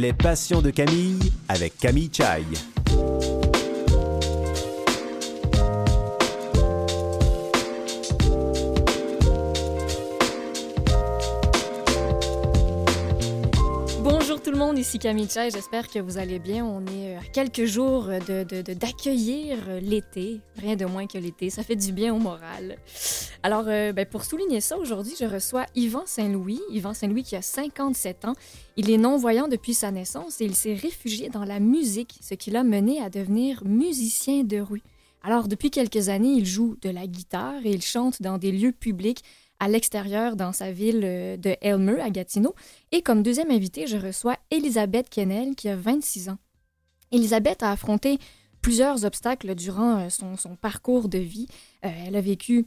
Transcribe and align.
Les 0.00 0.14
passions 0.14 0.62
de 0.62 0.70
Camille 0.70 1.18
avec 1.46 1.76
Camille 1.76 2.08
Chai. 2.10 2.69
Monde, 14.60 14.78
ici 14.78 14.98
Camille 14.98 15.26
Chai. 15.26 15.48
J'espère 15.50 15.88
que 15.88 15.98
vous 16.00 16.18
allez 16.18 16.38
bien. 16.38 16.66
On 16.66 16.84
est 16.86 17.16
à 17.16 17.22
quelques 17.32 17.64
jours 17.64 18.08
de, 18.08 18.42
d'accueillir 18.74 19.56
l'été. 19.80 20.42
Rien 20.58 20.76
de 20.76 20.84
moins 20.84 21.06
que 21.06 21.16
l'été. 21.16 21.48
Ça 21.48 21.62
fait 21.62 21.76
du 21.76 21.92
bien 21.92 22.14
au 22.14 22.18
moral. 22.18 22.76
Alors, 23.42 23.64
euh, 23.68 23.92
ben, 23.92 24.04
pour 24.04 24.22
souligner 24.22 24.60
ça, 24.60 24.76
aujourd'hui, 24.76 25.14
je 25.18 25.24
reçois 25.24 25.64
Yvan 25.74 26.02
Saint-Louis. 26.04 26.60
Yvan 26.70 26.92
Saint-Louis 26.92 27.22
qui 27.22 27.36
a 27.36 27.42
57 27.42 28.26
ans. 28.26 28.34
Il 28.76 28.90
est 28.90 28.98
non-voyant 28.98 29.48
depuis 29.48 29.72
sa 29.72 29.90
naissance 29.92 30.42
et 30.42 30.44
il 30.44 30.54
s'est 30.54 30.74
réfugié 30.74 31.30
dans 31.30 31.44
la 31.44 31.58
musique, 31.58 32.18
ce 32.20 32.34
qui 32.34 32.50
l'a 32.50 32.62
mené 32.62 33.00
à 33.00 33.08
devenir 33.08 33.64
musicien 33.64 34.44
de 34.44 34.60
rue. 34.60 34.82
Alors, 35.22 35.48
depuis 35.48 35.70
quelques 35.70 36.10
années, 36.10 36.32
il 36.32 36.44
joue 36.44 36.76
de 36.82 36.90
la 36.90 37.06
guitare 37.06 37.64
et 37.64 37.70
il 37.70 37.82
chante 37.82 38.20
dans 38.20 38.36
des 38.36 38.52
lieux 38.52 38.72
publics 38.72 39.22
à 39.60 39.68
l'extérieur 39.68 40.34
dans 40.34 40.52
sa 40.52 40.72
ville 40.72 41.02
euh, 41.04 41.36
de 41.36 41.54
Elmer, 41.60 42.00
à 42.00 42.10
Gatineau. 42.10 42.54
Et 42.90 43.02
comme 43.02 43.22
deuxième 43.22 43.50
invité, 43.50 43.86
je 43.86 43.96
reçois 43.96 44.36
Elisabeth 44.50 45.08
Kennel, 45.08 45.54
qui 45.54 45.68
a 45.68 45.76
26 45.76 46.30
ans. 46.30 46.38
Elisabeth 47.12 47.62
a 47.62 47.70
affronté 47.70 48.18
plusieurs 48.62 49.04
obstacles 49.04 49.54
durant 49.54 50.00
euh, 50.00 50.08
son, 50.08 50.56
parcours 50.56 51.08
de 51.08 51.18
vie. 51.18 51.46
elle 51.82 52.16
a 52.16 52.20
vécu 52.20 52.66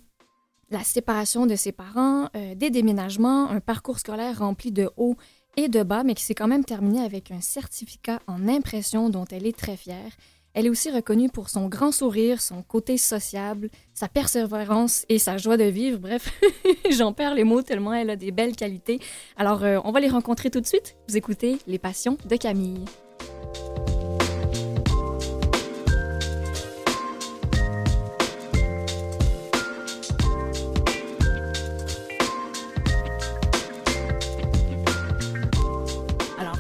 la 0.74 0.84
séparation 0.84 1.46
de 1.46 1.56
ses 1.56 1.72
parents, 1.72 2.30
euh, 2.36 2.56
des 2.56 2.70
déménagements, 2.70 3.50
un 3.50 3.60
parcours 3.60 4.00
scolaire 4.00 4.40
rempli 4.40 4.72
de 4.72 4.90
hauts 4.98 5.16
et 5.56 5.70
de 5.70 5.84
bas, 5.84 6.04
mais 6.04 6.16
qui 6.16 6.24
s'est 6.24 6.34
quand 6.34 6.48
même 6.48 6.66
terminé 6.66 7.02
avec 7.02 7.32
un 7.32 7.42
certificat 7.42 8.20
en 8.28 8.48
impression 8.48 9.10
dont 9.10 9.26
elle 9.26 9.46
est 9.46 9.58
très 9.58 9.78
fière. 9.78 10.12
Elle 10.54 10.68
est 10.68 10.70
aussi 10.70 10.92
reconnue 10.92 11.30
pour 11.30 11.50
son 11.50 11.68
grand 11.68 11.92
sourire, 11.92 12.40
son 12.40 12.62
côté 12.62 12.98
sociable, 12.98 13.70
sa 13.94 14.08
persévérance 14.08 15.04
et 15.10 15.18
sa 15.18 15.38
joie 15.38 15.58
de 15.58 15.64
vivre. 15.64 15.98
Bref, 15.98 16.32
j'en 16.92 17.12
perds 17.12 17.34
les 17.34 17.44
mots 17.44 17.64
tellement 17.64 17.94
elle 17.94 18.12
a 18.12 18.16
des 18.16 18.32
belles 18.32 18.56
qualités. 18.56 19.00
Alors, 19.36 19.64
euh, 19.64 19.80
on 19.84 19.92
va 19.92 20.00
les 20.00 20.10
rencontrer 20.10 20.52
tout 20.52 20.62
de 20.62 20.68
suite. 20.68 20.96
Vous 21.10 21.18
écoutez 21.18 21.58
Les 21.66 21.80
Passions 21.80 22.18
de 22.26 22.36
Camille. 22.36 22.86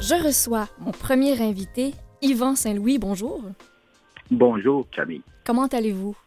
Je 0.06 0.16
reçois 0.16 0.68
mon 0.80 0.92
premier 0.92 1.42
invité, 1.42 1.94
Yvan 2.22 2.58
Saint-Louis. 2.58 3.00
Bonjour. 3.00 3.42
Bonjour, 4.34 4.88
Camille. 4.90 5.22
Comment 5.46 5.68
allez-vous? 5.68 6.18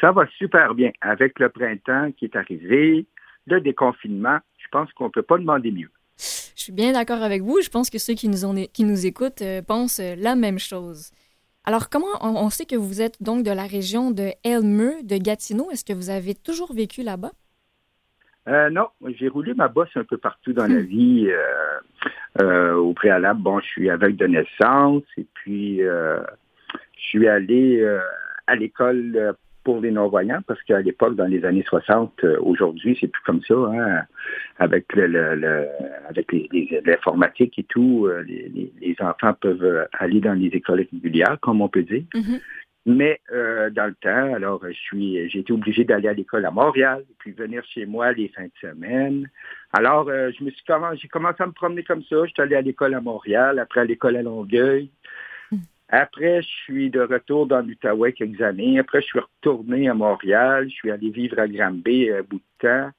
Ça 0.00 0.10
va 0.10 0.26
super 0.38 0.74
bien. 0.74 0.90
Avec 1.00 1.38
le 1.38 1.48
printemps 1.50 2.10
qui 2.16 2.24
est 2.24 2.34
arrivé, 2.34 3.06
le 3.46 3.60
déconfinement, 3.60 4.38
je 4.58 4.66
pense 4.72 4.92
qu'on 4.94 5.04
ne 5.04 5.10
peut 5.10 5.22
pas 5.22 5.38
demander 5.38 5.70
mieux. 5.70 5.90
Je 6.18 6.62
suis 6.64 6.72
bien 6.72 6.92
d'accord 6.92 7.22
avec 7.22 7.42
vous. 7.42 7.60
Je 7.62 7.70
pense 7.70 7.90
que 7.90 7.98
ceux 7.98 8.14
qui 8.14 8.28
nous, 8.28 8.66
qui 8.72 8.82
nous 8.82 9.06
écoutent 9.06 9.42
euh, 9.42 9.62
pensent 9.62 10.00
la 10.00 10.34
même 10.34 10.58
chose. 10.58 11.12
Alors, 11.64 11.88
comment 11.88 12.08
on, 12.22 12.50
sait 12.50 12.66
que 12.66 12.74
vous 12.74 13.00
êtes 13.00 13.22
donc 13.22 13.44
de 13.44 13.52
la 13.52 13.66
région 13.66 14.10
de 14.10 14.30
Elmeux, 14.42 15.04
de 15.04 15.16
Gatineau? 15.16 15.70
Est-ce 15.70 15.84
que 15.84 15.92
vous 15.92 16.10
avez 16.10 16.34
toujours 16.34 16.74
vécu 16.74 17.04
là-bas? 17.04 17.30
Euh, 18.48 18.68
non, 18.70 18.88
j'ai 19.16 19.28
roulé 19.28 19.54
ma 19.54 19.68
bosse 19.68 19.94
un 19.94 20.02
peu 20.02 20.16
partout 20.16 20.52
dans 20.52 20.66
la 20.66 20.80
hmm. 20.80 20.86
vie. 20.86 21.28
Euh, 21.30 21.78
euh, 22.42 22.74
au 22.74 22.94
préalable, 22.94 23.40
bon, 23.40 23.60
je 23.60 23.66
suis 23.66 23.90
avec 23.90 24.16
de 24.16 24.26
naissance 24.26 25.04
et 25.16 25.26
puis 25.34 25.82
je 27.02 27.08
suis 27.08 27.28
allé 27.28 27.84
à 28.46 28.54
l'école 28.54 29.34
pour 29.64 29.80
les 29.80 29.90
non-voyants 29.90 30.40
parce 30.46 30.62
qu'à 30.62 30.80
l'époque, 30.80 31.14
dans 31.16 31.26
les 31.26 31.44
années 31.44 31.64
60, 31.68 32.24
aujourd'hui, 32.40 32.96
c'est 33.00 33.08
plus 33.08 33.22
comme 33.24 33.42
ça, 33.42 33.54
hein, 33.54 34.02
avec 34.58 34.86
le, 34.94 35.68
avec 36.08 36.32
l'informatique 36.84 37.58
et 37.58 37.64
tout, 37.64 38.08
les, 38.26 38.96
enfants 39.00 39.34
peuvent 39.40 39.88
aller 39.92 40.20
dans 40.20 40.34
les 40.34 40.48
écoles 40.48 40.86
régulières, 40.92 41.38
comme 41.40 41.60
on 41.60 41.68
peut 41.68 41.82
dire. 41.82 42.04
Mm-hmm. 42.14 42.40
Mais 42.84 43.20
euh, 43.30 43.70
dans 43.70 43.86
le 43.86 43.94
temps, 43.94 44.34
alors 44.34 44.60
je 44.66 44.72
suis, 44.72 45.28
j'ai 45.30 45.40
été 45.40 45.52
obligé 45.52 45.84
d'aller 45.84 46.08
à 46.08 46.12
l'école 46.12 46.44
à 46.44 46.50
Montréal, 46.50 47.04
puis 47.18 47.30
venir 47.30 47.62
chez 47.64 47.86
moi 47.86 48.12
les 48.12 48.28
fins 48.28 48.44
de 48.44 48.50
semaine. 48.60 49.28
Alors, 49.72 50.08
euh, 50.08 50.30
je 50.36 50.42
me 50.42 50.50
suis 50.50 50.64
commencé, 50.64 50.98
j'ai 51.00 51.08
commencé 51.08 51.42
à 51.42 51.46
me 51.46 51.52
promener 51.52 51.84
comme 51.84 52.02
ça. 52.02 52.16
Je 52.24 52.32
suis 52.32 52.42
allé 52.42 52.56
à 52.56 52.60
l'école 52.60 52.94
à 52.94 53.00
Montréal, 53.00 53.60
après 53.60 53.82
à 53.82 53.84
l'école 53.84 54.16
à 54.16 54.22
Longueuil. 54.22 54.90
Après, 55.94 56.42
je 56.42 56.48
suis 56.48 56.90
de 56.90 57.00
retour 57.00 57.46
dans 57.46 57.60
l'Outaouais 57.60 58.12
quelques 58.12 58.40
années. 58.40 58.78
Après, 58.78 59.00
je 59.02 59.06
suis 59.06 59.20
retourné 59.20 59.88
à 59.88 59.94
Montréal. 59.94 60.68
Je 60.68 60.74
suis 60.74 60.90
allé 60.90 61.10
vivre 61.10 61.38
à 61.38 61.46
Granby 61.46 62.10
un 62.10 62.22
bout 62.22 62.38
de 62.38 62.68
temps. 62.68 62.90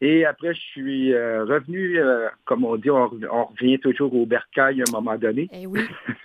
Et 0.00 0.24
après, 0.24 0.54
je 0.54 0.60
suis 0.60 1.12
euh, 1.12 1.44
revenu, 1.44 2.00
comme 2.46 2.64
on 2.64 2.76
dit, 2.76 2.90
on, 2.90 3.08
revient 3.08 3.78
toujours 3.78 4.14
au 4.14 4.26
bercail 4.26 4.80
à 4.80 4.84
un 4.88 4.92
moment 4.92 5.16
donné. 5.16 5.48
Eh 5.52 5.66
oui. 5.66 5.82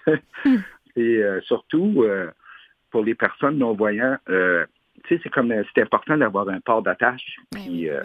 Et 0.95 1.21
surtout, 1.43 2.05
pour 2.95 3.03
les 3.03 3.13
personnes 3.13 3.57
non-voyantes, 3.57 4.21
euh, 4.29 4.65
tu 5.03 5.15
sais, 5.15 5.21
c'est 5.21 5.29
comme 5.29 5.53
c'est 5.73 5.81
important 5.81 6.17
d'avoir 6.17 6.47
un 6.47 6.61
port 6.61 6.81
d'attache. 6.81 7.35
Euh, 7.57 8.03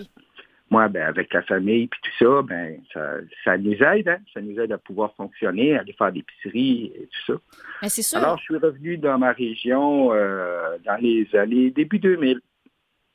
moi, 0.70 0.88
ben, 0.88 1.02
avec 1.02 1.32
la 1.32 1.42
famille 1.42 1.88
puis 1.88 2.00
tout 2.02 2.24
ça, 2.24 2.42
ben 2.42 2.80
ça, 2.92 3.14
ça 3.44 3.58
nous 3.58 3.72
aide, 3.72 4.08
hein? 4.08 4.18
ça 4.32 4.40
nous 4.40 4.58
aide 4.58 4.72
à 4.72 4.78
pouvoir 4.78 5.14
fonctionner, 5.16 5.76
aller 5.76 5.92
faire 5.92 6.12
des 6.12 6.22
pisseries 6.22 6.92
et 6.94 7.08
tout 7.08 7.32
ça. 7.32 7.40
Ben, 7.82 7.88
c'est 7.88 8.02
sûr. 8.02 8.18
Alors, 8.18 8.38
je 8.38 8.44
suis 8.44 8.56
revenu 8.56 8.96
dans 8.96 9.18
ma 9.18 9.32
région 9.32 10.12
euh, 10.12 10.78
dans 10.84 10.96
les 11.00 11.28
années 11.34 11.70
début 11.70 11.98
2000. 11.98 12.40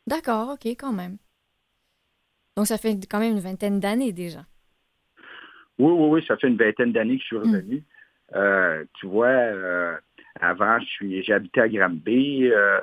D'accord, 0.06 0.50
ok, 0.50 0.66
quand 0.66 0.94
même. 0.94 1.18
Donc, 2.58 2.68
ça 2.68 2.78
fait 2.78 2.98
quand 3.10 3.20
même 3.20 3.34
une 3.34 3.40
vingtaine 3.40 3.80
d'années 3.80 4.14
déjà. 4.14 4.46
Oui, 5.78 5.92
oui, 5.92 6.08
oui, 6.10 6.26
ça 6.28 6.38
fait 6.38 6.48
une 6.48 6.58
vingtaine 6.58 6.92
d'années 6.92 7.18
que 7.18 7.22
je 7.22 7.28
suis 7.28 7.38
hmm. 7.38 7.56
revenu. 7.56 7.84
tu 9.00 9.08
vois, 9.08 10.00
avant, 10.40 10.80
je 10.80 10.86
suis, 10.86 11.24
j'habitais 11.24 11.62
à 11.62 11.70
Granby. 11.70 12.50
Euh, 12.52 12.80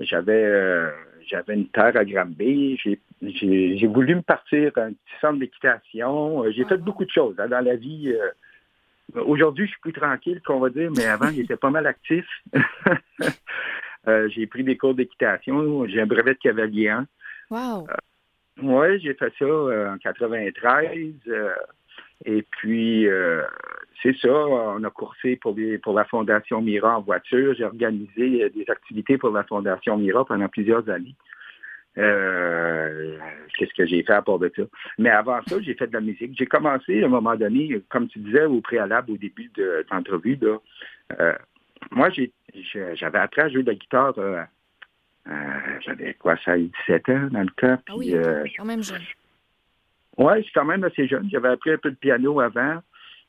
j'avais, 0.00 0.44
euh, 0.44 0.90
j'avais 1.26 1.54
une 1.54 1.68
terre 1.68 1.96
à 1.96 2.04
Granby. 2.04 2.78
J'ai, 2.82 3.00
j'ai, 3.22 3.86
voulu 3.86 4.16
me 4.16 4.22
partir 4.22 4.72
un 4.76 4.92
petit 4.92 5.20
centre 5.20 5.38
d'équitation. 5.38 6.44
Euh, 6.44 6.52
j'ai 6.52 6.64
fait 6.64 6.78
beaucoup 6.78 7.04
de 7.04 7.10
choses 7.10 7.34
hein, 7.38 7.48
dans 7.48 7.64
la 7.64 7.76
vie. 7.76 8.14
aujourd'hui, 9.14 9.66
je 9.66 9.72
suis 9.72 9.80
plus 9.80 9.92
tranquille, 9.92 10.40
qu'on 10.44 10.60
va 10.60 10.70
dire, 10.70 10.90
mais 10.96 11.04
avant, 11.04 11.30
j'étais 11.34 11.56
pas 11.56 11.70
mal 11.70 11.86
actif. 11.86 12.26
j'ai 14.06 14.46
pris 14.46 14.64
des 14.64 14.76
cours 14.76 14.94
d'équitation. 14.94 15.86
J'ai 15.86 16.00
un 16.00 16.06
brevet 16.06 16.34
de 16.34 16.38
cavalier 16.38 16.94
Wow. 17.50 17.88
oui, 18.62 19.00
j'ai 19.00 19.14
fait 19.14 19.32
ça 19.38 19.44
en 19.44 19.98
93. 19.98 21.12
et 22.24 22.42
puis, 22.42 23.08
c'est 24.02 24.16
ça, 24.16 24.28
on 24.28 24.82
a 24.82 24.90
coursé 24.90 25.36
pour, 25.36 25.54
pour 25.82 25.94
la 25.94 26.04
Fondation 26.04 26.62
Mira 26.62 26.96
en 26.98 27.02
voiture. 27.02 27.54
J'ai 27.54 27.64
organisé 27.64 28.44
euh, 28.44 28.50
des 28.50 28.64
activités 28.68 29.18
pour 29.18 29.30
la 29.30 29.44
Fondation 29.44 29.96
Mira 29.98 30.24
pendant 30.24 30.48
plusieurs 30.48 30.88
années. 30.88 31.14
Euh, 31.98 33.18
qu'est-ce 33.56 33.74
que 33.74 33.86
j'ai 33.86 34.02
fait 34.02 34.12
à 34.12 34.22
part 34.22 34.38
de 34.38 34.50
ça? 34.54 34.62
Mais 34.98 35.10
avant 35.10 35.40
ça, 35.46 35.60
j'ai 35.60 35.74
fait 35.74 35.88
de 35.88 35.92
la 35.92 36.00
musique. 36.00 36.36
J'ai 36.38 36.46
commencé 36.46 37.02
à 37.02 37.06
un 37.06 37.08
moment 37.08 37.36
donné, 37.36 37.80
comme 37.88 38.08
tu 38.08 38.20
disais 38.20 38.44
au 38.44 38.60
préalable, 38.60 39.12
au 39.12 39.16
début 39.16 39.50
de 39.56 39.84
l'entrevue, 39.90 40.38
euh, 41.18 41.34
moi, 41.90 42.08
j'avais 42.94 43.18
appris 43.18 43.40
à 43.40 43.48
jouer 43.48 43.62
de 43.62 43.70
la 43.70 43.74
guitare. 43.74 44.14
j'avais 45.80 46.14
quoi, 46.14 46.36
ça, 46.44 46.56
17 46.56 47.08
ans 47.08 47.28
dans 47.32 47.40
le 47.40 47.50
temps. 47.56 47.82
ah 47.88 47.96
oui, 47.96 48.14
quand 48.56 48.64
même 48.64 48.82
jeune. 48.82 49.02
Oui, 50.20 50.32
je 50.38 50.42
suis 50.42 50.52
quand 50.52 50.64
même 50.64 50.84
assez 50.84 51.08
jeune. 51.08 51.28
J'avais 51.30 51.48
appris 51.48 51.70
un 51.70 51.78
peu 51.78 51.90
de 51.90 51.96
piano 51.96 52.40
avant. 52.40 52.80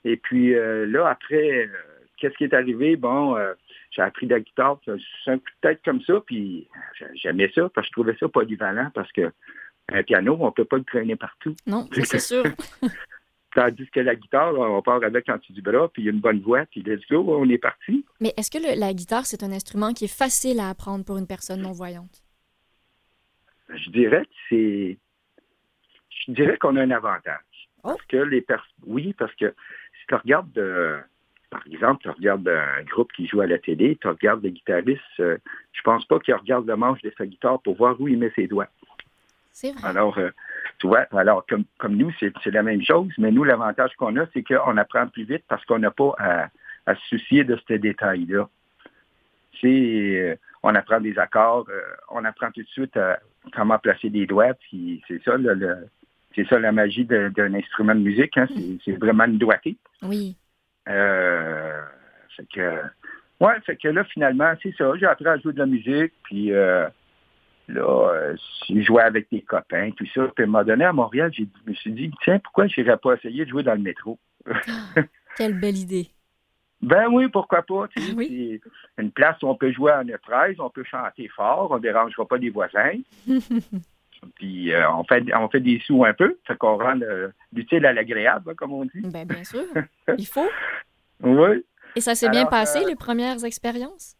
Et 0.03 0.17
puis 0.17 0.53
euh, 0.55 0.85
là, 0.85 1.07
après, 1.07 1.65
euh, 1.65 1.67
qu'est-ce 2.17 2.35
qui 2.35 2.43
est 2.43 2.53
arrivé? 2.53 2.95
Bon, 2.95 3.37
euh, 3.37 3.53
j'ai 3.91 4.01
appris 4.01 4.25
de 4.25 4.33
la 4.33 4.39
guitare, 4.39 4.79
c'est 4.85 5.31
un 5.31 5.37
coup 5.37 5.45
de 5.45 5.69
tête 5.69 5.81
comme 5.83 6.01
ça, 6.01 6.21
puis 6.25 6.67
j'aimais 7.15 7.51
ça, 7.53 7.69
parce 7.69 7.87
que 7.87 7.89
je 7.89 7.91
trouvais 7.91 8.17
ça 8.19 8.27
polyvalent, 8.29 8.89
parce 8.93 9.11
que 9.11 9.31
un 9.89 10.03
piano, 10.03 10.37
on 10.39 10.45
ne 10.45 10.51
peut 10.51 10.65
pas 10.65 10.77
le 10.77 10.83
traîner 10.83 11.15
partout. 11.17 11.55
Non, 11.67 11.87
c'est 11.91 12.19
sûr. 12.19 12.43
Tandis 13.53 13.89
que 13.89 13.99
la 13.99 14.15
guitare, 14.15 14.57
on 14.57 14.81
part 14.81 15.03
avec 15.03 15.27
en 15.27 15.35
dessous 15.35 15.51
du 15.51 15.61
bras, 15.61 15.89
puis 15.89 16.03
il 16.03 16.05
y 16.05 16.07
a 16.07 16.13
une 16.13 16.21
bonne 16.21 16.39
voix, 16.39 16.65
puis 16.67 16.81
let's 16.83 17.05
go, 17.09 17.25
on 17.27 17.49
est 17.49 17.57
parti. 17.57 18.05
Mais 18.21 18.33
est-ce 18.37 18.49
que 18.49 18.79
la 18.79 18.93
guitare, 18.93 19.25
c'est 19.25 19.43
un 19.43 19.51
instrument 19.51 19.91
qui 19.93 20.05
est 20.05 20.17
facile 20.17 20.61
à 20.61 20.69
apprendre 20.69 21.03
pour 21.03 21.17
une 21.17 21.27
personne 21.27 21.61
non-voyante? 21.61 22.23
Je 23.67 23.89
dirais 23.89 24.23
que 24.23 24.31
c'est... 24.49 24.97
Je 26.25 26.31
dirais 26.31 26.57
qu'on 26.57 26.77
a 26.77 26.81
un 26.81 26.91
avantage. 26.91 27.39
Oh. 27.83 27.89
Parce 27.89 28.05
que 28.05 28.17
les 28.17 28.41
personnes... 28.41 28.71
Oui, 28.85 29.13
parce 29.17 29.33
que 29.35 29.53
si 29.99 30.07
tu 30.07 30.15
regardes, 30.15 30.57
euh, 30.57 31.01
par 31.51 31.61
exemple, 31.67 32.01
tu 32.01 32.09
regardes 32.09 32.47
un 32.47 32.83
groupe 32.83 33.11
qui 33.11 33.27
joue 33.27 33.41
à 33.41 33.45
la 33.45 33.59
télé, 33.59 33.97
tu 34.01 34.07
regardes 34.07 34.41
des 34.41 34.51
guitaristes, 34.51 35.01
euh, 35.19 35.37
je 35.73 35.81
pense 35.81 36.05
pas 36.05 36.17
qu'il 36.19 36.33
regarde 36.33 36.65
le 36.65 36.77
manche 36.77 37.01
de 37.01 37.13
sa 37.17 37.25
guitare 37.25 37.61
pour 37.61 37.75
voir 37.75 37.99
où 37.99 38.07
il 38.07 38.17
met 38.17 38.31
ses 38.35 38.47
doigts. 38.47 38.69
C'est 39.51 39.73
vrai. 39.73 39.85
Alors, 39.85 40.17
euh, 40.17 40.29
tu 40.79 40.87
vois, 40.87 41.05
alors 41.11 41.45
comme, 41.45 41.65
comme 41.77 41.97
nous, 41.97 42.11
c'est 42.19 42.45
la 42.45 42.63
même 42.63 42.81
chose, 42.81 43.11
mais 43.17 43.31
nous, 43.31 43.43
l'avantage 43.43 43.93
qu'on 43.97 44.15
a, 44.15 44.25
c'est 44.33 44.43
qu'on 44.43 44.77
apprend 44.77 45.07
plus 45.07 45.25
vite 45.25 45.43
parce 45.49 45.63
qu'on 45.65 45.79
n'a 45.79 45.91
pas 45.91 46.15
à, 46.17 46.47
à, 46.85 46.95
se 46.95 47.01
soucier 47.09 47.43
de 47.43 47.59
ces 47.67 47.77
détails-là. 47.77 48.47
C'est, 49.59 50.39
on 50.63 50.73
apprend 50.73 51.01
des 51.01 51.19
accords, 51.19 51.67
on 52.09 52.23
apprend 52.23 52.49
tout 52.51 52.63
de 52.63 52.67
suite 52.67 52.97
comment 53.53 53.77
placer 53.77 54.09
des 54.09 54.25
doigts, 54.25 54.53
puis 54.53 55.03
c'est 55.07 55.21
ça 55.23 55.35
le, 55.35 55.89
c'est 56.33 56.47
ça 56.47 56.57
la 56.57 56.71
magie 56.71 57.05
d'un 57.05 57.53
instrument 57.53 57.93
de 57.93 57.99
musique, 57.99 58.37
hein, 58.37 58.47
c'est 58.85 58.93
vraiment 58.93 59.25
une 59.25 59.37
doigté. 59.37 59.75
Oui. 60.01 60.35
Euh, 60.87 61.81
fait 62.35 62.47
que, 62.53 62.81
ouais, 63.39 63.59
fait 63.65 63.75
que 63.75 63.87
là, 63.87 64.03
finalement, 64.05 64.53
c'est 64.61 64.73
ça. 64.77 64.91
J'ai 64.99 65.05
appris 65.05 65.27
à 65.27 65.37
jouer 65.37 65.53
de 65.53 65.59
la 65.59 65.65
musique, 65.65 66.13
puis 66.23 66.51
euh, 66.51 66.87
là, 67.67 68.09
euh, 68.13 68.35
j'ai 68.67 68.83
joué 68.83 69.01
avec 69.01 69.29
des 69.31 69.41
copains, 69.41 69.91
tout 69.91 70.07
ça. 70.13 70.27
Puis 70.35 70.43
à 70.43 70.47
un 70.47 70.49
moment 70.49 70.63
donné, 70.63 70.85
à 70.85 70.93
Montréal, 70.93 71.31
je 71.33 71.43
me 71.65 71.73
suis 71.73 71.91
dit, 71.91 72.11
tiens, 72.23 72.39
pourquoi 72.39 72.67
je 72.67 72.81
n'irais 72.81 72.97
pas 72.97 73.13
essayer 73.15 73.45
de 73.45 73.49
jouer 73.49 73.63
dans 73.63 73.75
le 73.75 73.81
métro? 73.81 74.17
Ah, 74.49 75.01
quelle 75.37 75.59
belle 75.59 75.77
idée. 75.77 76.09
Ben 76.81 77.09
oui, 77.11 77.27
pourquoi 77.27 77.61
pas. 77.61 77.87
Oui. 78.17 78.59
Une 78.97 79.11
place 79.11 79.39
où 79.43 79.47
on 79.47 79.53
peut 79.53 79.71
jouer 79.71 79.91
en 79.91 80.03
E13, 80.03 80.55
on 80.57 80.71
peut 80.71 80.83
chanter 80.83 81.27
fort, 81.27 81.69
on 81.69 81.75
ne 81.75 81.81
dérangera 81.81 82.25
pas 82.25 82.37
les 82.37 82.49
voisins. 82.49 82.93
Puis 84.35 84.71
euh, 84.71 84.89
on, 84.91 85.03
fait, 85.03 85.23
on 85.33 85.49
fait 85.49 85.59
des 85.59 85.79
sous 85.85 86.05
un 86.05 86.13
peu, 86.13 86.37
fait 86.45 86.57
qu'on 86.57 86.77
rend 86.77 86.99
l'utile 87.53 87.85
à 87.85 87.93
l'agréable, 87.93 88.55
comme 88.55 88.73
on 88.73 88.85
dit. 88.85 89.01
Ben, 89.03 89.25
bien 89.27 89.43
sûr. 89.43 89.65
Il 90.17 90.27
faut. 90.27 90.49
oui. 91.21 91.65
Et 91.95 92.01
ça 92.01 92.15
s'est 92.15 92.29
bien 92.29 92.45
passé, 92.45 92.79
euh, 92.79 92.87
les 92.87 92.95
premières 92.95 93.43
expériences? 93.43 94.15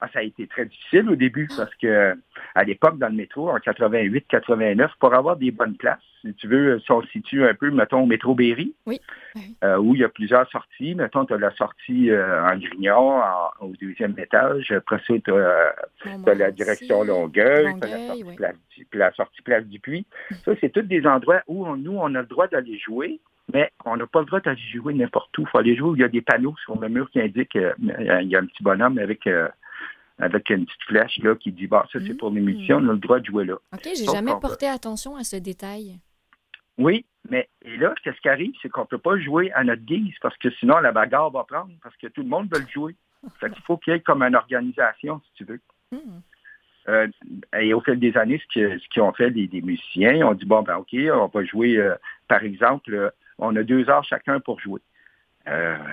Ah, 0.00 0.08
ça 0.12 0.20
a 0.20 0.22
été 0.22 0.46
très 0.46 0.66
difficile 0.66 1.10
au 1.10 1.16
début 1.16 1.48
parce 1.56 1.74
que 1.74 2.16
à 2.54 2.62
l'époque, 2.64 2.98
dans 2.98 3.08
le 3.08 3.16
métro, 3.16 3.50
en 3.50 3.58
88-89, 3.58 4.90
pour 5.00 5.12
avoir 5.12 5.36
des 5.36 5.50
bonnes 5.50 5.76
places, 5.76 5.98
si 6.22 6.34
tu 6.34 6.46
veux, 6.46 6.78
si 6.80 6.92
on 6.92 7.02
se 7.02 7.08
situe 7.08 7.44
un 7.44 7.54
peu, 7.54 7.70
mettons, 7.70 8.02
au 8.02 8.06
métro 8.06 8.34
Berry, 8.34 8.74
oui. 8.86 9.00
Euh, 9.64 9.76
où 9.78 9.94
il 9.94 10.00
y 10.00 10.04
a 10.04 10.08
plusieurs 10.08 10.48
sorties. 10.50 10.94
Mettons, 10.94 11.24
tu 11.24 11.34
as 11.34 11.38
la 11.38 11.50
sortie 11.52 12.10
euh, 12.10 12.44
en 12.44 12.56
Grignon, 12.56 13.22
au 13.60 13.72
deuxième 13.80 14.14
étage. 14.18 14.70
Après 14.70 15.00
ça, 15.06 15.14
tu 15.24 15.32
as, 15.32 16.34
la 16.34 16.50
direction 16.52 17.02
Longueuil, 17.02 17.74
la, 18.92 19.12
sortie 19.12 19.42
place, 19.42 19.64
du 19.66 19.80
Puy. 19.80 20.06
Ça, 20.44 20.52
c'est 20.60 20.70
tous 20.70 20.82
des 20.82 21.06
endroits 21.06 21.42
où 21.46 21.66
nous, 21.76 21.96
on 21.96 22.14
a 22.14 22.20
le 22.20 22.26
droit 22.26 22.46
d'aller 22.46 22.78
jouer, 22.78 23.20
mais 23.52 23.70
on 23.84 23.96
n'a 23.96 24.06
pas 24.06 24.20
le 24.20 24.26
droit 24.26 24.40
d'aller 24.40 24.60
jouer 24.74 24.94
n'importe 24.94 25.36
où. 25.38 25.42
Il 25.42 25.48
faut 25.48 25.58
aller 25.58 25.76
jouer 25.76 25.90
où 25.90 25.96
il 25.96 26.02
y 26.02 26.04
a 26.04 26.08
des 26.08 26.22
panneaux 26.22 26.54
sur 26.64 26.78
le 26.78 26.88
mur 26.88 27.10
qui 27.10 27.20
indiquent, 27.20 27.56
euh, 27.56 27.72
il 27.78 28.28
y 28.28 28.36
a 28.36 28.40
un 28.40 28.46
petit 28.46 28.62
bonhomme 28.62 28.98
avec 28.98 29.28
avec 30.18 30.50
une 30.50 30.64
petite 30.64 30.82
flèche 30.86 31.18
là, 31.18 31.34
qui 31.36 31.52
dit 31.52 31.66
bah, 31.66 31.86
ça 31.92 31.98
c'est 32.04 32.14
pour 32.14 32.30
l'émission, 32.30 32.76
on 32.76 32.88
a 32.88 32.92
le 32.92 32.98
droit 32.98 33.20
de 33.20 33.26
jouer 33.26 33.44
là. 33.44 33.54
OK, 33.72 33.84
j'ai 33.84 34.04
jamais 34.04 34.32
porté 34.40 34.66
attention 34.66 35.16
à 35.16 35.24
ce 35.24 35.36
détail. 35.36 35.98
Oui, 36.78 37.04
mais 37.28 37.48
et 37.62 37.76
là, 37.76 37.94
ce 38.04 38.10
qui 38.10 38.28
arrive, 38.28 38.52
c'est 38.62 38.68
qu'on 38.68 38.82
ne 38.82 38.86
peut 38.86 38.98
pas 38.98 39.18
jouer 39.18 39.52
à 39.52 39.64
notre 39.64 39.82
guise 39.82 40.14
parce 40.22 40.36
que 40.38 40.50
sinon 40.50 40.78
la 40.78 40.92
bagarre 40.92 41.30
va 41.30 41.44
prendre, 41.44 41.70
parce 41.82 41.96
que 41.96 42.06
tout 42.06 42.22
le 42.22 42.28
monde 42.28 42.48
veut 42.52 42.60
le 42.60 42.68
jouer. 42.68 42.94
Fait 43.40 43.50
qu'il 43.50 43.62
faut 43.62 43.76
qu'il 43.76 43.92
y 43.92 43.96
ait 43.96 44.00
comme 44.00 44.22
une 44.22 44.36
organisation, 44.36 45.20
si 45.26 45.32
tu 45.34 45.44
veux. 45.44 45.60
Hmm. 45.90 46.20
Euh, 46.88 47.06
et 47.58 47.74
au 47.74 47.80
fil 47.80 47.98
des 47.98 48.16
années, 48.16 48.40
ce 48.48 48.88
qu'ils 48.88 49.02
ont 49.02 49.12
fait 49.12 49.28
les, 49.30 49.60
musiciens, 49.60 50.12
ils 50.12 50.24
ont 50.24 50.32
dit 50.32 50.46
bon 50.46 50.62
ben 50.62 50.76
OK, 50.76 50.94
on 50.94 51.26
va 51.26 51.44
jouer, 51.44 51.76
euh, 51.76 51.94
par 52.28 52.42
exemple, 52.42 52.94
euh, 52.94 53.10
on 53.38 53.54
a 53.56 53.62
deux 53.62 53.88
heures 53.90 54.04
chacun 54.04 54.40
pour 54.40 54.58
jouer. 54.60 54.80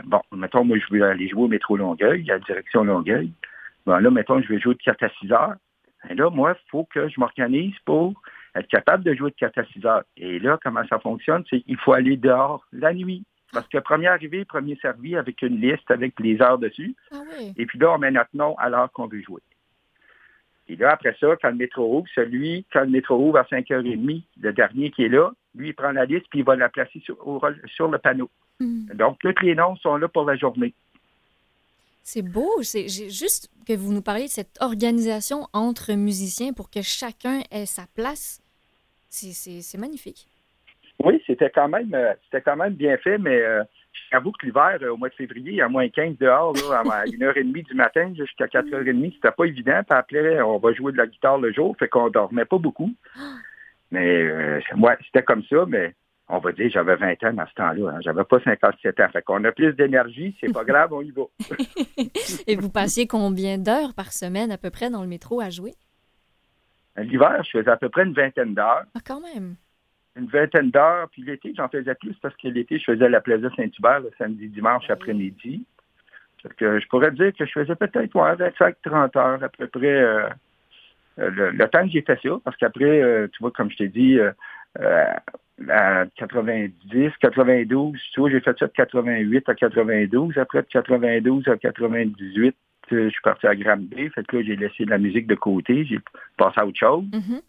bon, 0.06 0.22
mettons, 0.32 0.64
moi 0.64 0.78
je 0.78 0.94
veux 0.94 1.04
aller 1.04 1.28
jouer 1.28 1.44
au 1.44 1.48
métro 1.48 1.76
Longueuil, 1.76 2.30
à 2.30 2.36
la 2.36 2.40
direction 2.40 2.84
Longueuil. 2.84 3.32
Bon, 3.86 3.98
là, 3.98 4.10
mettons, 4.10 4.42
je 4.42 4.48
vais 4.48 4.60
jouer 4.60 4.76
de 4.76 4.84
4 4.84 5.04
à 5.04 5.10
6 5.22 5.32
heures. 5.32 5.56
Et 6.10 6.16
là, 6.16 6.30
moi, 6.30 6.56
il 6.58 6.70
faut 6.70 6.86
que 6.86 7.08
je 7.08 7.20
m'organise 7.20 7.76
pour 7.86 8.14
être 8.56 8.68
capable 8.68 9.04
de 9.04 9.14
jouer 9.14 9.32
de 9.32 9.36
4 9.36 9.58
à 9.58 9.66
6 9.66 9.86
heures. 9.86 10.04
Et 10.18 10.40
là, 10.40 10.60
comment 10.64 10.86
ça 10.88 11.00
fonctionne? 11.00 11.44
C'est 11.50 11.62
qu'il 11.62 11.78
faut 11.78 11.94
aller 11.94 12.18
dehors 12.18 12.66
la 12.72 12.94
nuit. 12.94 13.24
Parce 13.54 13.68
que 13.68 13.78
premier 13.78 14.08
arrivé, 14.08 14.44
premier 14.44 14.76
servi 14.82 15.16
avec 15.16 15.42
une 15.42 15.62
liste 15.62 15.90
avec 15.90 16.20
les 16.20 16.42
heures 16.42 16.58
dessus. 16.58 16.96
Ah 17.12 17.18
Et 17.56 17.66
puis 17.66 17.80
là, 17.80 17.94
on 17.94 17.98
met 17.98 18.12
notre 18.12 18.32
nom 18.34 18.56
à 18.58 18.70
l'heure 18.70 18.92
qu'on 18.92 19.08
veut 19.08 19.22
jouer. 19.22 19.42
Et 20.68 20.76
là, 20.76 20.92
après 20.92 21.16
ça, 21.20 21.28
quand 21.42 21.50
le 21.50 21.56
métro 21.56 22.00
ouvre, 22.00 22.08
celui, 22.16 22.66
quand 22.74 22.82
le 22.82 22.90
métro 22.90 23.16
ouvre 23.18 23.38
à 23.38 23.44
5h30, 23.44 24.24
le 24.42 24.54
dernier 24.54 24.90
qui 24.92 25.04
est 25.04 25.10
là, 25.10 25.32
lui, 25.54 25.70
il 25.70 25.74
prend 25.74 25.92
la 25.92 26.06
liste 26.06 26.26
puis 26.30 26.40
il 26.40 26.46
va 26.46 26.56
la 26.56 26.70
placer 26.70 27.00
sur, 27.00 27.18
sur 27.68 27.88
le 27.88 27.98
panneau. 27.98 28.30
Hmm. 28.60 28.88
Donc, 28.96 29.20
tous 29.20 29.42
les 29.42 29.56
noms 29.56 29.76
sont 29.78 29.98
là 29.98 30.08
pour 30.08 30.26
la 30.26 30.36
journée. 30.36 30.74
C'est 32.08 32.22
beau. 32.22 32.62
C'est 32.62 32.88
juste 32.88 33.50
que 33.68 33.74
vous 33.74 33.92
nous 33.92 34.04
parliez 34.04 34.26
de 34.26 34.30
cette 34.30 34.62
organisation 34.62 35.48
entre 35.54 35.94
musiciens 35.94 36.54
pour 36.54 36.70
que 36.70 36.84
chacun 36.84 37.40
ait 37.50 37.66
sa 37.66 37.88
place. 37.96 38.44
C'est 39.10 39.78
magnifique. 39.80 40.28
Oui, 41.04 41.22
c'était 41.26 41.50
quand 41.50 41.68
même 41.68 41.94
euh, 41.96 42.14
c'était 42.26 42.42
quand 42.42 42.58
même 42.58 42.74
bien 42.74 42.96
fait, 42.98 43.18
mais 43.18 43.42
euh, 43.42 43.64
j'avoue 44.12 44.32
que 44.32 44.46
l'hiver, 44.46 44.78
euh, 44.84 44.92
au 44.92 44.98
mois 44.98 45.10
de 45.10 45.16
février, 45.16 45.50
il 45.50 45.56
y 45.56 45.62
a 45.62 45.68
moins 45.68 45.90
15 45.90 46.18
dehors, 46.20 46.54
là, 46.54 46.84
à 46.86 47.06
1h30 47.06 47.66
du 47.66 47.74
matin 47.74 48.14
jusqu'à 48.16 48.46
4h30, 48.46 49.16
c'était 49.16 49.32
pas 49.32 49.46
évident. 49.46 49.82
Puis 49.90 49.98
après, 49.98 50.42
on 50.42 50.60
va 50.60 50.74
jouer 50.74 50.92
de 50.92 50.98
la 50.98 51.08
guitare 51.08 51.40
le 51.40 51.52
jour, 51.52 51.76
fait 51.80 51.90
qu'on 51.90 52.10
dormait 52.10 52.46
pas 52.46 52.60
beaucoup. 52.60 52.94
Mais 53.92 54.62
moi, 54.76 54.96
c'était 55.06 55.24
comme 55.24 55.44
ça, 55.50 55.66
mais 55.68 55.94
on 56.28 56.40
va 56.40 56.52
dire, 56.52 56.70
j'avais 56.72 56.96
20 56.96 57.24
ans 57.24 57.38
à 57.38 57.46
ce 57.48 57.54
temps-là. 57.54 57.92
Hein. 57.92 58.00
J'avais 58.02 58.24
pas 58.24 58.40
57 58.40 59.00
ans. 59.00 59.10
Fait 59.12 59.22
qu'on 59.22 59.44
a 59.44 59.52
plus 59.52 59.74
d'énergie, 59.74 60.36
c'est 60.42 60.52
pas 60.52 60.64
grave, 60.64 60.92
on 60.92 61.02
y 61.02 61.12
va. 61.12 61.24
Et 62.48 62.56
vous 62.56 62.70
passiez 62.70 63.06
combien 63.06 63.58
d'heures 63.58 63.94
par 63.94 64.12
semaine 64.12 64.52
à 64.52 64.58
peu 64.58 64.72
près 64.72 64.90
dans 64.90 65.02
le 65.02 65.08
métro 65.08 65.40
à 65.40 65.50
jouer? 65.50 65.74
L'hiver, 66.98 67.44
je 67.44 67.60
faisais 67.60 67.70
à 67.70 67.78
peu 67.78 67.90
près 67.90 68.06
une 68.06 68.14
vingtaine 68.14 68.56
d'heures. 68.56 68.86
Ah, 68.96 69.00
quand 69.06 69.22
même. 69.22 69.56
Une 70.16 70.28
vingtaine 70.28 70.72
d'heures. 70.72 71.10
Puis 71.12 71.24
l'été, 71.24 71.54
j'en 71.56 71.68
faisais 71.68 71.94
plus 71.96 72.16
parce 72.22 72.36
que 72.38 72.48
l'été, 72.48 72.80
je 72.80 72.86
faisais 72.86 73.10
la 73.10 73.22
Plaza 73.22 73.50
Saint-Hubert 73.56 74.00
le 74.00 74.12
samedi, 74.18 74.48
dimanche 74.48 74.90
après-midi. 74.90 75.64
que 76.58 76.80
je 76.80 76.88
pourrais 76.88 77.12
dire 77.12 77.34
que 77.38 77.46
je 77.46 77.52
faisais 77.52 77.76
peut-être 77.76 78.16
ouais, 78.16 78.50
25-30 78.50 79.18
heures 79.18 79.44
à 79.44 79.50
peu 79.50 79.68
près. 79.68 80.02
Euh, 80.02 80.30
euh, 81.20 81.30
le, 81.30 81.70
temps 81.70 81.84
que 81.86 81.92
j'ai 81.92 82.02
fait 82.02 82.20
ça, 82.24 82.30
parce 82.44 82.58
qu'après, 82.58 83.02
euh, 83.02 83.28
tu 83.32 83.38
vois, 83.42 83.52
comme 83.52 83.70
je 83.72 83.78
t'ai 83.78 83.88
dit, 83.90 84.20
à 85.70 86.06
90, 86.18 87.12
92, 87.20 88.00
tu 88.14 88.20
vois, 88.20 88.30
j'ai 88.30 88.42
fait 88.42 88.58
ça 88.58 88.68
de 88.68 88.72
88 88.72 89.50
à 89.50 89.56
92. 89.56 90.38
Après, 90.38 90.62
de 90.62 90.68
92 90.68 91.48
à 91.48 91.58
98, 91.58 92.56
je 92.92 93.10
suis 93.10 93.22
parti 93.22 93.48
à 93.48 93.56
Granby. 93.56 94.10
Fait 94.10 94.26
que 94.26 94.38
là, 94.38 94.44
j'ai 94.44 94.56
laissé 94.56 94.86
la 94.86 94.98
musique 94.98 95.28
de 95.28 95.36
côté. 95.36 95.86
J'ai 95.86 96.00
passé 96.38 96.60
à 96.60 96.66
autre 96.66 96.78
chose. 96.78 97.06
Mm-hmm. 97.06 97.42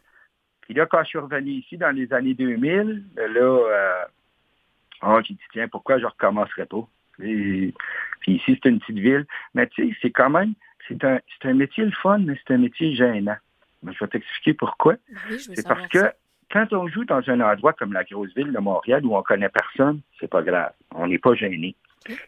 Puis 0.63 0.75
là, 0.75 0.87
quand 0.87 1.03
je 1.03 1.09
suis 1.09 1.19
revenu 1.19 1.51
ici 1.51 1.77
dans 1.77 1.91
les 1.91 2.13
années 2.13 2.35
2000, 2.35 3.05
ben 3.15 3.33
là, 3.33 3.41
euh, 3.41 4.05
oh, 5.03 5.21
j'ai 5.25 5.35
dit, 5.35 5.41
tiens, 5.53 5.69
pourquoi 5.69 5.99
je 5.99 6.05
ne 6.05 6.09
recommencerais 6.09 6.67
pas? 6.67 6.87
puis 7.19 7.73
ici, 8.27 8.59
c'est 8.63 8.69
une 8.69 8.79
petite 8.79 8.99
ville. 8.99 9.25
Mais 9.55 9.67
tu 9.69 9.89
sais, 9.89 9.97
c'est 10.03 10.11
quand 10.11 10.29
même, 10.29 10.53
c'est 10.87 11.03
un, 11.03 11.19
un 11.45 11.55
métier 11.55 11.85
le 11.85 11.93
fun, 11.93 12.19
mais 12.19 12.39
c'est 12.47 12.55
un 12.55 12.59
métier 12.59 12.95
gênant. 12.95 13.37
Ben, 13.83 13.93
je 13.93 14.05
vais 14.05 14.09
t'expliquer 14.09 14.55
pourquoi. 14.55 14.97
c'est 15.39 15.67
parce 15.67 15.87
que 15.89 16.13
quand 16.51 16.73
on 16.73 16.87
joue 16.89 17.05
dans 17.05 17.23
un 17.29 17.41
endroit 17.41 17.73
comme 17.73 17.93
la 17.93 18.05
grosse 18.05 18.35
ville 18.35 18.53
de 18.53 18.59
Montréal 18.59 19.05
où 19.05 19.17
on 19.17 19.23
connaît 19.23 19.49
personne, 19.49 20.01
c'est 20.21 20.31
pas 20.31 20.43
grave. 20.43 20.73
On 20.95 21.07
n'est 21.07 21.19
pas 21.19 21.35
gêné. 21.35 21.75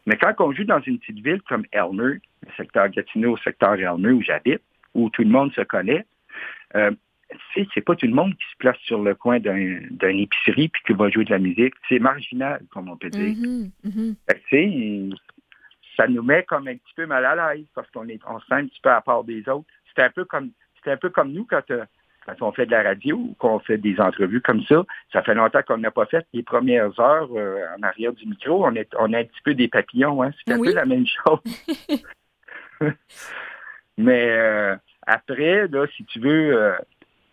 Mais 0.06 0.16
quand 0.16 0.34
on 0.40 0.52
joue 0.52 0.64
dans 0.64 0.80
une 0.80 0.98
petite 0.98 1.24
ville 1.24 1.40
comme 1.42 1.64
Elmer, 1.72 2.20
le 2.42 2.52
secteur 2.56 2.88
Gatineau, 2.88 3.36
le 3.36 3.40
secteur 3.42 3.74
Elmer 3.74 4.10
où 4.10 4.22
j'habite, 4.22 4.62
où 4.94 5.08
tout 5.10 5.22
le 5.22 5.28
monde 5.28 5.52
se 5.52 5.60
connaît, 5.60 6.04
euh, 6.74 6.90
c'est 7.54 7.80
pas 7.82 7.94
tout 7.94 8.06
le 8.06 8.14
monde 8.14 8.32
qui 8.32 8.46
se 8.52 8.56
place 8.58 8.78
sur 8.78 9.02
le 9.02 9.14
coin 9.14 9.38
d'une 9.38 9.98
épicerie 10.00 10.68
puis 10.68 10.82
qui 10.86 10.92
va 10.94 11.10
jouer 11.10 11.24
de 11.24 11.30
la 11.30 11.38
musique. 11.38 11.74
C'est 11.88 11.98
marginal, 11.98 12.62
comme 12.70 12.88
on 12.88 12.96
peut 12.96 13.10
dire. 13.10 13.36
Mm-hmm, 13.36 14.14
mm-hmm. 14.24 15.16
ça 15.96 16.08
nous 16.08 16.22
met 16.22 16.42
comme 16.44 16.68
un 16.68 16.76
petit 16.76 16.94
peu 16.96 17.06
mal 17.06 17.24
à 17.24 17.54
l'aise 17.54 17.66
parce 17.74 17.90
qu'on 17.90 18.08
est 18.08 18.20
on 18.26 18.40
se 18.40 18.46
sent 18.46 18.54
un 18.54 18.66
petit 18.66 18.80
peu 18.80 18.90
à 18.90 19.00
part 19.00 19.24
des 19.24 19.46
autres. 19.48 19.66
C'est 19.94 20.02
un 20.02 20.10
peu 20.10 20.24
comme 20.24 20.50
c'est 20.82 20.92
un 20.92 20.96
peu 20.96 21.10
comme 21.10 21.32
nous 21.32 21.44
quand 21.44 21.70
euh, 21.70 21.84
quand 22.28 22.46
on 22.46 22.52
fait 22.52 22.66
de 22.66 22.72
la 22.72 22.82
radio 22.82 23.16
ou 23.16 23.34
qu'on 23.38 23.58
fait 23.58 23.78
des 23.78 23.98
entrevues 24.00 24.40
comme 24.40 24.62
ça, 24.64 24.84
ça 25.12 25.22
fait 25.22 25.34
longtemps 25.34 25.62
qu'on 25.66 25.78
n'a 25.78 25.90
pas 25.90 26.06
fait 26.06 26.26
les 26.32 26.42
premières 26.42 26.98
heures 27.00 27.28
euh, 27.34 27.64
en 27.78 27.82
arrière 27.82 28.12
du 28.12 28.26
micro. 28.26 28.66
On 28.66 28.74
est, 28.74 28.88
on 28.98 29.12
un 29.12 29.24
petit 29.24 29.40
peu 29.44 29.54
des 29.54 29.68
papillons, 29.68 30.22
hein? 30.22 30.30
c'est 30.46 30.52
un 30.52 30.58
peu 30.58 30.74
la 30.74 30.84
même 30.84 31.06
chose. 31.06 31.40
Mais 33.96 34.30
euh, 34.30 34.76
après, 35.06 35.68
là, 35.68 35.86
si 35.96 36.04
tu 36.04 36.20
veux, 36.20 36.54
euh, 36.54 36.76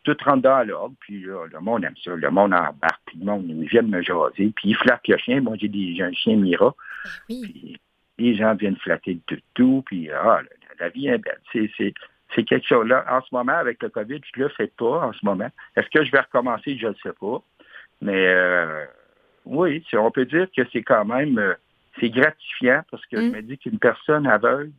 tout 0.04 0.16
rentre 0.24 0.44
dans 0.44 0.66
l'ordre, 0.66 0.96
puis 1.00 1.22
le 1.22 1.60
monde 1.60 1.84
aime 1.84 1.96
ça. 2.04 2.16
Le 2.16 2.32
monde 2.32 2.54
embarque, 2.54 3.02
puis 3.06 3.20
le 3.20 3.26
monde, 3.26 3.46
ils 3.48 3.68
viennent 3.68 3.90
me 3.90 4.02
jaser, 4.02 4.52
puis 4.56 4.70
ils 4.70 4.76
flattent 4.76 5.08
le 5.08 5.18
chien. 5.18 5.42
Moi, 5.42 5.56
j'ai, 5.60 5.68
des, 5.68 6.02
un 6.02 6.14
chien 6.14 6.38
Mira. 6.38 6.74
Ben 7.30 7.42
puis 7.42 7.78
les 8.18 8.36
gens 8.36 8.56
viennent 8.56 8.78
flatter 8.78 9.20
de 9.28 9.40
tout, 9.54 9.84
puis 9.86 10.10
ah, 10.10 10.40
la, 10.80 10.90
vie 10.90 11.08
est 11.08 11.18
belle. 11.18 11.40
C'est, 11.52 11.94
c'est 12.34 12.44
quelque 12.44 12.68
chose 12.68 12.88
là. 12.88 13.06
En 13.10 13.22
ce 13.22 13.34
moment, 13.34 13.54
avec 13.54 13.82
le 13.84 13.90
COVID, 13.90 14.22
je 14.34 14.40
ne 14.40 14.46
le 14.46 14.50
fais 14.50 14.68
pas 14.68 15.08
en 15.08 15.14
ce 15.14 15.26
moment. 15.26 15.50
Est-ce 15.76 15.90
que 15.90 16.04
je 16.04 16.12
vais 16.12 16.22
recommencer? 16.22 16.78
Je 16.78 16.88
ne 16.88 16.92
le 16.92 16.98
sais 17.04 17.14
pas. 17.20 17.42
Mais 18.02 18.28
euh, 18.28 18.86
oui, 19.46 19.86
on 19.94 20.12
peut 20.12 20.26
dire 20.26 20.48
que 20.56 20.64
c'est 20.72 20.84
quand 20.84 21.06
même 21.06 21.38
euh, 21.38 21.54
c'est 22.00 22.10
gratifiant 22.10 22.82
parce 22.92 23.06
que 23.06 23.18
je 23.18 23.28
mm. 23.28 23.32
me 23.32 23.42
dis 23.42 23.58
qu'une 23.58 23.80
personne 23.80 24.28
aveugle, 24.28 24.72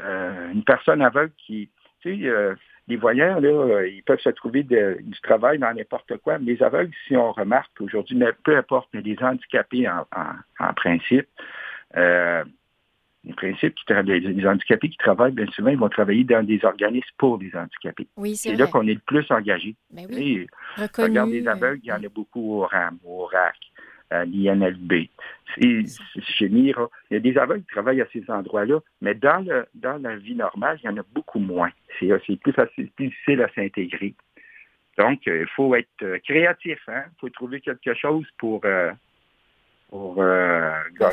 euh, 0.00 0.52
une 0.52 0.64
personne 0.64 1.02
aveugle 1.02 1.32
qui, 1.46 1.70
tu 2.00 2.24
sais, 2.24 2.56
les 2.88 2.96
voyants, 2.96 3.40
là, 3.40 3.84
ils 3.86 4.02
peuvent 4.02 4.20
se 4.20 4.30
trouver 4.30 4.62
du 4.62 5.20
travail 5.22 5.58
dans 5.58 5.74
n'importe 5.74 6.16
quoi. 6.18 6.38
Mais 6.38 6.52
les 6.52 6.62
aveugles, 6.62 6.92
si 7.06 7.16
on 7.16 7.32
remarque 7.32 7.80
aujourd'hui, 7.80 8.16
mais 8.16 8.32
peu 8.44 8.56
importe, 8.56 8.88
mais 8.92 9.00
les 9.00 9.16
handicapés 9.20 9.88
en, 9.88 10.72
principe, 10.74 11.26
euh, 11.96 12.44
les 12.44 12.50
principes 13.34 13.74
qui 13.74 13.84
les 13.92 14.46
handicapés 14.46 14.88
qui 14.88 14.96
travaillent, 14.96 15.32
bien 15.32 15.46
souvent, 15.46 15.70
ils 15.70 15.78
vont 15.78 15.88
travailler 15.88 16.24
dans 16.24 16.44
des 16.44 16.64
organismes 16.64 17.08
pour 17.18 17.38
les 17.38 17.54
handicapés. 17.54 18.06
Oui, 18.16 18.36
c'est 18.36 18.54
là 18.54 18.66
qu'on 18.66 18.86
est 18.86 18.94
le 18.94 19.00
plus 19.06 19.26
engagé. 19.30 19.74
Ben 19.90 20.06
oui. 20.10 20.46
regarde 20.96 21.30
les 21.30 21.46
aveugles, 21.46 21.80
il 21.82 21.88
y 21.88 21.92
en 21.92 22.02
a 22.02 22.08
beaucoup 22.08 22.60
au 22.60 22.66
RAM, 22.66 22.98
au 23.04 23.24
RAC, 23.24 23.56
à 24.10 24.24
l'INLB. 24.24 25.08
Chez 25.58 26.48
MIRA, 26.48 26.88
il 27.10 27.14
y 27.14 27.16
a 27.16 27.20
des 27.20 27.36
aveugles 27.38 27.62
qui 27.62 27.72
travaillent 27.72 28.02
à 28.02 28.06
ces 28.12 28.24
endroits-là, 28.28 28.80
mais 29.00 29.14
dans, 29.14 29.44
le, 29.44 29.66
dans 29.74 30.00
la 30.00 30.16
vie 30.16 30.34
normale, 30.34 30.78
il 30.82 30.86
y 30.86 30.88
en 30.88 30.96
a 30.96 31.04
beaucoup 31.12 31.40
moins. 31.40 31.70
C'est 31.98 32.36
plus 32.40 32.52
facile, 32.52 32.90
plus 32.92 33.08
difficile 33.08 33.42
à 33.42 33.48
s'intégrer. 33.54 34.14
Donc, 34.98 35.28
euh, 35.28 35.42
il 35.42 35.48
faut 35.54 35.74
être 35.74 35.88
euh, 36.02 36.18
créatif. 36.24 36.78
Il 36.88 36.94
hein? 36.94 37.04
faut 37.20 37.28
trouver 37.28 37.60
quelque 37.60 37.94
chose 37.94 38.26
pour, 38.38 38.62
euh, 38.64 38.90
pour 38.90 39.05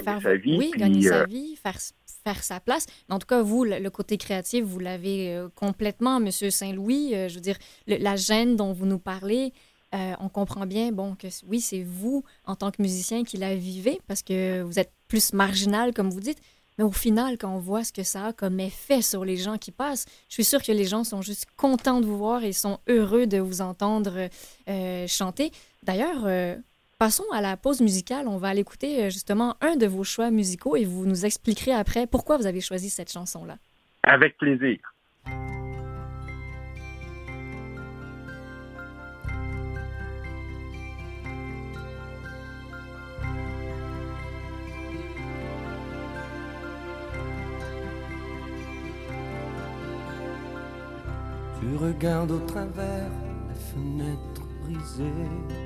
gagner 0.04 0.22
sa 0.22 0.36
vie. 0.36 0.58
Oui, 0.58 0.72
gagner 0.76 1.02
sa 1.04 1.26
vie, 1.26 1.56
faire, 1.56 1.78
faire 2.24 2.44
sa 2.44 2.60
place. 2.60 2.86
en 3.10 3.20
tout 3.20 3.28
cas, 3.28 3.42
vous, 3.42 3.64
le, 3.64 3.90
côté 3.90 4.18
créatif, 4.18 4.64
vous 4.64 4.80
l'avez 4.80 5.46
complètement, 5.56 6.20
Monsieur 6.20 6.50
Saint-Louis. 6.50 7.12
je 7.12 7.34
veux 7.34 7.42
dire, 7.42 7.58
la 7.88 8.16
gêne 8.16 8.56
dont 8.56 8.74
vous 8.74 8.86
nous 8.86 9.00
parlez, 9.00 9.54
euh, 9.94 10.14
on 10.20 10.30
comprend 10.30 10.66
bien, 10.66 10.92
bon, 10.92 11.16
que 11.16 11.28
oui, 11.48 11.62
c'est 11.62 11.84
vous, 11.84 12.24
en 12.46 12.56
tant 12.56 12.72
que 12.72 12.82
musicien, 12.82 13.24
qui 13.24 13.38
la 13.38 13.56
vivez, 13.56 14.02
parce 14.08 14.24
que 14.24 14.62
vous 14.64 14.80
êtes 14.80 14.92
plus 15.08 15.34
marginal, 15.34 15.94
comme 15.94 16.10
vous 16.10 16.20
dites. 16.20 16.40
Mais 16.80 16.84
au 16.84 16.92
final, 16.92 17.38
quand 17.38 17.54
on 17.54 17.60
voit 17.60 17.84
ce 17.84 17.94
que 17.94 18.02
ça 18.02 18.28
a 18.28 18.34
comme 18.34 18.60
effet 18.60 19.04
sur 19.04 19.24
les 19.24 19.38
gens 19.38 19.60
qui 19.60 19.70
passent, 19.72 20.06
je 20.30 20.34
suis 20.34 20.44
sûre 20.44 20.64
que 20.64 20.72
les 20.72 20.86
gens 20.86 21.04
sont 21.04 21.22
juste 21.22 21.46
contents 21.56 22.02
de 22.02 22.08
vous 22.08 22.18
voir 22.18 22.44
et 22.44 22.54
sont 22.54 22.80
heureux 22.88 23.28
de 23.28 23.38
vous 23.38 23.62
entendre 23.62 24.30
euh, 24.68 25.08
chanter. 25.08 25.52
D'ailleurs, 25.84 26.24
euh, 26.26 26.56
passons 27.04 27.30
à 27.34 27.42
la 27.42 27.58
pause 27.58 27.82
musicale. 27.82 28.30
On 28.30 28.38
va 28.38 28.48
aller 28.48 28.62
écouter 28.62 29.12
justement 29.12 29.58
un 29.60 29.76
de 29.76 29.86
vos 29.86 30.06
choix 30.06 30.32
musicaux 30.32 30.78
et 30.78 30.86
vous 30.86 31.06
nous 31.06 31.26
expliquerez 31.26 31.74
après 31.74 32.08
pourquoi 32.08 32.38
vous 32.38 32.46
avez 32.46 32.62
choisi 32.62 32.90
cette 32.90 33.12
chanson-là. 33.12 33.58
Avec 34.04 34.38
plaisir. 34.38 34.80
Tu 51.60 51.76
regardes 51.76 52.32
au 52.32 52.40
travers 52.48 53.12
la 53.50 53.56
fenêtre 53.56 54.44
brisée. 54.62 55.62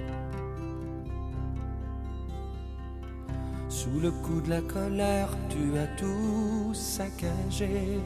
Sous 3.70 4.00
le 4.02 4.12
coup 4.12 4.42
de 4.42 4.50
la 4.50 4.62
colère, 4.62 5.30
tu 5.50 5.78
as 5.78 5.88
tout 6.00 6.74
saccagé. 6.74 8.00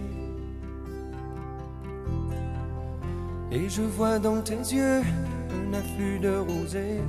Et 3.52 3.68
je 3.70 3.82
vois 3.82 4.20
dans 4.20 4.42
tes 4.42 4.56
yeux 4.56 5.02
un 5.02 5.74
afflux 5.74 6.20
de 6.20 6.38
rosée, 6.38 7.02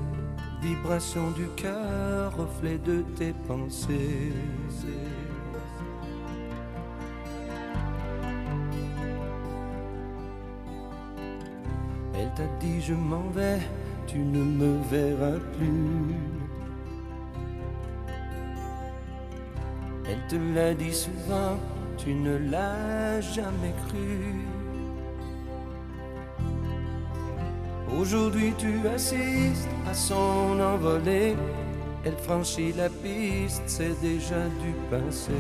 vibration 0.62 1.30
du 1.32 1.46
cœur, 1.56 2.36
reflet 2.36 2.78
de 2.78 3.02
tes 3.16 3.32
pensées. 3.46 4.32
t'a 12.34 12.46
dit 12.60 12.80
je 12.80 12.94
m'en 12.94 13.28
vais, 13.30 13.60
tu 14.06 14.18
ne 14.18 14.42
me 14.42 14.78
verras 14.90 15.38
plus. 15.56 16.31
Elle 20.12 20.26
te 20.28 20.36
l'a 20.54 20.74
dit 20.74 20.92
souvent, 20.92 21.56
tu 21.96 22.12
ne 22.12 22.36
l'as 22.50 23.22
jamais 23.22 23.72
cru. 23.88 24.44
Aujourd'hui 27.98 28.52
tu 28.58 28.86
assistes 28.94 29.70
à 29.88 29.94
son 29.94 30.60
envolée, 30.60 31.34
elle 32.04 32.18
franchit 32.18 32.74
la 32.74 32.90
piste, 32.90 33.62
c'est 33.66 33.98
déjà 34.02 34.44
du 34.62 34.74
passé. 34.90 35.32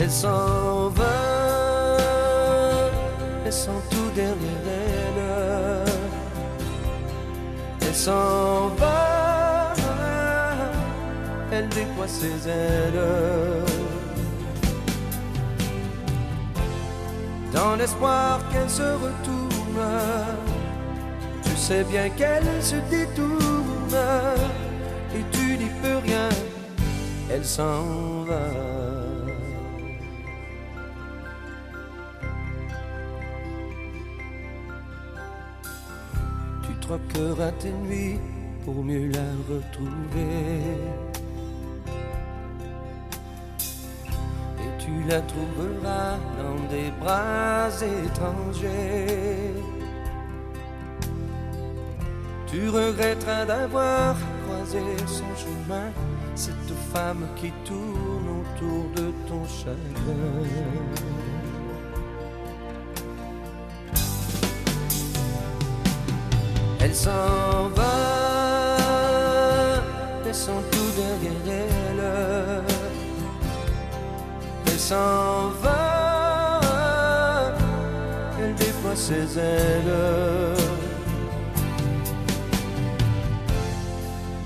Elle 0.00 0.10
s'en 0.10 0.88
va, 0.88 1.98
laissant 3.44 3.80
tout 3.90 4.10
derrière 4.16 4.66
elle. 4.66 4.81
Elle 7.92 7.98
s'en 7.98 8.68
va, 8.78 9.74
elle 11.52 11.68
déploie 11.68 12.08
ses 12.08 12.48
ailes. 12.48 13.02
Dans 17.52 17.76
l'espoir 17.76 18.40
qu'elle 18.50 18.70
se 18.70 18.94
retourne, 19.04 19.90
tu 21.44 21.54
sais 21.54 21.84
bien 21.84 22.08
qu'elle 22.08 22.62
se 22.62 22.76
détourne 22.88 24.00
et 25.14 25.24
tu 25.30 25.58
n'y 25.58 25.68
peux 25.82 25.98
rien, 25.98 26.30
elle 27.30 27.44
s'en 27.44 28.24
va. 28.26 28.91
À 36.94 37.52
tes 37.52 37.72
nuits 37.72 38.18
pour 38.64 38.84
mieux 38.84 39.08
la 39.08 39.30
retrouver. 39.48 40.60
Et 44.58 44.72
tu 44.78 45.08
la 45.08 45.20
trouveras 45.22 46.18
dans 46.38 46.68
des 46.68 46.90
bras 47.00 47.68
étrangers. 48.04 49.54
Tu 52.46 52.68
regretteras 52.68 53.46
d'avoir 53.46 54.14
croisé 54.44 54.82
son 55.06 55.34
chemin, 55.36 55.90
cette 56.34 56.74
femme 56.92 57.26
qui 57.36 57.50
tourne 57.64 58.28
autour 58.40 58.84
de 58.96 59.12
ton 59.26 59.46
chagrin. 59.46 61.11
Elle 66.92 66.98
s'en 66.98 67.68
va, 67.74 67.94
laissant 70.26 70.62
tout 70.70 70.90
derrière 70.94 71.32
elle. 71.48 72.04
Elle 74.66 74.78
s'en 74.78 75.48
va, 75.62 76.60
elle 78.38 78.54
déploie 78.56 78.94
ses 78.94 79.38
ailes. 79.38 80.54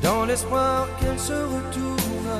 Dans 0.00 0.24
l'espoir 0.24 0.86
qu'elle 1.00 1.18
se 1.18 1.32
retourne, 1.32 2.30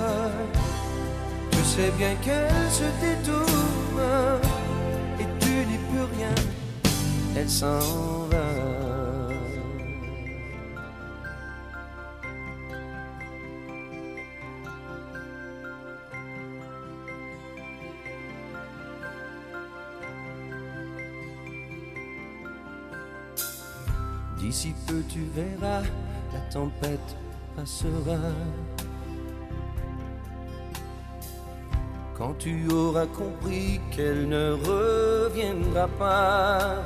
tu 1.50 1.64
sais 1.64 1.90
bien 1.98 2.14
qu'elle 2.22 2.70
se 2.70 2.84
détourne 3.04 4.04
et 5.18 5.26
tu 5.40 5.50
n'y 5.66 5.78
peux 5.90 6.06
rien. 6.16 6.34
Elle 7.36 7.50
s'en 7.50 7.80
va. 8.30 8.45
D'ici 24.46 24.76
peu 24.86 25.02
tu 25.08 25.24
verras, 25.34 25.82
la 26.32 26.38
tempête 26.52 27.16
passera. 27.56 28.30
Quand 32.16 32.32
tu 32.38 32.68
auras 32.70 33.06
compris 33.06 33.80
qu'elle 33.90 34.28
ne 34.28 34.52
reviendra 34.52 35.88
pas. 35.98 36.76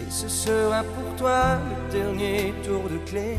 Et 0.00 0.10
ce 0.10 0.26
sera 0.26 0.84
pour 0.84 1.16
toi 1.16 1.58
le 1.68 1.92
dernier 1.92 2.54
tour 2.64 2.84
de 2.88 2.96
clé 3.10 3.36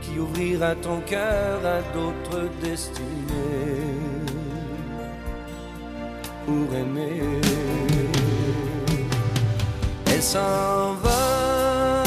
qui 0.00 0.18
ouvrira 0.18 0.74
ton 0.76 1.02
cœur 1.02 1.58
à 1.66 1.82
d'autres 1.92 2.48
destinées. 2.62 3.04
Pour 6.46 6.74
aimer 6.74 7.69
elle 10.20 10.26
s'en 10.26 10.96
va, 11.02 12.02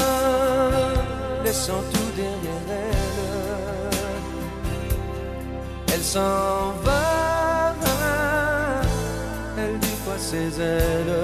laissant 1.43 1.81
tout 1.91 2.11
derrière 2.15 2.67
elle. 2.69 3.97
Elle 5.91 6.03
s'en 6.03 6.73
va, 6.83 7.73
elle 9.57 9.79
déploie 9.79 10.19
ses 10.19 10.61
ailes. 10.61 11.15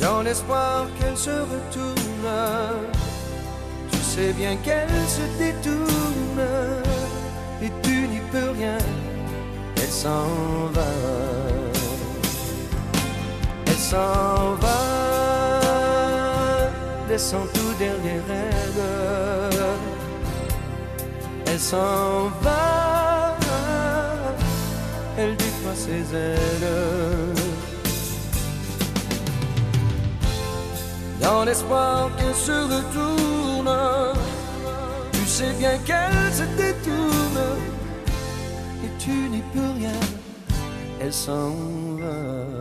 Dans 0.00 0.22
l'espoir 0.22 0.86
qu'elle 0.98 1.18
se 1.18 1.28
retourne, 1.52 2.30
tu 3.92 3.98
sais 3.98 4.32
bien 4.32 4.56
qu'elle 4.56 4.88
se 5.06 5.24
détourne 5.38 6.46
et 7.60 7.70
tu 7.82 8.08
n'y 8.08 8.20
peux 8.32 8.50
rien. 8.58 8.78
Elle 9.76 9.94
s'en 10.02 10.30
va, 10.72 10.92
s'en 13.90 14.54
va, 14.60 14.80
laissant 17.08 17.46
tout 17.54 17.72
derrière 17.78 18.28
elle. 18.28 18.82
Elle 21.46 21.58
s'en 21.58 22.28
va, 22.42 23.36
elle 25.16 25.34
déploie 25.36 25.78
ses 25.86 26.02
ailes. 26.14 27.34
Dans 31.22 31.44
l'espoir 31.44 32.10
qu'elle 32.18 32.34
se 32.34 32.58
retourne, 32.74 33.74
tu 35.12 35.24
sais 35.26 35.52
bien 35.58 35.78
qu'elle 35.86 36.30
se 36.40 36.46
détourne 36.62 37.42
et 38.84 38.90
tu 38.98 39.14
n'y 39.32 39.42
peux 39.54 39.72
rien. 39.80 40.00
Elle 41.00 41.12
s'en 41.12 41.52
va. 42.00 42.57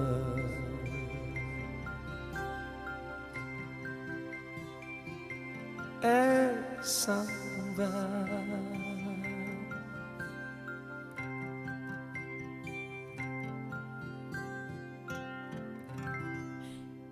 S'en 6.87 7.25
va. 7.75 7.89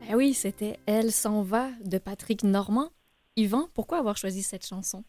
Ben 0.02 0.16
oui, 0.16 0.34
c'était 0.34 0.80
Elle 0.86 1.12
s'en 1.12 1.42
va 1.42 1.70
de 1.84 1.98
Patrick 1.98 2.44
Normand. 2.44 2.90
Yvan, 3.36 3.68
pourquoi 3.74 3.98
avoir 3.98 4.16
choisi 4.16 4.44
cette 4.44 4.66
chanson? 4.66 5.04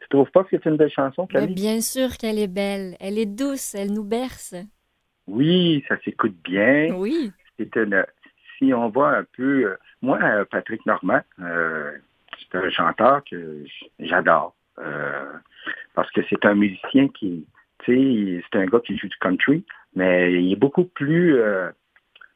Tu 0.00 0.08
trouves 0.10 0.30
pas 0.30 0.44
que 0.44 0.48
c'est 0.50 0.66
une 0.66 0.76
belle 0.76 0.90
chanson, 0.90 1.26
Camille? 1.26 1.54
bien 1.54 1.80
sûr 1.80 2.16
qu'elle 2.18 2.38
est 2.38 2.46
belle. 2.46 2.96
Elle 3.00 3.18
est 3.18 3.26
douce, 3.26 3.74
elle 3.74 3.92
nous 3.92 4.04
berce. 4.04 4.54
Oui, 5.26 5.82
ça 5.88 5.96
s'écoute 6.04 6.36
bien. 6.44 6.94
Oui. 6.94 7.32
C'est 7.58 7.74
une, 7.76 8.04
si 8.58 8.74
on 8.74 8.90
voit 8.90 9.16
un 9.16 9.24
peu, 9.36 9.64
euh, 9.64 9.76
moi, 10.02 10.18
euh, 10.22 10.44
Patrick 10.50 10.84
Normand, 10.84 11.20
euh, 11.40 11.92
c'est 12.50 12.58
un 12.58 12.70
chanteur 12.70 13.22
que 13.30 13.64
j'adore. 13.98 14.54
euh, 14.78 15.32
parce 15.94 16.10
que 16.12 16.22
c'est 16.30 16.44
un 16.46 16.54
musicien 16.54 17.08
qui, 17.08 17.44
tu 17.84 17.94
sais, 18.38 18.44
c'est 18.50 18.58
un 18.60 18.64
gars 18.66 18.80
qui 18.80 18.96
joue 18.96 19.08
du 19.08 19.16
country, 19.18 19.64
mais 19.94 20.32
il 20.42 20.52
est 20.52 20.56
beaucoup 20.56 20.84
plus, 20.84 21.34
euh, 21.34 21.68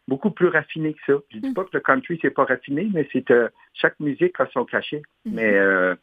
beaucoup 0.09 0.31
plus 0.31 0.49
raffiné 0.49 0.93
que 0.93 1.01
ça. 1.07 1.19
Je 1.31 1.39
dis 1.39 1.49
Mm. 1.51 1.55
pas 1.55 1.65
que 1.65 1.71
le 1.73 1.81
country, 1.81 2.19
c'est 2.21 2.31
pas 2.31 2.45
raffiné, 2.45 2.91
mais 2.93 3.09
c'est, 3.13 3.31
euh, 3.31 3.49
chaque 3.73 3.99
musique 3.99 4.39
a 4.41 4.47
son 4.53 4.65
cachet. 4.67 5.01
Mais 5.25 5.55
euh, 5.55 5.95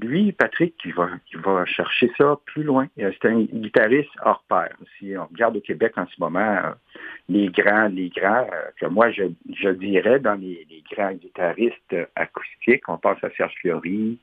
lui, 0.00 0.32
Patrick, 0.32 0.74
il 0.84 0.92
va, 0.94 1.08
il 1.32 1.38
va 1.40 1.64
chercher 1.66 2.10
ça 2.18 2.36
plus 2.46 2.62
loin. 2.64 2.86
Euh, 2.98 3.12
C'est 3.20 3.28
un 3.28 3.42
guitariste 3.42 4.10
hors 4.24 4.44
pair. 4.48 4.70
Si 4.98 5.14
on 5.16 5.26
regarde 5.26 5.56
au 5.56 5.60
Québec 5.60 5.92
en 5.96 6.06
ce 6.06 6.14
moment, 6.18 6.40
euh, 6.64 6.72
les 7.28 7.48
grands, 7.48 7.88
les 7.88 8.08
grands, 8.10 8.46
euh, 8.52 8.70
que 8.80 8.86
moi 8.86 9.10
je, 9.10 9.24
je 9.54 9.68
dirais 9.70 10.18
dans 10.18 10.34
les, 10.34 10.66
les 10.68 10.82
grands 10.90 11.12
guitaristes 11.12 11.94
acoustiques, 12.16 12.88
on 12.88 12.98
pense 12.98 13.22
à 13.22 13.30
Serge 13.36 13.54
Fiori, 13.60 14.18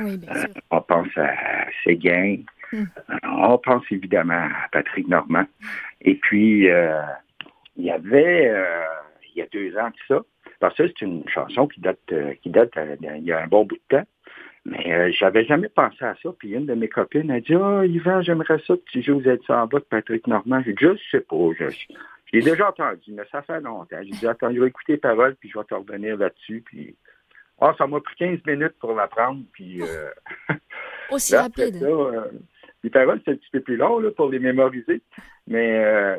Oui, 0.00 0.16
bien 0.18 0.34
sûr. 0.34 0.48
on 0.70 0.80
pense 0.80 1.08
à 1.16 1.34
Séguin, 1.84 2.38
Mm. 2.70 2.82
euh, 2.82 3.14
on 3.24 3.56
pense 3.56 3.84
évidemment 3.90 4.34
à 4.44 4.68
Patrick 4.70 5.08
Normand. 5.08 5.46
Et 6.02 6.16
puis, 6.16 6.68
euh, 6.68 7.00
il 7.78 7.84
y 7.86 7.90
avait, 7.90 8.50
euh, 8.50 8.84
il 9.34 9.38
y 9.38 9.42
a 9.42 9.46
deux 9.50 9.74
ans 9.78 9.88
de 9.88 9.94
ça, 10.06 10.20
parce 10.60 10.74
que 10.76 10.86
c'est 10.86 11.00
une 11.00 11.26
chanson 11.30 11.66
qui 11.66 11.80
date, 11.80 11.98
qui 12.42 12.50
date 12.50 12.72
il 13.00 13.24
y 13.24 13.32
a 13.32 13.42
un 13.42 13.46
bon 13.46 13.64
bout 13.64 13.76
de 13.76 13.96
temps, 13.96 14.06
mais 14.64 14.92
euh, 14.92 15.10
j'avais 15.12 15.44
jamais 15.44 15.68
pensé 15.68 16.04
à 16.04 16.14
ça. 16.22 16.30
Puis 16.38 16.50
une 16.52 16.66
de 16.66 16.74
mes 16.74 16.88
copines 16.88 17.30
a 17.30 17.40
dit, 17.40 17.54
ah, 17.54 17.84
Yvan, 17.86 18.22
j'aimerais 18.22 18.58
ça 18.66 18.74
que 18.74 18.82
tu 18.90 19.02
joues 19.02 19.16
aux 19.18 19.22
aides 19.22 19.40
en 19.48 19.66
bas 19.66 19.78
de 19.78 19.84
Patrick 19.84 20.26
Normand. 20.26 20.62
J'ai 20.64 20.72
dit, 20.72 20.84
je 20.84 21.10
sais 21.10 21.20
pas, 21.20 21.36
je, 21.58 21.70
je 21.70 21.86
l'ai 22.32 22.42
déjà 22.42 22.68
entendu, 22.68 23.12
mais 23.12 23.22
ça 23.32 23.42
fait 23.42 23.60
longtemps. 23.60 23.96
J'ai 24.02 24.10
dit, 24.10 24.26
attends, 24.26 24.52
je 24.52 24.60
vais 24.60 24.68
écouter 24.68 24.92
les 24.92 24.98
paroles, 24.98 25.34
puis 25.36 25.48
je 25.48 25.58
vais 25.58 25.64
te 25.64 25.74
revenir 25.74 26.16
là-dessus. 26.16 26.62
Puis, 26.66 26.94
ah, 27.60 27.74
ça 27.78 27.86
m'a 27.86 28.00
pris 28.00 28.14
15 28.16 28.38
minutes 28.46 28.74
pour 28.80 28.94
l'apprendre, 28.94 29.42
puis... 29.52 29.82
euh, 29.82 30.10
Aussi 31.10 31.32
Là, 31.32 31.42
rapide. 31.42 31.76
ça, 31.76 31.86
euh, 31.86 32.20
les 32.84 32.90
paroles, 32.90 33.20
c'est 33.24 33.32
un 33.32 33.36
petit 33.36 33.50
peu 33.50 33.60
plus 33.60 33.76
long 33.76 33.98
là, 33.98 34.10
pour 34.10 34.28
les 34.28 34.38
mémoriser, 34.38 35.00
mais 35.46 35.82
euh, 35.84 36.16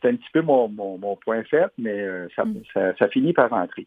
c'est 0.00 0.08
un 0.10 0.14
petit 0.16 0.28
peu 0.32 0.42
mon, 0.42 0.68
mon, 0.68 0.98
mon 0.98 1.16
point 1.16 1.42
faible, 1.44 1.72
mais 1.78 2.06
ça, 2.36 2.44
Mm. 2.44 2.62
ça, 2.74 2.94
ça 2.98 3.08
finit 3.08 3.32
par 3.32 3.48
rentrer. 3.50 3.86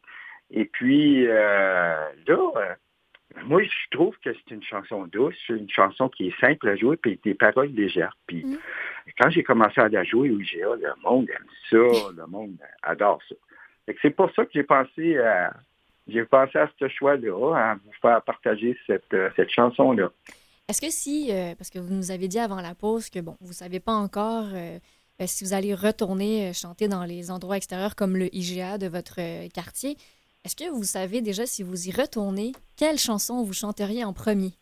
Et 0.51 0.65
puis, 0.65 1.25
là, 1.27 2.09
moi, 3.45 3.63
je 3.63 3.97
trouve 3.97 4.15
que 4.23 4.31
c'est 4.33 4.53
une 4.53 4.63
chanson 4.63 5.07
douce, 5.07 5.35
une 5.49 5.69
chanson 5.69 6.09
qui 6.09 6.27
est 6.27 6.39
simple 6.39 6.69
à 6.69 6.75
jouer, 6.75 6.97
puis 6.97 7.19
des 7.23 7.33
paroles 7.33 7.69
légères. 7.69 8.15
Puis, 8.27 8.43
Mm. 8.43 8.57
quand 9.19 9.29
j'ai 9.29 9.43
commencé 9.43 9.79
à 9.79 9.89
la 9.89 10.03
jouer 10.03 10.29
au 10.29 10.39
IGA, 10.39 10.75
le 10.75 10.93
monde 11.03 11.27
aime 11.29 11.45
ça, 11.69 11.77
le 12.17 12.25
monde 12.27 12.57
adore 12.83 13.19
ça. 13.27 13.35
C'est 14.01 14.11
pour 14.11 14.31
ça 14.35 14.45
que 14.45 14.51
j'ai 14.53 14.63
pensé 14.63 15.17
à... 15.17 15.53
J'ai 16.07 16.25
pensé 16.25 16.57
à 16.57 16.67
ce 16.79 16.87
choix-là, 16.87 17.55
à 17.55 17.75
vous 17.75 17.91
faire 18.01 18.23
partager 18.23 18.75
cette, 18.87 19.13
euh, 19.13 19.29
cette 19.35 19.51
chanson-là. 19.51 20.09
Est-ce 20.69 20.81
que 20.81 20.91
si, 20.91 21.29
euh, 21.31 21.55
parce 21.55 21.71
que 21.71 21.79
vous 21.79 21.91
nous 21.91 22.11
avez 22.11 22.27
dit 22.27 22.37
avant 22.37 22.61
la 22.61 22.75
pause 22.75 23.09
que, 23.09 23.19
bon, 23.19 23.35
vous 23.41 23.53
savez 23.53 23.79
pas 23.79 23.93
encore 23.93 24.45
euh, 24.53 24.77
euh, 25.19 25.25
si 25.25 25.43
vous 25.43 25.53
allez 25.53 25.73
retourner 25.73 26.53
chanter 26.53 26.87
dans 26.87 27.05
les 27.05 27.31
endroits 27.31 27.57
extérieurs 27.57 27.95
comme 27.95 28.15
le 28.15 28.33
IGA 28.33 28.77
de 28.77 28.87
votre 28.87 29.15
quartier, 29.49 29.97
est-ce 30.45 30.55
que 30.55 30.69
vous 30.69 30.83
savez 30.83 31.21
déjà 31.21 31.45
si 31.45 31.63
vous 31.63 31.87
y 31.87 31.91
retournez, 31.91 32.53
quelle 32.77 32.97
chanson 32.97 33.43
vous 33.43 33.53
chanteriez 33.53 34.05
en 34.05 34.13
premier? 34.13 34.53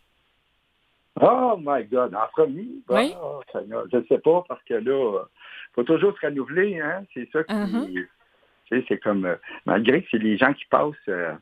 Oh 1.20 1.56
my 1.60 1.84
God, 1.86 2.14
en 2.16 2.28
premier? 2.32 2.68
Oui. 2.90 3.14
Oh, 3.22 3.42
je 3.54 3.98
ne 3.98 4.04
sais 4.06 4.20
pas, 4.20 4.44
parce 4.48 4.64
que 4.64 4.76
là, 4.76 4.82
il 4.84 5.74
faut 5.74 5.84
toujours 5.84 6.16
se 6.20 6.26
renouveler, 6.26 6.80
hein? 6.80 7.04
C'est 7.14 7.30
ça 7.32 7.44
qui. 7.44 7.54
Uh-huh. 7.54 7.88
Tu 7.90 8.10
sais, 8.70 8.86
c'est 8.88 9.00
comme. 9.00 9.26
euh, 9.26 9.36
malgré 9.66 10.04
que 10.04 10.08
c'est 10.12 10.18
les 10.20 10.38
gens 10.38 10.54
qui 10.54 10.66
passent, 10.66 10.94
euh, 11.08 11.34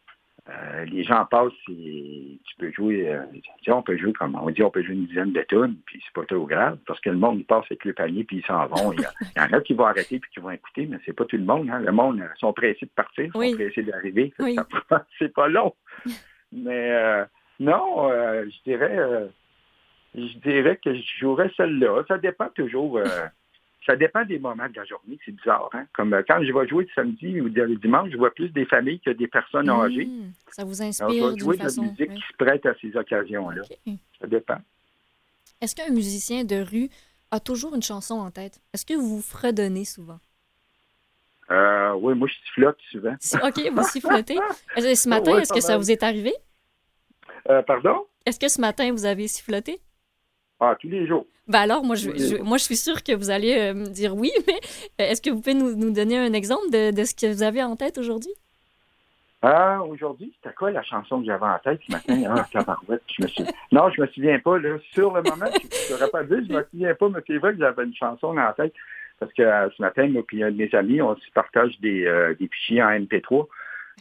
euh, 0.47 0.85
les 0.85 1.03
gens 1.03 1.25
passent, 1.25 1.51
et 1.69 2.37
tu 2.43 2.55
peux 2.57 2.71
jouer, 2.71 3.09
euh, 3.11 3.23
tu 3.33 3.41
sais, 3.63 3.71
on 3.71 3.81
peut 3.81 3.97
jouer 3.97 4.13
comme 4.13 4.35
on 4.35 4.49
dit, 4.51 4.61
on 4.61 4.69
peut 4.69 4.83
jouer 4.83 4.93
une 4.93 5.07
dizaine 5.07 5.31
de 5.33 5.41
tonnes, 5.41 5.75
puis 5.85 5.99
c'est 6.05 6.13
pas 6.13 6.25
trop 6.25 6.45
grave, 6.45 6.77
parce 6.85 6.99
que 6.99 7.09
le 7.09 7.17
monde, 7.17 7.39
il 7.39 7.45
passe 7.45 7.65
avec 7.65 7.83
le 7.85 7.93
panier, 7.93 8.23
puis 8.23 8.37
ils 8.37 8.45
s'en 8.45 8.67
vont. 8.67 8.93
Il 8.93 9.01
y, 9.01 9.05
a- 9.05 9.11
il 9.35 9.41
y 9.41 9.41
en 9.41 9.57
a 9.57 9.61
qui 9.61 9.73
vont 9.73 9.85
arrêter, 9.85 10.19
puis 10.19 10.29
qui 10.31 10.39
vont 10.39 10.51
écouter, 10.51 10.85
mais 10.85 10.97
c'est 11.05 11.13
pas 11.13 11.25
tout 11.25 11.37
le 11.37 11.43
monde, 11.45 11.67
hein? 11.71 11.79
Le 11.79 11.91
monde, 11.91 12.21
euh, 12.21 12.27
sont 12.37 12.53
pressés 12.53 12.85
de 12.85 12.91
partir, 12.95 13.31
Oui. 13.35 13.51
sont 13.51 13.57
pressés 13.57 13.83
d'arriver. 13.83 14.33
Oui. 14.39 14.55
c'est 15.19 15.33
pas 15.33 15.47
long. 15.47 15.73
mais 16.51 16.91
euh, 16.91 17.25
non, 17.59 18.09
je 18.09 18.63
dirais. 18.69 19.27
je 20.13 20.37
dirais 20.39 20.77
que 20.83 20.93
je 20.93 21.03
jouerais 21.19 21.49
celle-là. 21.57 22.03
Ça 22.07 22.17
dépend 22.17 22.49
toujours. 22.49 22.99
Euh, 23.87 23.91
ça 23.91 23.95
dépend 23.95 24.25
des 24.25 24.39
moments 24.39 24.67
de 24.67 24.75
la 24.75 24.85
journée. 24.85 25.19
C'est 25.25 25.31
bizarre. 25.31 25.69
Hein? 25.73 25.85
Comme 25.93 26.13
euh, 26.13 26.23
quand 26.27 26.43
je 26.43 26.51
vais 26.51 26.67
jouer 26.67 26.83
le 26.85 26.89
samedi 26.95 27.41
ou 27.41 27.45
le 27.45 27.75
dimanche, 27.75 28.09
je 28.11 28.17
vois 28.17 28.33
plus 28.33 28.49
des 28.49 28.65
familles 28.65 28.99
que 28.99 29.11
des 29.11 29.27
personnes 29.27 29.69
âgées. 29.69 30.05
Hmm, 30.05 30.31
ça 30.51 30.63
vous 30.63 30.81
Alors, 30.81 30.93
je 30.93 31.03
inspire 31.03 31.27
vais 31.27 31.33
d'une 31.33 31.39
jouer 31.39 31.57
de 31.57 31.63
la 31.63 31.69
musique 31.69 32.09
oui. 32.09 32.15
qui 32.15 32.21
se 32.21 32.37
prête 32.37 32.65
à 32.65 32.73
ces 32.81 32.95
occasions-là. 32.95 33.61
Ça 34.19 34.27
dépend. 34.27 34.57
Est-ce 35.61 35.75
qu'un 35.75 35.89
musicien 35.91 36.43
de 36.43 36.57
rue 36.57 36.89
a 37.31 37.39
toujours 37.39 37.75
une 37.75 37.83
chanson 37.83 38.15
en 38.15 38.31
tête? 38.31 38.59
Est-ce 38.73 38.85
que 38.85 38.93
vous 38.93 39.21
fredonnez 39.21 39.85
souvent? 39.85 40.19
Euh, 41.51 41.93
oui, 41.93 42.15
moi, 42.15 42.27
je 42.27 42.33
sifflote 42.45 42.77
souvent. 42.91 43.15
OK, 43.43 43.71
vous 43.71 43.83
sifflotez. 43.83 44.37
Que 44.75 44.81
Ce 44.95 45.07
matin, 45.07 45.33
Ouais, 45.33 45.41
est-ce 45.41 45.53
que 45.53 45.61
ça 45.61 45.77
vous 45.77 45.91
est 45.91 46.03
arrivé? 46.03 46.33
Euh, 47.49 47.61
pardon? 47.61 48.05
Est-ce 48.25 48.39
que 48.39 48.47
ce 48.47 48.59
matin, 48.59 48.91
vous 48.91 49.05
avez 49.05 49.27
siffloté? 49.27 49.79
Ah, 50.59 50.75
tous 50.79 50.87
les 50.89 51.05
jours. 51.07 51.25
Ben 51.47 51.59
alors, 51.59 51.83
moi 51.83 51.95
je, 51.95 52.41
moi, 52.41 52.57
je 52.57 52.63
suis 52.63 52.75
sûre 52.77 53.03
que 53.03 53.13
vous 53.13 53.29
allez 53.29 53.55
euh, 53.55 53.73
me 53.73 53.85
dire 53.87 54.15
oui, 54.15 54.31
mais 54.47 54.53
euh, 54.53 55.09
est-ce 55.11 55.21
que 55.21 55.29
vous 55.29 55.41
pouvez 55.41 55.53
nous, 55.53 55.75
nous 55.75 55.91
donner 55.91 56.17
un 56.17 56.33
exemple 56.33 56.69
de, 56.71 56.91
de 56.91 57.03
ce 57.03 57.13
que 57.13 57.31
vous 57.31 57.43
avez 57.43 57.61
en 57.61 57.75
tête 57.75 57.97
aujourd'hui? 57.97 58.31
Ah, 59.41 59.83
aujourd'hui, 59.83 60.33
c'était 60.41 60.55
quoi 60.55 60.71
la 60.71 60.81
chanson 60.81 61.19
que 61.19 61.25
j'avais 61.27 61.45
en 61.45 61.59
tête 61.63 61.79
ce 61.85 61.91
matin? 61.91 62.23
Ah, 62.35 62.47
tabarouette, 62.51 63.03
je 63.15 63.23
me 63.23 63.27
suis... 63.27 63.43
Non, 63.71 63.89
je 63.91 64.01
me 64.01 64.07
souviens 64.07 64.39
pas, 64.39 64.57
là. 64.57 64.77
Sur 64.93 65.13
le 65.13 65.21
moment, 65.21 65.45
je 65.89 65.93
ne 66.03 66.09
pas 66.09 66.23
dire, 66.23 66.39
je 66.49 66.53
me 66.53 66.63
souviens 66.71 66.95
pas, 66.95 67.09
mais 67.09 67.19
c'est 67.27 67.37
vrai 67.37 67.53
que 67.53 67.59
j'avais 67.59 67.83
une 67.83 67.93
chanson 67.93 68.35
en 68.35 68.53
tête. 68.53 68.73
Parce 69.19 69.31
que 69.33 69.43
euh, 69.43 69.69
ce 69.77 69.81
matin, 69.81 70.07
moi 70.07 70.23
un 70.33 70.51
de 70.51 70.57
mes 70.57 70.73
amis, 70.73 71.01
on 71.01 71.15
se 71.15 71.31
partage 71.33 71.79
des, 71.79 72.05
euh, 72.05 72.33
des 72.39 72.47
fichiers 72.47 72.81
en 72.81 72.89
MP3. 72.89 73.45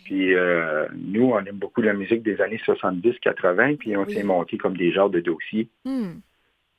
Puis 0.05 0.35
euh, 0.35 0.87
nous, 0.95 1.31
on 1.31 1.39
aime 1.45 1.57
beaucoup 1.57 1.83
la 1.83 1.93
musique 1.93 2.23
des 2.23 2.41
années 2.41 2.61
70-80, 2.67 3.77
puis 3.77 3.97
on 3.97 4.05
Oui. 4.05 4.15
s'est 4.15 4.23
monté 4.23 4.57
comme 4.57 4.77
des 4.77 4.93
genres 4.93 5.11
de 5.11 5.21
dossiers. 5.21 5.69
Hmm. 5.85 6.15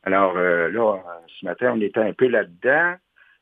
Alors 0.06 0.38
euh, 0.38 0.70
là, 0.70 0.94
euh, 0.94 1.12
ce 1.28 1.46
matin, 1.46 1.74
on 1.76 1.82
était 1.82 2.00
un 2.00 2.14
peu 2.14 2.28
là-dedans. 2.28 2.96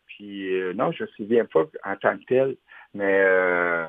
Puis 0.07 0.53
euh, 0.53 0.73
non, 0.73 0.91
je 0.91 1.03
ne 1.03 1.07
me 1.07 1.11
souviens 1.13 1.45
pas 1.45 1.65
en 1.83 1.95
tant 1.95 2.17
que 2.17 2.25
tel, 2.25 2.55
mais 2.93 3.21
euh, 3.25 3.85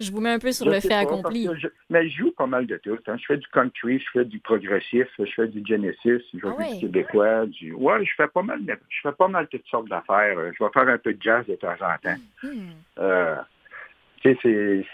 Je 0.00 0.10
vous 0.10 0.20
mets 0.20 0.32
un 0.32 0.38
peu 0.38 0.52
sur 0.52 0.66
le 0.66 0.80
fait 0.80 0.92
accompli. 0.92 1.48
mais 1.88 2.08
je 2.08 2.18
joue 2.18 2.32
pas 2.32 2.46
mal 2.46 2.66
de 2.66 2.76
tout. 2.76 2.98
Hein. 3.06 3.16
Je 3.18 3.26
fais 3.26 3.36
du 3.36 3.46
country, 3.48 3.98
je 3.98 4.10
fais 4.12 4.24
du 4.24 4.40
progressif, 4.40 5.08
je 5.18 5.32
fais 5.34 5.48
du 5.48 5.62
Genesis, 5.64 6.22
je 6.34 6.38
joue 6.38 6.54
ah 6.58 6.64
du 6.64 6.80
québécois. 6.80 7.46
Du... 7.46 7.72
Ouais, 7.72 8.04
je 8.04 8.12
fais 8.16 8.28
pas 8.28 8.42
mal 8.42 8.60
je 8.66 9.00
fais 9.02 9.12
pas 9.12 9.28
mal 9.28 9.46
toutes 9.48 9.66
sortes 9.66 9.88
d'affaires. 9.88 10.36
Je 10.36 10.64
vais 10.64 10.70
faire 10.72 10.88
un 10.88 10.98
peu 10.98 11.14
de 11.14 11.22
jazz 11.22 11.46
de 11.46 11.54
temps 11.54 11.74
en 11.80 11.98
temps. 12.02 12.20
Hmm. 12.42 12.70
Euh, 12.98 13.36
tu 14.22 14.36
sais, 14.42 14.84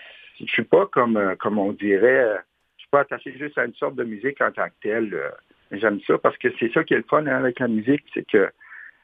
je 0.40 0.46
suis 0.46 0.64
pas 0.64 0.86
comme, 0.86 1.16
euh, 1.16 1.34
comme 1.36 1.58
on 1.58 1.72
dirait, 1.72 2.24
euh, 2.24 2.36
je 2.76 2.82
suis 2.82 2.90
pas 2.90 3.00
attaché 3.00 3.36
juste 3.36 3.58
à 3.58 3.64
une 3.64 3.74
sorte 3.74 3.96
de 3.96 4.04
musique 4.04 4.40
en 4.40 4.52
tant 4.52 4.66
que 4.66 4.74
telle. 4.82 5.32
J'aime 5.72 6.00
ça 6.06 6.18
parce 6.18 6.36
que 6.38 6.48
c'est 6.58 6.72
ça 6.72 6.84
qui 6.84 6.94
est 6.94 6.98
le 6.98 7.04
fun 7.08 7.26
hein, 7.26 7.36
avec 7.36 7.58
la 7.58 7.68
musique, 7.68 8.04
c'est 8.14 8.26
que 8.26 8.50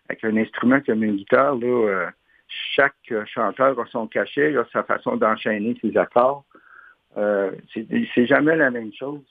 avec 0.08 0.24
un 0.24 0.36
instrument 0.36 0.80
comme 0.80 1.02
une 1.02 1.16
guitare, 1.16 1.56
là, 1.56 2.10
chaque 2.48 3.12
chanteur 3.26 3.78
a 3.78 3.86
son 3.86 4.06
cachet, 4.06 4.56
a 4.56 4.64
sa 4.72 4.82
façon 4.82 5.16
d'enchaîner 5.16 5.76
ses 5.80 5.96
accords. 5.96 6.44
Euh, 7.16 7.52
c'est 7.72 8.26
jamais 8.26 8.56
la 8.56 8.70
même 8.70 8.92
chose. 8.92 9.22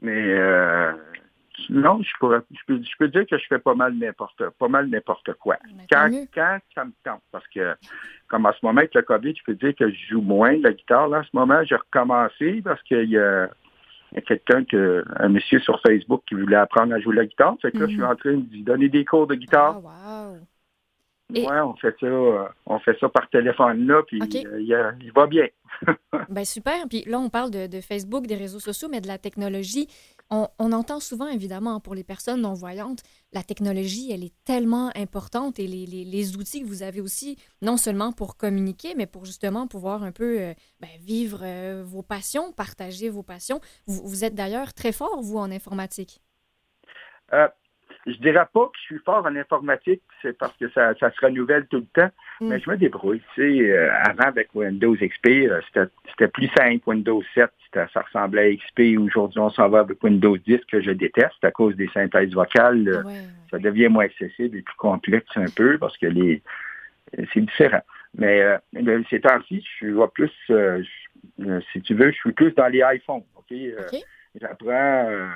Mais 0.00 0.12
euh, 0.12 0.92
non, 1.70 2.02
je, 2.02 2.10
pourrais, 2.18 2.40
je, 2.50 2.74
peux, 2.98 3.08
dire 3.08 3.26
que 3.26 3.38
je 3.38 3.46
fais 3.48 3.58
pas 3.58 3.74
mal 3.74 3.94
n'importe 3.94 4.50
pas 4.58 4.68
mal 4.68 4.88
n'importe 4.88 5.32
quoi. 5.34 5.56
Quand, 5.90 6.10
quand, 6.34 6.58
ça 6.74 6.84
me 6.84 6.92
tente. 7.02 7.22
Parce 7.32 7.46
que 7.48 7.74
comme 8.28 8.46
en 8.46 8.52
ce 8.52 8.58
moment 8.62 8.78
avec 8.78 8.94
le 8.94 9.02
COVID, 9.02 9.34
je 9.34 9.44
peux 9.44 9.54
dire 9.54 9.74
que 9.74 9.90
je 9.90 10.06
joue 10.10 10.20
moins 10.20 10.56
de 10.56 10.62
la 10.62 10.72
guitare. 10.72 11.08
Là, 11.08 11.20
en 11.20 11.24
ce 11.24 11.30
moment, 11.32 11.62
j'ai 11.64 11.76
recommencé 11.76 12.60
parce 12.62 12.82
qu'il 12.82 13.10
y 13.10 13.18
a, 13.18 13.48
quelqu'un 14.22 14.64
que 14.64 15.04
un 15.16 15.28
monsieur 15.28 15.60
sur 15.60 15.80
Facebook 15.86 16.22
qui 16.26 16.34
voulait 16.34 16.56
apprendre 16.56 16.94
à 16.94 17.00
jouer 17.00 17.16
la 17.16 17.26
guitare. 17.26 17.56
Fait 17.60 17.70
que 17.70 17.78
là, 17.78 17.86
je 17.86 17.92
suis 17.92 18.00
mm-hmm. 18.00 18.12
en 18.12 18.16
train 18.16 18.32
de 18.32 18.50
lui 18.50 18.62
donner 18.62 18.88
des 18.88 19.04
cours 19.04 19.26
de 19.26 19.34
guitare. 19.34 19.80
Ah, 19.86 20.32
oui, 21.30 21.44
on 21.44 21.74
fait 21.74 21.94
ça, 21.98 22.06
euh, 22.06 22.48
on 22.66 22.78
fait 22.78 22.96
ça 23.00 23.08
par 23.08 23.28
téléphone 23.30 23.86
là, 23.86 24.02
puis 24.06 24.20
euh, 24.22 24.92
il, 25.00 25.12
va 25.12 25.26
bien. 25.26 25.46
ben 26.28 26.44
super. 26.44 26.86
Puis 26.88 27.02
là, 27.06 27.18
on 27.18 27.28
parle 27.30 27.50
de, 27.50 27.80
Facebook, 27.80 28.26
des 28.26 28.36
réseaux 28.36 28.60
sociaux, 28.60 28.88
mais 28.90 29.00
de 29.00 29.08
la 29.08 29.18
technologie. 29.18 29.88
On, 30.28 30.72
entend 30.72 30.98
souvent, 30.98 31.28
évidemment, 31.28 31.78
pour 31.78 31.94
les 31.94 32.02
personnes 32.02 32.40
non-voyantes, 32.40 33.02
la 33.32 33.44
technologie, 33.44 34.10
elle 34.10 34.24
est 34.24 34.34
tellement 34.44 34.90
importante 34.96 35.60
et 35.60 35.68
les, 35.68 36.36
outils 36.36 36.62
que 36.62 36.66
vous 36.66 36.82
avez 36.82 37.00
aussi, 37.00 37.38
non 37.62 37.76
seulement 37.76 38.12
pour 38.12 38.36
communiquer, 38.36 38.94
mais 38.96 39.06
pour 39.06 39.24
justement 39.24 39.68
pouvoir 39.68 40.02
un 40.02 40.10
peu 40.10 40.40
euh, 40.40 40.54
ben, 40.80 40.90
vivre 41.00 41.44
vos 41.82 42.02
passions, 42.02 42.50
partager 42.50 43.08
vos 43.08 43.22
passions. 43.22 43.60
Vous, 43.86 44.02
vous 44.04 44.24
êtes 44.24 44.34
d'ailleurs 44.34 44.74
très 44.74 44.90
fort, 44.90 45.22
vous, 45.22 45.38
en 45.38 45.52
informatique. 45.52 46.20
Je 48.06 48.14
dirais 48.18 48.46
pas 48.54 48.66
que 48.66 48.78
je 48.78 48.82
suis 48.82 48.98
fort 49.00 49.26
en 49.26 49.34
informatique, 49.34 50.00
c'est 50.22 50.38
parce 50.38 50.56
que 50.58 50.68
ça, 50.70 50.94
ça, 50.94 51.10
se 51.10 51.20
renouvelle 51.20 51.66
tout 51.66 51.78
le 51.78 51.86
temps, 51.86 52.10
mm. 52.40 52.48
mais 52.48 52.60
je 52.60 52.70
me 52.70 52.76
débrouille. 52.76 53.20
Tu 53.34 53.42
sais, 53.42 53.70
euh, 53.70 53.90
avant, 54.04 54.28
avec 54.28 54.48
Windows 54.54 54.94
XP, 54.94 55.26
euh, 55.26 55.60
c'était 56.10 56.28
plus 56.28 56.48
simple. 56.56 56.82
Windows 56.86 57.22
7, 57.34 57.50
ça 57.74 58.00
ressemblait 58.00 58.52
à 58.52 58.56
XP. 58.56 58.96
Aujourd'hui, 59.00 59.40
on 59.40 59.50
s'en 59.50 59.68
va 59.68 59.80
avec 59.80 60.02
Windows 60.04 60.36
10, 60.36 60.60
que 60.70 60.80
je 60.80 60.92
déteste 60.92 61.42
à 61.42 61.50
cause 61.50 61.74
des 61.74 61.88
synthèses 61.88 62.32
vocales. 62.32 62.88
Euh, 62.88 63.02
ça 63.50 63.58
devient 63.58 63.88
moins 63.88 64.04
accessible 64.04 64.56
et 64.56 64.62
plus 64.62 64.76
complexe 64.76 65.36
un 65.36 65.50
peu 65.54 65.76
parce 65.78 65.96
que 65.98 66.06
les 66.06 66.42
c'est 67.32 67.40
différent. 67.40 67.82
Mais 68.18 68.42
ces 69.10 69.20
temps-ci, 69.20 69.60
je 69.60 69.86
suis 69.86 69.94
plus, 70.12 70.30
si 71.72 71.82
tu 71.82 71.94
veux, 71.94 72.10
je 72.10 72.16
suis 72.16 72.32
plus 72.32 72.52
dans 72.52 72.66
les 72.66 72.82
iPhones. 72.82 73.22
OK? 73.36 73.56
J'apprends... 74.40 75.28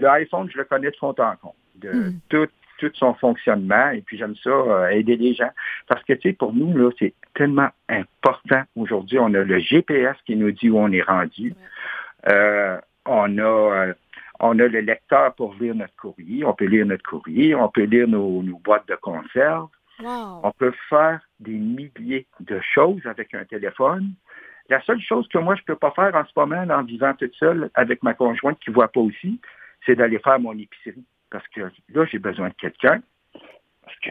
L'iPhone, 0.00 0.48
je 0.52 0.58
le 0.58 0.64
connais 0.64 0.90
de 0.90 0.96
fond 0.96 1.14
en 1.18 1.36
compte 1.36 1.54
de 1.80 1.90
hmm. 1.90 2.20
tout, 2.28 2.48
tout 2.78 2.90
son 2.94 3.14
fonctionnement. 3.14 3.90
Et 3.90 4.00
puis 4.00 4.16
j'aime 4.16 4.36
ça, 4.36 4.50
euh, 4.50 4.88
aider 4.88 5.16
les 5.16 5.34
gens. 5.34 5.50
Parce 5.86 6.02
que, 6.04 6.14
tu 6.14 6.30
sais, 6.30 6.32
pour 6.32 6.54
nous, 6.54 6.76
là, 6.76 6.90
c'est 6.98 7.14
tellement 7.34 7.68
important. 7.88 8.62
Aujourd'hui, 8.76 9.18
on 9.18 9.34
a 9.34 9.44
le 9.44 9.58
GPS 9.58 10.16
qui 10.24 10.36
nous 10.36 10.52
dit 10.52 10.70
où 10.70 10.78
on 10.78 10.90
est 10.92 11.02
rendu. 11.02 11.54
Euh, 12.28 12.78
on 13.04 13.38
a 13.38 13.42
euh, 13.42 13.94
on 14.40 14.58
a 14.58 14.68
le 14.68 14.80
lecteur 14.80 15.34
pour 15.34 15.54
lire 15.54 15.74
notre 15.74 15.96
courrier. 15.96 16.44
On 16.44 16.54
peut 16.54 16.66
lire 16.66 16.86
notre 16.86 17.02
courrier. 17.02 17.54
On 17.54 17.68
peut 17.68 17.82
lire 17.82 18.06
nos, 18.06 18.42
boîtes 18.64 18.86
de 18.88 18.94
conserve. 18.94 19.68
On 20.00 20.52
peut 20.56 20.72
faire 20.88 21.20
des 21.40 21.58
milliers 21.58 22.26
de 22.38 22.60
choses 22.60 23.04
avec 23.04 23.34
un 23.34 23.44
téléphone. 23.44 24.12
La 24.68 24.80
seule 24.82 25.00
chose 25.00 25.26
que 25.28 25.38
moi, 25.38 25.56
je 25.56 25.62
ne 25.62 25.66
peux 25.66 25.76
pas 25.76 25.90
faire 25.90 26.14
en 26.14 26.24
ce 26.24 26.32
moment, 26.36 26.62
en 26.72 26.84
vivant 26.84 27.14
toute 27.14 27.34
seule 27.34 27.70
avec 27.74 28.02
ma 28.04 28.14
conjointe 28.14 28.60
qui 28.60 28.70
ne 28.70 28.74
voit 28.74 28.88
pas 28.88 29.00
aussi, 29.00 29.40
c'est 29.84 29.96
d'aller 29.96 30.20
faire 30.20 30.38
mon 30.38 30.56
épicerie 30.56 31.04
parce 31.30 31.46
que 31.48 31.60
là, 31.60 32.04
j'ai 32.10 32.18
besoin 32.18 32.48
de 32.48 32.54
quelqu'un. 32.54 33.00
Parce 33.82 34.00
que 34.00 34.10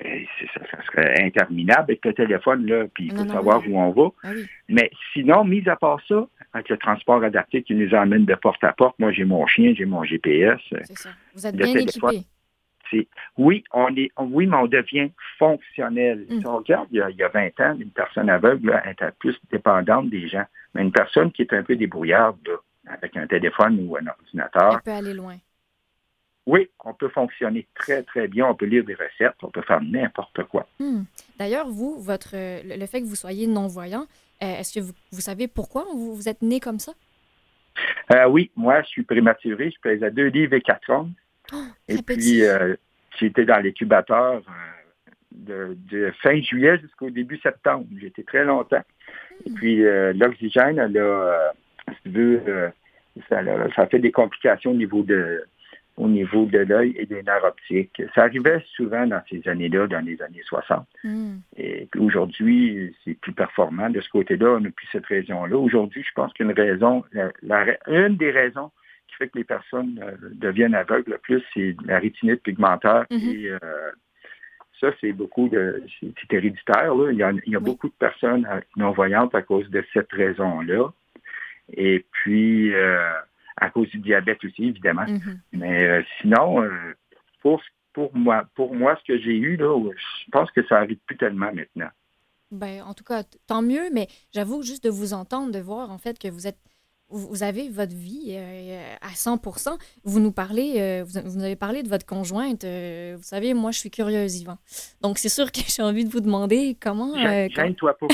ça, 0.56 0.84
serait 0.86 1.24
interminable 1.24 1.84
avec 1.84 2.04
le 2.04 2.14
téléphone, 2.14 2.66
là, 2.66 2.86
puis 2.96 3.06
il 3.06 3.16
faut 3.16 3.28
savoir 3.28 3.62
où 3.68 3.80
on 3.80 3.92
va. 3.92 4.10
Ah 4.24 4.30
Mais 4.68 4.90
sinon, 5.14 5.44
mis 5.44 5.68
à 5.70 5.76
part 5.76 6.00
ça, 6.08 6.28
avec 6.54 6.70
le 6.70 6.78
transport 6.78 7.24
adapté 7.24 7.62
qui 7.62 7.76
nous 7.76 7.94
emmène 7.94 8.26
de 8.26 8.34
porte 8.34 8.64
à 8.64 8.74
porte, 8.74 8.98
moi, 8.98 9.12
j'ai 9.12 9.26
mon 9.26 9.46
chien, 9.46 9.76
j'ai 9.78 9.86
mon 9.86 10.04
GPS. 10.04 10.60
C'est 10.72 10.98
ça. 10.98 11.10
Vous 11.36 11.46
êtes 11.46 11.56
bien 11.56 11.76
équipé. 11.76 12.24
Oui, 13.38 13.64
on 13.72 13.96
est, 13.96 14.12
oui, 14.18 14.48
mais 14.48 14.58
on 14.58 14.68
devient 14.68 15.12
fonctionnel. 15.38 16.26
Hum. 16.30 16.40
Si 16.40 16.48
on 16.48 16.58
regarde, 16.58 16.88
il 16.92 16.98
y, 16.98 17.24
a, 17.24 17.28
20 17.28 17.60
ans, 17.60 17.78
une 17.80 17.92
personne 17.92 18.30
aveugle 18.30 18.82
était 18.90 19.12
plus 19.20 19.38
dépendante 19.52 20.10
des 20.10 20.28
gens. 20.28 20.46
Mais 20.74 20.82
une 20.82 20.92
personne 20.92 21.32
qui 21.32 21.44
est 21.44 21.54
un 21.54 21.64
peu 21.64 21.76
débrouillarde, 21.76 22.38
avec 22.88 23.16
un 23.18 23.28
téléphone 23.28 23.86
ou 23.88 23.98
un 23.98 24.08
ordinateur. 24.08 24.74
Elle 24.74 24.82
peut 24.92 24.98
aller 24.98 25.14
loin. 25.14 25.36
Oui, 26.48 26.70
on 26.86 26.94
peut 26.94 27.10
fonctionner 27.10 27.68
très, 27.76 28.04
très 28.04 28.30
bien. 28.30 28.48
On 28.48 28.56
peut 28.56 28.66
lire 28.66 28.86
des 28.86 28.96
recettes, 28.96 29.36
on 29.44 29.50
peut 29.50 29.62
faire 29.62 29.82
n'importe 29.82 30.46
quoi. 30.46 30.66
Hmm. 30.80 31.04
D'ailleurs, 31.38 31.68
vous, 31.68 32.02
votre, 32.02 32.36
le 32.36 32.86
fait 32.86 33.02
que 33.02 33.06
vous 33.06 33.18
soyez 33.18 33.48
non-voyant, 33.48 34.08
euh, 34.42 34.60
est-ce 34.60 34.80
que 34.80 34.80
vous, 34.80 35.20
savez 35.20 35.50
pourquoi 35.50 35.84
vous, 35.92 36.16
vous 36.16 36.30
êtes 36.30 36.42
né 36.42 36.62
comme 36.62 36.80
ça? 36.80 36.94
Euh, 38.14 38.30
oui, 38.30 38.50
moi, 38.56 38.82
je 38.84 38.88
suis 38.88 39.04
prématuré. 39.04 39.72
Je 39.72 40.06
à 40.06 40.10
deux 40.10 40.28
livres 40.28 40.54
et 40.54 40.62
quatre 40.62 40.90
ans. 40.90 41.10
Oh, 41.52 41.64
et 41.90 42.02
puis, 42.02 42.46
euh, 42.46 42.76
été 43.22 43.44
dans 43.44 43.62
l'incubateur 43.62 44.42
de, 45.34 46.14
fin 46.24 46.42
juillet 46.42 46.80
jusqu'au 46.80 47.10
début 47.10 47.38
septembre. 47.40 47.88
Été 48.02 48.24
très 48.24 48.46
longtemps. 48.46 48.84
Et 49.46 49.50
hmm. 49.50 49.54
puis, 49.56 49.84
l'oxygène, 50.14 50.80
a, 50.80 51.54
si 51.90 52.04
tu 52.04 52.10
veux, 52.10 52.72
ça, 53.28 53.42
ça 53.76 53.86
fait 53.88 54.00
des 54.00 54.14
complications 54.14 54.72
au 54.72 54.76
niveau 54.76 55.04
de 55.04 55.44
au 55.98 56.08
niveau 56.08 56.46
de 56.46 56.60
l'œil 56.60 56.96
et 56.98 57.06
des 57.06 57.24
nerfs 57.24 57.44
optiques. 57.44 58.02
Ça 58.14 58.24
arrivait 58.24 58.64
souvent 58.76 59.08
dans 59.08 59.22
ces 59.30 59.48
années-là, 59.48 59.88
dans 59.88 60.06
les 60.06 60.22
années 60.22 60.44
60. 60.44 60.86
Hmm. 61.04 61.38
Et 61.58 61.90
aujourd'hui, 61.98 62.96
c'est 63.04 63.16
plus 63.16 63.34
performant. 63.34 63.90
De 63.90 64.00
ce 64.00 64.10
côté-là, 64.10 64.58
on 64.58 64.60
n'a 64.60 64.70
plus 64.70 64.88
cette 64.92 65.08
raison-là. 65.08 65.58
Aujourd'hui, 65.58 66.04
je 66.04 66.14
pense 66.14 66.32
qu'une 66.34 66.52
raison, 66.52 67.04
une 67.88 68.16
des 68.16 68.32
raisons 68.32 68.72
qui 69.08 69.16
fait 69.16 69.30
que 69.30 69.40
les 69.40 69.44
personnes 69.44 70.00
euh, 70.04 70.16
deviennent 70.34 70.76
aveugles 70.76 71.12
le 71.12 71.18
plus, 71.18 71.44
c'est 71.54 71.76
la 71.86 71.98
rétinite 71.98 72.44
pigmentaire. 72.44 73.06
Et 73.10 73.50
euh, 73.50 73.58
ça, 74.80 74.92
c'est 75.02 75.14
beaucoup 75.14 75.50
de. 75.50 75.84
C'est 76.00 76.32
héréditaire. 76.32 76.94
Il 77.12 77.18
y 77.48 77.56
a, 77.56 77.60
beaucoup 77.60 77.88
de 77.88 77.94
personnes 77.98 78.48
euh, 78.52 78.60
non-voyantes 78.76 79.34
à 79.34 79.42
cause 79.42 79.68
de 79.72 79.84
cette 79.94 80.12
raison-là. 80.12 80.92
Et 81.76 82.06
puis, 82.12 82.72
à 83.58 83.70
cause 83.70 83.90
du 83.90 84.00
diabète 84.00 84.44
aussi, 84.44 84.66
évidemment. 84.66 85.06
Mm-hmm. 85.06 85.38
Mais 85.54 85.88
euh, 85.88 86.04
sinon, 86.22 86.62
euh, 86.62 86.96
pour, 87.42 87.62
pour, 87.94 88.16
moi, 88.16 88.46
pour 88.56 88.74
moi, 88.74 88.98
ce 89.02 89.14
que 89.14 89.20
j'ai 89.20 89.36
eu, 89.36 89.58
là, 89.58 89.76
je 89.94 90.32
pense 90.32 90.50
que 90.52 90.66
ça 90.68 90.78
arrive 90.78 91.00
plus 91.06 91.18
tellement 91.18 91.52
maintenant. 91.54 91.90
Ben, 92.52 92.82
en 92.84 92.94
tout 92.94 93.04
cas, 93.04 93.24
tant 93.48 93.62
mieux, 93.62 93.90
mais 93.92 94.08
j'avoue 94.34 94.62
juste 94.62 94.84
de 94.84 94.90
vous 94.90 95.14
entendre, 95.14 95.52
de 95.52 95.60
voir 95.60 95.92
en 95.92 95.98
fait 95.98 96.18
que 96.18 96.28
vous 96.28 96.48
êtes 96.48 96.58
vous 97.10 97.42
avez 97.42 97.70
votre 97.70 97.96
vie 97.96 98.36
euh, 98.36 98.96
à 99.00 99.12
100% 99.12 99.78
Vous 100.04 100.20
nous 100.20 100.34
parlez, 100.34 101.04
vous, 101.04 101.22
vous, 101.24 101.42
avez 101.42 101.56
parlé 101.56 101.82
de 101.82 101.88
votre 101.88 102.06
conjointe. 102.06 102.66
vous 102.66 103.24
savez, 103.24 103.54
moi, 103.54 103.72
je 103.72 103.80
suis 103.80 103.90
curieuse, 103.90 104.42
Yvan. 104.42 104.58
Donc, 105.00 105.18
c'est 105.18 105.30
sûr 105.30 105.54
que 105.54 105.62
j'ai 105.70 105.82
envie 105.82 106.04
de 106.04 106.10
vous 106.10 106.20
demander 106.20 106.76
comment. 106.78 107.16
Gêne-toi 107.16 107.98
pas. 107.98 108.08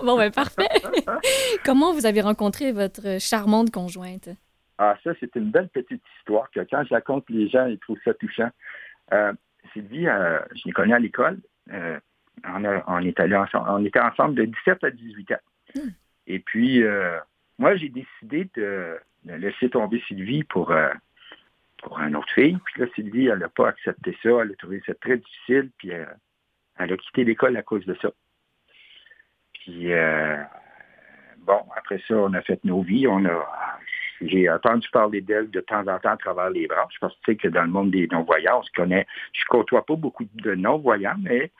bon, 0.02 0.16
ben, 0.16 0.32
parfait. 0.32 0.66
comment 1.64 1.92
vous 1.92 2.06
avez 2.06 2.22
rencontré 2.22 2.72
votre 2.72 3.20
charmante 3.20 3.70
conjointe? 3.70 4.30
Ah, 4.82 4.96
ça, 5.04 5.10
c'est 5.20 5.36
une 5.36 5.50
belle 5.50 5.68
petite 5.68 6.02
histoire 6.18 6.50
que 6.50 6.60
quand 6.60 6.82
je 6.84 6.94
raconte, 6.94 7.28
les 7.28 7.50
gens, 7.50 7.66
ils 7.66 7.78
trouvent 7.78 8.00
ça 8.02 8.14
touchant. 8.14 8.48
Euh, 9.12 9.30
Sylvie, 9.74 10.08
euh, 10.08 10.38
je 10.54 10.62
l'ai 10.64 10.72
connue 10.72 10.94
à 10.94 10.98
l'école. 10.98 11.38
Euh, 11.70 12.00
on, 12.46 13.04
est 13.04 13.20
allé 13.20 13.36
ensemble, 13.36 13.68
on 13.68 13.84
était 13.84 14.00
ensemble 14.00 14.36
de 14.36 14.46
17 14.46 14.82
à 14.82 14.90
18 14.90 15.32
ans. 15.32 15.36
Hmm. 15.74 15.88
Et 16.26 16.38
puis, 16.38 16.82
moi, 17.58 17.76
j'ai 17.76 17.90
décidé 17.90 18.48
de, 18.56 18.96
laisser 19.26 19.68
tomber 19.68 20.02
Sylvie 20.08 20.44
pour, 20.44 20.74
pour 21.82 21.98
un 21.98 22.14
autre 22.14 22.32
fille. 22.32 22.56
Puis 22.64 22.80
là, 22.80 22.86
Sylvie, 22.94 23.26
elle 23.26 23.40
n'a 23.40 23.50
pas 23.50 23.68
accepté 23.68 24.16
ça. 24.22 24.30
Elle 24.40 24.52
a 24.52 24.54
trouvé 24.54 24.82
ça 24.86 24.94
très 24.94 25.18
difficile. 25.18 25.70
Puis 25.76 25.90
elle 25.90 26.92
a 26.92 26.96
quitté 26.96 27.24
l'école 27.24 27.58
à 27.58 27.62
cause 27.62 27.84
de 27.84 27.94
ça. 28.00 28.10
Puis, 29.52 29.90
bon, 31.40 31.60
après 31.76 32.00
ça, 32.08 32.14
on 32.14 32.32
a 32.32 32.40
fait 32.40 32.64
nos 32.64 32.80
vies. 32.80 33.06
On 33.06 33.26
a, 33.26 33.59
j'ai 34.20 34.50
entendu 34.50 34.88
parler 34.92 35.20
d'elle 35.20 35.50
de 35.50 35.60
temps 35.60 35.86
en 35.86 35.98
temps 35.98 36.10
à 36.10 36.16
travers 36.16 36.50
les 36.50 36.66
branches, 36.66 36.94
parce 37.00 37.14
que 37.14 37.20
tu 37.24 37.32
sais 37.32 37.36
que 37.36 37.48
dans 37.48 37.62
le 37.62 37.70
monde 37.70 37.90
des 37.90 38.06
non-voyants, 38.08 38.60
on 38.60 38.62
se 38.62 38.72
connaît. 38.72 39.06
Je 39.32 39.44
côtoie 39.46 39.84
pas 39.84 39.96
beaucoup 39.96 40.24
de 40.34 40.54
non-voyants, 40.54 41.16
mais 41.22 41.50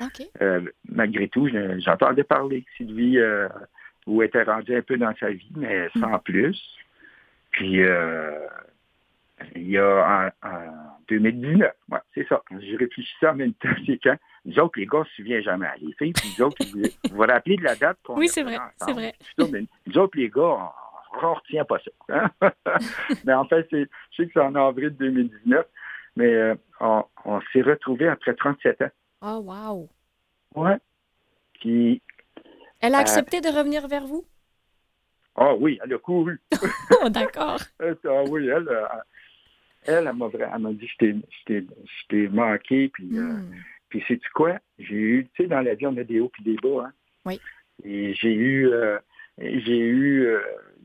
euh, 0.43 0.61
malgré 0.89 1.29
tout, 1.29 1.49
j'entendais 1.79 2.25
parler. 2.25 2.65
Sylvie, 2.77 3.19
euh, 3.19 3.49
où 4.07 4.23
elle 4.23 4.29
était 4.29 4.43
rendue 4.43 4.77
un 4.77 4.83
peu 4.83 4.97
dans 4.97 5.15
sa 5.19 5.31
vie, 5.31 5.53
mais 5.57 5.89
sans 5.99 6.19
plus. 6.19 6.61
Puis, 7.51 7.83
euh, 7.83 8.47
il 9.57 9.71
y 9.71 9.79
a 9.79 10.33
en, 10.43 10.51
2019, 11.09 11.73
ouais, 11.91 11.99
c'est 12.15 12.29
ça. 12.29 12.43
J'ai 12.61 12.77
réfléchi 12.77 13.13
ça 13.21 13.33
en 13.33 13.37
même 13.37 13.55
temps, 13.55 13.69
c'est 13.87 13.99
quand. 14.03 14.17
Nous 14.45 14.59
autres, 14.59 14.79
les 14.79 14.87
gars, 14.87 15.01
ne 15.01 15.05
se 15.05 15.15
souvient 15.17 15.41
jamais. 15.41 15.67
Les 15.81 15.93
filles, 15.95 16.13
puis 16.13 16.35
nous 16.39 16.45
autres, 16.47 16.57
vous 16.73 17.17
vous 17.17 17.23
rappelez 17.23 17.57
de 17.57 17.65
la 17.65 17.75
date 17.75 17.99
qu'on 18.05 18.17
Oui, 18.17 18.29
c'est 18.29 18.43
vrai, 18.43 18.59
c'est 18.77 18.93
vrai. 18.93 19.15
Nous 19.39 19.99
autres, 19.99 20.17
les 20.17 20.29
gars, 20.29 20.73
on 21.23 21.35
retient 21.35 21.65
pas 21.65 21.79
ça. 21.79 22.31
Hein. 22.43 22.53
mais 23.25 23.35
en 23.35 23.45
fait, 23.45 23.67
je 23.71 23.85
sais 24.17 24.27
que 24.27 24.31
c'est 24.33 24.41
en 24.41 24.55
avril 24.55 24.91
2019, 24.91 25.67
mais 26.17 26.33
euh, 26.33 26.55
on, 26.81 27.41
s'est 27.53 27.63
retrouvés 27.63 28.09
après 28.09 28.35
37 28.35 28.83
ans. 28.83 28.91
Oh, 29.23 29.43
wow! 29.45 29.89
Ouais. 30.55 30.79
Puis. 31.61 32.03
Elle 32.81 32.95
a 32.95 32.99
euh, 32.99 33.01
accepté 33.01 33.41
de 33.41 33.49
revenir 33.49 33.87
vers 33.89 34.07
vous? 34.07 34.25
Ah 35.37 35.55
oui, 35.55 35.79
elle 35.85 35.95
a 35.95 35.99
couru. 35.99 36.41
oh, 37.03 37.09
d'accord. 37.09 37.61
ah 37.81 38.23
oui, 38.29 38.49
elle, 38.49 38.69
euh, 38.69 38.87
elle, 39.85 40.07
elle 40.07 40.63
m'a 40.63 40.73
dit 40.73 40.89
je 40.89 41.63
t'ai 42.09 42.29
manqué, 42.29 42.89
puis, 42.89 43.07
hmm. 43.07 43.51
puis 43.89 44.05
sais-tu 44.09 44.29
quoi? 44.31 44.59
J'ai 44.79 44.95
eu, 44.95 45.29
tu 45.35 45.43
sais, 45.43 45.49
dans 45.49 45.61
la 45.61 45.75
vie, 45.75 45.87
on 45.87 45.97
a 45.97 46.05
des 46.05 46.21
hauts 46.21 46.33
et 46.41 46.43
des 46.43 46.57
bas, 46.57 46.87
hein? 46.87 46.93
Oui. 47.25 47.41
Et 47.85 48.15
j'ai 48.15 48.35
eu, 48.35 48.71
j'ai 49.39 49.79
eu 49.79 50.37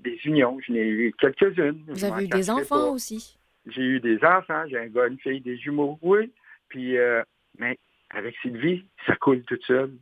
des 0.05 0.19
unions. 0.25 0.57
J'en 0.65 0.75
ai 0.75 0.87
eu 0.87 1.13
quelques-unes. 1.19 1.83
Vous 1.87 2.05
avez 2.05 2.25
eu 2.25 2.27
des 2.27 2.49
enfants 2.49 2.91
aussi? 2.93 3.37
J'ai 3.67 3.81
eu 3.81 3.99
des 3.99 4.23
enfants. 4.23 4.63
J'ai 4.67 4.79
un 4.79 4.87
gars, 4.87 5.07
une 5.07 5.19
fille, 5.19 5.41
des 5.41 5.57
jumeaux, 5.57 5.97
oui. 6.01 6.31
Puis, 6.69 6.97
euh, 6.97 7.23
mais 7.57 7.77
avec 8.11 8.35
Sylvie, 8.41 8.85
ça 9.05 9.15
coule 9.15 9.43
toute 9.43 9.63
seule. 9.65 9.93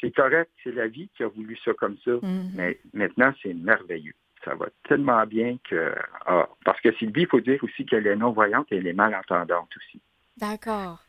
C'est 0.00 0.14
correct, 0.14 0.50
c'est 0.62 0.72
la 0.72 0.88
vie 0.88 1.08
qui 1.16 1.22
a 1.22 1.28
voulu 1.28 1.56
ça 1.64 1.72
comme 1.74 1.96
ça. 2.04 2.10
Mm-hmm. 2.10 2.50
Mais 2.54 2.78
maintenant, 2.92 3.32
c'est 3.42 3.54
merveilleux. 3.54 4.14
Ça 4.44 4.54
va 4.54 4.66
tellement 4.86 5.24
bien 5.26 5.56
que... 5.68 5.94
Ah, 6.26 6.48
parce 6.64 6.80
que 6.80 6.92
Sylvie, 6.96 7.22
il 7.22 7.28
faut 7.28 7.40
dire 7.40 7.62
aussi 7.62 7.86
qu'elle 7.86 8.06
est 8.06 8.16
non-voyante 8.16 8.66
et 8.70 8.76
elle 8.76 8.86
est 8.86 8.92
malentendante 8.92 9.70
aussi. 9.76 10.00
D'accord. 10.36 11.02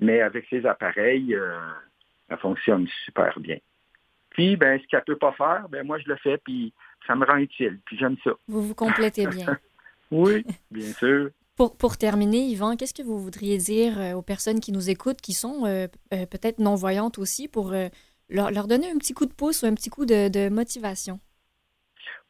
Mais 0.00 0.20
avec 0.20 0.46
ses 0.50 0.66
appareils, 0.66 1.34
euh, 1.34 1.58
ça 2.28 2.36
fonctionne 2.38 2.88
super 3.04 3.38
bien. 3.38 3.58
Puis, 4.32 4.56
ben, 4.56 4.80
ce 4.80 4.86
qu'elle 4.86 5.00
ne 5.00 5.12
peut 5.12 5.18
pas 5.18 5.32
faire, 5.32 5.68
ben, 5.68 5.86
moi, 5.86 5.98
je 5.98 6.08
le 6.08 6.16
fais, 6.16 6.38
puis 6.38 6.72
ça 7.06 7.14
me 7.14 7.24
rend 7.26 7.36
utile, 7.36 7.80
puis 7.84 7.98
j'aime 7.98 8.16
ça. 8.24 8.30
Vous 8.48 8.62
vous 8.62 8.74
complétez 8.74 9.26
bien. 9.26 9.58
oui, 10.10 10.44
bien 10.70 10.92
sûr. 10.92 11.30
Pour, 11.56 11.76
pour 11.76 11.98
terminer, 11.98 12.46
Yvan, 12.46 12.76
qu'est-ce 12.76 12.94
que 12.94 13.02
vous 13.02 13.18
voudriez 13.18 13.58
dire 13.58 14.00
euh, 14.00 14.14
aux 14.14 14.22
personnes 14.22 14.60
qui 14.60 14.72
nous 14.72 14.88
écoutent, 14.88 15.20
qui 15.20 15.34
sont 15.34 15.66
euh, 15.66 15.86
euh, 16.14 16.24
peut-être 16.24 16.60
non-voyantes 16.60 17.18
aussi, 17.18 17.46
pour 17.46 17.72
leur, 18.30 18.50
leur, 18.50 18.66
donner 18.66 18.90
un 18.90 18.96
petit 18.96 19.12
coup 19.12 19.26
de 19.26 19.34
pouce 19.34 19.62
ou 19.62 19.66
un 19.66 19.74
petit 19.74 19.90
coup 19.90 20.06
de, 20.06 20.28
de 20.28 20.48
motivation? 20.48 21.20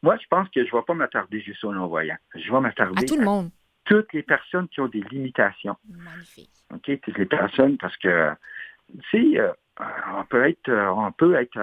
Moi, 0.01 0.17
je 0.21 0.27
pense 0.29 0.49
que 0.49 0.65
je 0.65 0.75
ne 0.75 0.77
vais 0.77 0.85
pas 0.85 0.93
m'attarder 0.93 1.39
juste 1.39 1.63
aux 1.63 1.73
non-voyants. 1.73 2.17
Je 2.35 2.51
vais 2.51 2.59
m'attarder 2.59 3.01
à 3.01 3.05
tout 3.05 3.17
le 3.17 3.23
monde. 3.23 3.49
toutes 3.85 4.11
les 4.11 4.23
personnes 4.23 4.67
qui 4.67 4.81
ont 4.81 4.89
des 4.89 5.03
limitations. 5.09 5.77
Magnifique. 5.89 6.51
OK? 6.73 6.99
Toutes 7.01 7.17
les 7.17 7.25
personnes, 7.25 7.77
parce 7.77 7.95
que, 7.95 8.31
tu 9.09 9.33
sais, 9.33 9.39
on 9.79 10.23
peut 10.25 10.47
être, 10.47 10.71
on 10.71 11.11
peut 11.11 11.35
être 11.35 11.59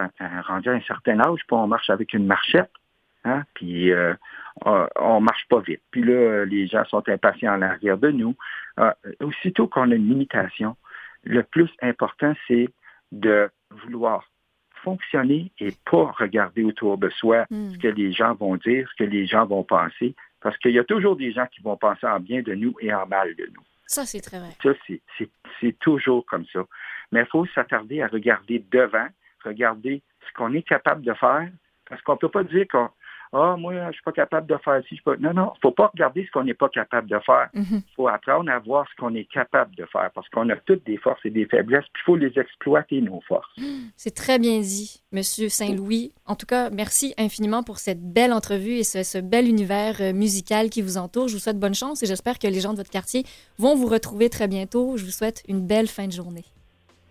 rendu 0.47 0.69
à 0.69 0.73
un 0.73 0.81
certain 0.81 1.21
âge, 1.21 1.41
puis 1.47 1.57
on 1.57 1.67
marche 1.67 1.91
avec 1.91 2.13
une 2.13 2.27
marchette. 2.27 2.71
Hein? 3.25 3.45
Puis 3.55 3.93
euh, 3.93 4.15
on, 4.65 5.21
marche 5.21 5.47
pas 5.49 5.61
vite. 5.61 5.83
Puis 5.91 6.03
là, 6.03 6.45
les 6.45 6.67
gens 6.67 6.85
sont 6.87 7.07
impatients 7.09 7.55
en 7.55 7.63
arrière 7.63 7.99
de 7.99 8.11
nous. 8.11 8.35
Euh, 8.79 8.93
aussitôt 9.21 9.69
qu'on 9.69 9.91
a 9.91 9.95
une 9.95 10.09
limitation, 10.09 10.77
le 11.25 11.43
plus 11.43 11.71
important, 11.83 12.35
c'est 12.49 12.69
de 13.13 13.51
vouloir 13.71 14.25
fonctionner 14.83 15.53
et 15.59 15.73
pas 15.91 16.15
regarder 16.19 16.65
autour 16.65 16.97
de 16.97 17.11
soi 17.11 17.45
hmm. 17.51 17.73
ce 17.73 17.79
que 17.79 17.89
les 17.89 18.13
gens 18.13 18.35
vont 18.35 18.57
dire, 18.57 18.89
ce 18.91 19.05
que 19.05 19.09
les 19.09 19.27
gens 19.27 19.45
vont 19.45 19.63
penser, 19.63 20.15
parce 20.41 20.57
qu'il 20.59 20.73
y 20.73 20.79
a 20.79 20.85
toujours 20.85 21.17
des 21.17 21.33
gens 21.33 21.47
qui 21.47 21.61
vont 21.61 21.77
penser 21.77 22.07
en 22.07 22.19
bien 22.19 22.41
de 22.41 22.55
nous 22.55 22.75
et 22.81 22.93
en 22.95 23.07
mal 23.07 23.35
de 23.35 23.47
nous. 23.55 23.63
Ça, 23.91 24.07
c'est 24.07 24.21
très 24.21 24.39
vrai. 24.39 24.51
Ça, 24.63 24.71
c'est 25.61 25.79
toujours 25.81 26.25
comme 26.25 26.47
ça. 26.53 26.61
Mais 27.11 27.23
il 27.23 27.27
faut 27.27 27.45
s'attarder 27.47 28.03
à 28.03 28.07
regarder 28.07 28.65
devant, 28.71 29.09
regarder 29.45 30.01
ce 30.21 30.33
qu'on 30.35 30.55
est 30.55 30.63
capable 30.63 31.03
de 31.03 31.13
faire, 31.15 31.51
parce 31.89 32.01
qu'on 32.03 32.13
ne 32.13 32.19
peut 32.19 32.29
pas 32.29 32.45
dire 32.45 32.69
qu'on 32.71 32.89
ah, 33.33 33.55
moi, 33.57 33.73
je 33.75 33.79
ne 33.79 33.93
suis 33.93 34.03
pas 34.03 34.13
capable 34.13 34.49
de 34.49 34.57
faire 34.57 34.83
ci. 34.89 34.97
Je 34.97 35.11
Non, 35.21 35.33
non, 35.33 35.53
il 35.55 35.59
ne 35.59 35.61
faut 35.63 35.71
pas 35.71 35.87
regarder 35.87 36.27
ce 36.27 36.31
qu'on 36.33 36.43
n'est 36.43 36.55
pas 36.55 36.69
capable 36.69 37.09
de 37.09 37.19
faire. 37.21 37.49
Il 37.55 37.61
mhm. 37.61 37.83
faut 37.95 38.09
apprendre 38.09 38.51
à 38.51 38.59
voir 38.59 38.87
ce 38.91 39.01
qu'on 39.01 39.15
est 39.15 39.31
capable 39.31 39.75
de 39.77 39.87
faire 39.87 40.11
parce 40.15 40.29
qu'on 40.31 40.49
a 40.49 40.57
toutes 40.57 40.85
des 40.85 40.97
forces 40.97 41.25
et 41.25 41.31
des 41.31 41.47
faiblesses, 41.47 41.85
puis 41.93 42.03
il 42.03 42.07
faut 42.07 42.17
les 42.17 42.37
exploiter, 42.39 43.01
nos 43.01 43.21
forces. 43.29 43.49
C'est 43.97 44.15
très 44.15 44.39
bien 44.41 44.59
dit, 44.59 45.03
Monsieur 45.13 45.49
Saint-Louis. 45.49 46.13
En 46.27 46.35
tout 46.35 46.47
cas, 46.47 46.71
merci 46.71 47.15
infiniment 47.19 47.63
pour 47.63 47.79
cette 47.79 48.03
belle 48.03 48.33
entrevue 48.33 48.79
et 48.79 48.85
ce, 48.85 49.21
bel 49.21 49.47
univers 49.47 50.01
euh, 50.01 50.13
musical 50.13 50.69
qui 50.69 50.83
vous 50.83 50.97
entoure. 50.97 51.29
Je 51.29 51.35
vous 51.35 51.41
souhaite 51.41 51.59
bonne 51.59 51.75
chance 51.75 52.03
et 52.03 52.07
j'espère 52.07 52.39
que 52.39 52.49
les 52.49 52.61
gens 52.61 52.73
de 52.73 52.79
votre 52.79 52.91
quartier 52.91 53.25
vont 53.59 53.77
vous 53.77 53.87
retrouver 53.87 54.29
très 54.29 54.49
bientôt. 54.49 54.97
Je 54.97 55.05
vous 55.05 55.11
souhaite 55.11 55.45
une 55.47 55.65
belle 55.65 55.87
fin 55.87 56.07
de 56.07 56.13
journée. 56.13 56.45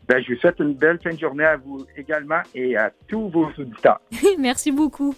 Ben, 0.10 0.22
je 0.22 0.34
vous 0.34 0.40
souhaite 0.40 0.60
une 0.60 0.74
belle 0.74 1.00
fin 1.02 1.14
de 1.14 1.20
journée 1.20 1.46
à 1.46 1.56
vous 1.56 1.86
également 1.96 2.42
et 2.56 2.76
à 2.76 2.92
tous 3.08 3.30
vos 3.30 3.48
auditeurs. 3.58 4.02
merci 4.40 4.72
beaucoup. 4.72 5.16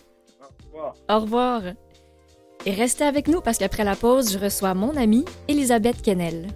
Au 1.10 1.20
revoir. 1.20 1.62
Et 2.66 2.74
restez 2.74 3.04
avec 3.04 3.28
nous 3.28 3.42
parce 3.42 3.58
qu'après 3.58 3.84
la 3.84 3.96
pause, 3.96 4.34
je 4.34 4.40
reçois 4.40 4.74
mon 4.74 4.96
amie 4.96 5.26
Elisabeth 5.48 6.02
Kennel. 6.02 6.48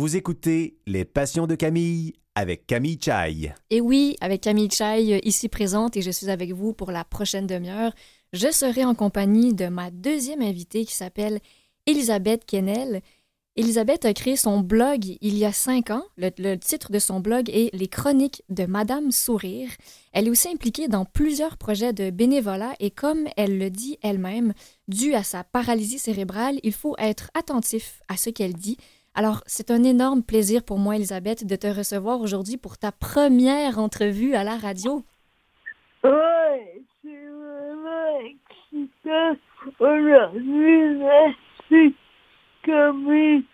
Vous 0.00 0.16
écoutez 0.16 0.78
Les 0.86 1.04
Passions 1.04 1.46
de 1.46 1.54
Camille 1.54 2.14
avec 2.34 2.66
Camille 2.66 2.98
Chai. 2.98 3.52
Et 3.68 3.82
oui, 3.82 4.16
avec 4.22 4.40
Camille 4.40 4.70
Chai 4.70 5.12
euh, 5.12 5.18
ici 5.24 5.50
présente 5.50 5.94
et 5.94 6.00
je 6.00 6.10
suis 6.10 6.30
avec 6.30 6.52
vous 6.52 6.72
pour 6.72 6.90
la 6.90 7.04
prochaine 7.04 7.46
demi-heure. 7.46 7.92
Je 8.32 8.50
serai 8.50 8.86
en 8.86 8.94
compagnie 8.94 9.52
de 9.52 9.66
ma 9.66 9.90
deuxième 9.90 10.40
invitée 10.40 10.86
qui 10.86 10.94
s'appelle 10.94 11.38
Elisabeth 11.84 12.46
Kennel. 12.46 13.02
Elisabeth 13.56 14.06
a 14.06 14.14
créé 14.14 14.36
son 14.36 14.60
blog 14.60 15.04
il 15.20 15.36
y 15.36 15.44
a 15.44 15.52
cinq 15.52 15.90
ans. 15.90 16.04
Le, 16.16 16.54
titre 16.56 16.90
de 16.90 16.98
son 16.98 17.20
blog 17.20 17.50
est 17.50 17.68
Les 17.74 17.88
Chroniques 17.88 18.42
de 18.48 18.64
Madame 18.64 19.12
Sourire. 19.12 19.68
Elle 20.12 20.28
est 20.28 20.30
aussi 20.30 20.48
impliquée 20.48 20.88
dans 20.88 21.04
plusieurs 21.04 21.58
projets 21.58 21.92
de 21.92 22.08
bénévolat 22.08 22.72
et 22.80 22.90
comme 22.90 23.28
elle 23.36 23.58
le 23.58 23.68
dit 23.68 23.98
elle-même, 24.00 24.54
dû 24.88 25.12
à 25.12 25.24
sa 25.24 25.44
paralysie 25.44 25.98
cérébrale, 25.98 26.58
il 26.62 26.72
faut 26.72 26.94
être 26.96 27.30
attentif 27.34 28.00
à 28.08 28.16
ce 28.16 28.30
qu'elle 28.30 28.54
dit 28.54 28.78
alors, 29.20 29.42
c'est 29.44 29.70
un 29.70 29.84
énorme 29.84 30.22
plaisir 30.22 30.62
pour 30.62 30.78
moi, 30.78 30.96
Elisabeth, 30.96 31.46
de 31.46 31.54
te 31.54 31.66
recevoir 31.66 32.22
aujourd'hui 32.22 32.56
pour 32.56 32.78
ta 32.78 32.90
première 32.90 33.78
entrevue 33.78 34.34
à 34.34 34.44
la 34.44 34.56
radio. 34.56 35.04
Oui, 36.02 36.10
c'est 37.02 37.26
vraiment 37.28 38.18
excitant 38.24 39.36
aujourd'hui. 39.78 40.94
Merci, 40.94 41.94
Camille, 42.62 43.44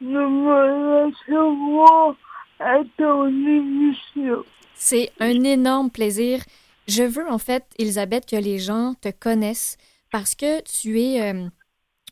de 0.00 0.06
me 0.06 1.06
recevoir 1.08 2.14
à 2.60 2.76
ton 2.96 3.26
émission. 3.26 4.44
C'est 4.74 5.10
un 5.18 5.42
énorme 5.42 5.90
plaisir. 5.90 6.38
Je 6.86 7.02
veux 7.02 7.28
en 7.28 7.38
fait, 7.38 7.64
Elisabeth, 7.80 8.26
que 8.26 8.36
les 8.36 8.60
gens 8.60 8.94
te 9.00 9.10
connaissent 9.10 9.76
parce 10.12 10.36
que 10.36 10.62
tu 10.62 11.00
es 11.00 11.20
euh, 11.20 11.48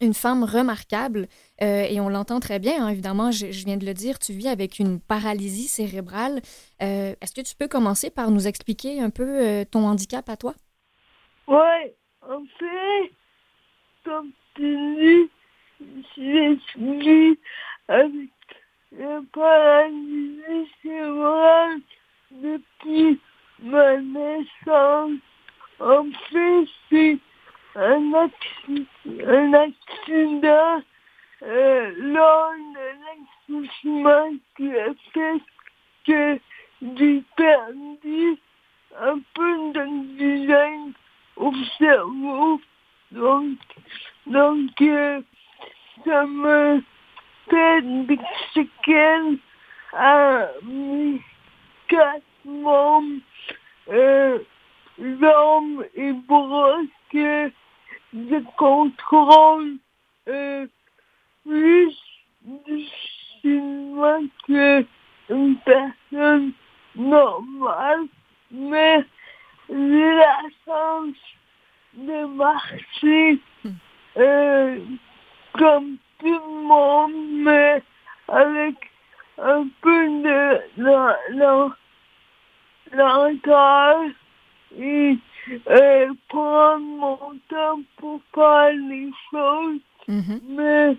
une 0.01 0.15
femme 0.15 0.45
remarquable. 0.45 1.29
Euh, 1.63 1.87
et 1.89 2.01
on 2.01 2.09
l'entend 2.09 2.41
très 2.41 2.59
bien, 2.59 2.85
hein, 2.85 2.89
évidemment, 2.89 3.31
je, 3.31 3.47
viens 3.47 3.77
de 3.77 3.87
le 3.87 3.95
dire, 3.95 4.19
tu 4.19 4.33
vis 4.33 4.49
avec 4.49 4.79
une 4.79 5.01
paralysie 5.01 5.69
cérébrale. 5.69 6.41
Euh, 6.83 7.15
est-ce 7.21 7.35
que 7.35 7.41
tu 7.41 7.55
peux 7.55 7.69
commencer 7.69 8.11
par 8.11 8.31
nous 8.31 8.47
expliquer 8.47 9.01
un 9.01 9.11
peu 9.11 9.23
euh, 9.23 9.65
ton 9.65 9.87
handicap 9.87 10.29
à 10.29 10.37
toi? 10.37 10.55
Oui, 11.47 11.93
en 12.23 12.43
fait, 12.59 13.13
comme 14.05 14.31
tu 14.55 14.77
dis, 14.97 15.31
je 16.17 17.37
avec 17.89 18.31
la 18.93 19.21
paralysie 19.33 20.71
cérébrale 20.83 21.81
depuis 22.31 23.21
ma 23.63 23.97
naissance. 24.01 25.21
En 25.81 26.05
fait, 26.31 26.65
c'est 26.91 27.19
un, 27.77 28.31
un 29.27 29.53
accident 29.53 30.83
euh, 31.43 31.93
lors 31.99 32.53
de 32.75 33.59
l'accouchement 33.59 34.31
qui 34.57 34.71
a 34.77 34.95
fait 35.13 35.41
que 36.07 36.39
j'ai 36.97 37.23
perdu 37.37 38.39
un 39.01 39.19
peu 39.35 39.73
design 40.17 40.93
au 41.37 41.53
cerveau. 41.79 42.61
Donc, 43.11 43.59
donc 44.27 44.71
euh, 44.81 45.21
ça 46.05 46.27
me 46.27 46.83
fait 47.51 47.83
des 47.83 48.19
séquelles 48.55 49.39
à 49.93 50.49
mes 50.63 51.21
quatre 51.89 52.23
membres, 52.45 53.21
euh, 53.89 54.39
jambes 54.99 55.85
et 55.95 56.13
bras 56.13 56.79
que 57.11 57.51
je 58.15 58.41
contrôle 58.57 59.77
euh, 60.29 60.67
plus 61.45 61.93
difficilement 62.43 64.23
qu'une 64.47 65.57
personne 65.65 66.53
normale, 66.95 68.07
mais 68.53 69.05
j'ai 69.69 70.15
la 70.15 70.43
chance 70.65 71.17
de 71.95 72.27
marcher 72.27 73.41
euh, 74.17 74.79
comme 75.59 75.97
tout 76.21 76.27
le 76.29 76.63
monde, 76.63 77.13
mais 77.43 77.83
avec 78.29 78.77
un 79.39 79.67
peu 79.81 80.09
de 80.23 80.61
lenteur 82.93 84.03
et 84.79 85.19
euh, 85.69 86.13
prendre 86.29 86.81
mon 86.81 87.39
temps 87.49 87.81
pour 87.99 88.21
faire 88.35 88.73
les 88.75 89.11
choses, 89.31 89.81
mais 90.49 90.97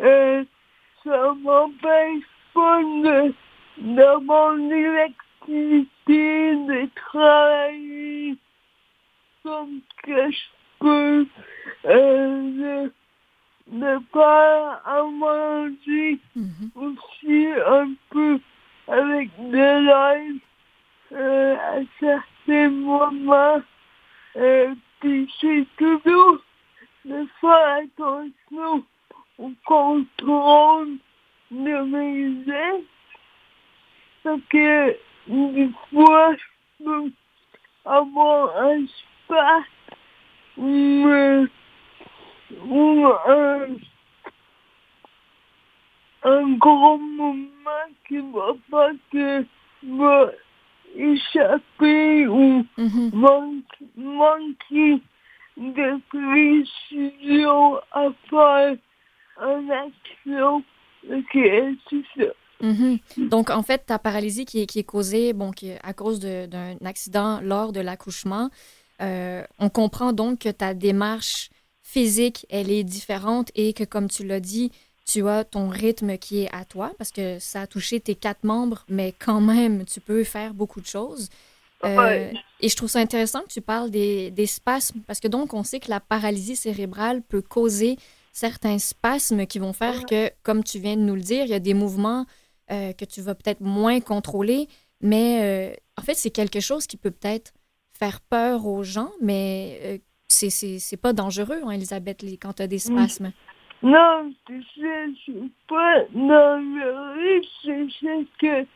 euh, 0.00 0.44
ça 1.04 1.34
m'empêche 1.42 2.24
pas 2.54 2.82
de, 2.82 3.34
d'avoir 3.78 4.56
des 4.56 4.88
activités, 4.98 6.54
de 6.56 6.88
travailler 6.94 8.36
comme 9.42 9.80
que 10.02 10.30
je 10.30 10.38
peux, 10.80 11.26
euh, 11.86 12.88
de, 12.88 12.92
de 13.68 13.98
faire 14.12 14.80
à 14.84 15.02
manger 15.04 16.18
aussi 16.74 17.46
un 17.66 17.92
peu 18.10 18.38
avec 18.88 19.30
de 19.50 20.38
euh, 21.12 21.56
à 21.56 21.80
certains 22.00 22.70
moments. 22.70 23.62
Euh, 24.36 24.74
puis 25.00 25.32
c'est 25.40 25.66
toujours 25.76 26.38
de 27.04 27.26
faire 27.40 27.82
attention 27.82 28.84
au 29.38 29.50
contrôle 29.64 30.98
de 31.50 31.82
mes 31.82 32.44
gestes. 32.44 32.86
Parce 34.22 34.40
que 34.50 34.96
des 35.28 35.70
fois, 35.90 36.34
je 36.34 36.84
peux 36.84 37.10
avoir 37.84 38.56
un 38.62 38.84
spasme 38.86 39.64
ou, 40.56 41.06
euh, 41.06 41.46
un, 50.96 51.02
un 51.02 51.14
qui 51.14 51.20
échapper 51.20 52.26
ou 52.26 52.64
Mhm. 52.76 53.10
manque, 53.12 53.64
manquer 53.96 55.00
de 55.56 56.00
précision 56.08 57.76
à 57.92 58.08
faire 58.30 58.76
une 59.40 59.70
action. 59.70 60.62
Ok, 61.10 61.38
c'est 61.90 62.02
ça. 62.16 62.32
Mhm. 62.60 62.98
Donc, 63.28 63.50
en 63.50 63.62
fait, 63.62 63.86
ta 63.86 63.98
paralysie 64.00 64.44
qui 64.44 64.62
est, 64.62 64.66
qui 64.66 64.80
est 64.80 64.84
causée 64.84 65.32
bon, 65.32 65.52
qui 65.52 65.68
est 65.68 65.78
à 65.84 65.92
cause 65.92 66.18
de- 66.18 66.46
d'un 66.46 66.76
accident 66.84 67.40
lors 67.40 67.72
de 67.72 67.80
l'accouchement, 67.80 68.50
euh, 69.00 69.44
on 69.60 69.68
comprend 69.68 70.12
donc 70.12 70.40
que 70.40 70.48
ta 70.48 70.74
démarche 70.74 71.50
physique, 71.82 72.46
elle 72.50 72.70
est 72.70 72.82
différente 72.84 73.50
et 73.54 73.72
que, 73.72 73.84
comme 73.84 74.08
tu 74.08 74.24
l'as 74.26 74.40
dit, 74.40 74.72
tu 75.10 75.26
as 75.26 75.44
ton 75.44 75.68
rythme 75.68 76.18
qui 76.18 76.42
est 76.42 76.54
à 76.54 76.64
toi 76.64 76.92
parce 76.98 77.10
que 77.10 77.38
ça 77.38 77.62
a 77.62 77.66
touché 77.66 77.98
tes 77.98 78.14
quatre 78.14 78.44
membres, 78.44 78.84
mais 78.88 79.14
quand 79.18 79.40
même, 79.40 79.84
tu 79.86 80.00
peux 80.00 80.22
faire 80.24 80.52
beaucoup 80.54 80.80
de 80.82 80.86
choses. 80.86 81.28
Euh, 81.84 81.96
Ouais. 81.96 82.32
Et 82.60 82.68
je 82.68 82.76
trouve 82.76 82.90
ça 82.90 82.98
intéressant 82.98 83.40
que 83.42 83.48
tu 83.52 83.60
parles 83.60 83.90
des, 83.90 84.30
des 84.32 84.46
spasmes 84.46 85.00
parce 85.06 85.20
que 85.20 85.28
donc, 85.28 85.54
on 85.54 85.62
sait 85.62 85.80
que 85.80 85.88
la 85.90 86.00
paralysie 86.00 86.56
cérébrale 86.56 87.22
peut 87.22 87.40
causer 87.42 87.96
certains 88.32 88.78
spasmes 88.78 89.46
qui 89.46 89.58
vont 89.60 89.72
faire 89.72 90.04
que, 90.06 90.30
comme 90.42 90.62
tu 90.62 90.78
viens 90.78 90.96
de 90.96 91.02
nous 91.02 91.14
le 91.14 91.22
dire, 91.22 91.44
il 91.44 91.50
y 91.50 91.54
a 91.54 91.60
des 91.60 91.74
mouvements 91.74 92.26
euh, 92.70 92.92
que 92.92 93.04
tu 93.04 93.22
vas 93.22 93.34
peut-être 93.34 93.60
moins 93.60 94.00
contrôler, 94.00 94.68
mais 95.00 95.40
euh, 95.42 95.74
en 95.96 96.02
fait, 96.02 96.14
c'est 96.14 96.30
quelque 96.30 96.60
chose 96.60 96.86
qui 96.86 96.96
peut 96.96 97.10
peut-être 97.12 97.52
faire 97.92 98.20
peur 98.20 98.66
aux 98.66 98.82
gens, 98.84 99.10
mais 99.22 100.00
c'est- 100.28 100.50
c'est 100.50 100.78
c'est 100.78 100.96
pas 100.98 101.12
dangereux, 101.14 101.60
hein, 101.64 101.70
Elisabeth, 101.70 102.22
quand 102.42 102.52
tu 102.54 102.62
as 102.62 102.66
des 102.66 102.78
spasmes. 102.78 103.32
Non, 103.82 104.32
c'est 104.46 104.62
ça, 104.80 105.06
c'est 105.24 105.50
pas 105.68 106.00
dans 106.12 106.60
le 106.60 106.88
risque, 107.18 107.50
c'est 107.62 107.88
ça 108.00 108.14
que 108.38 108.66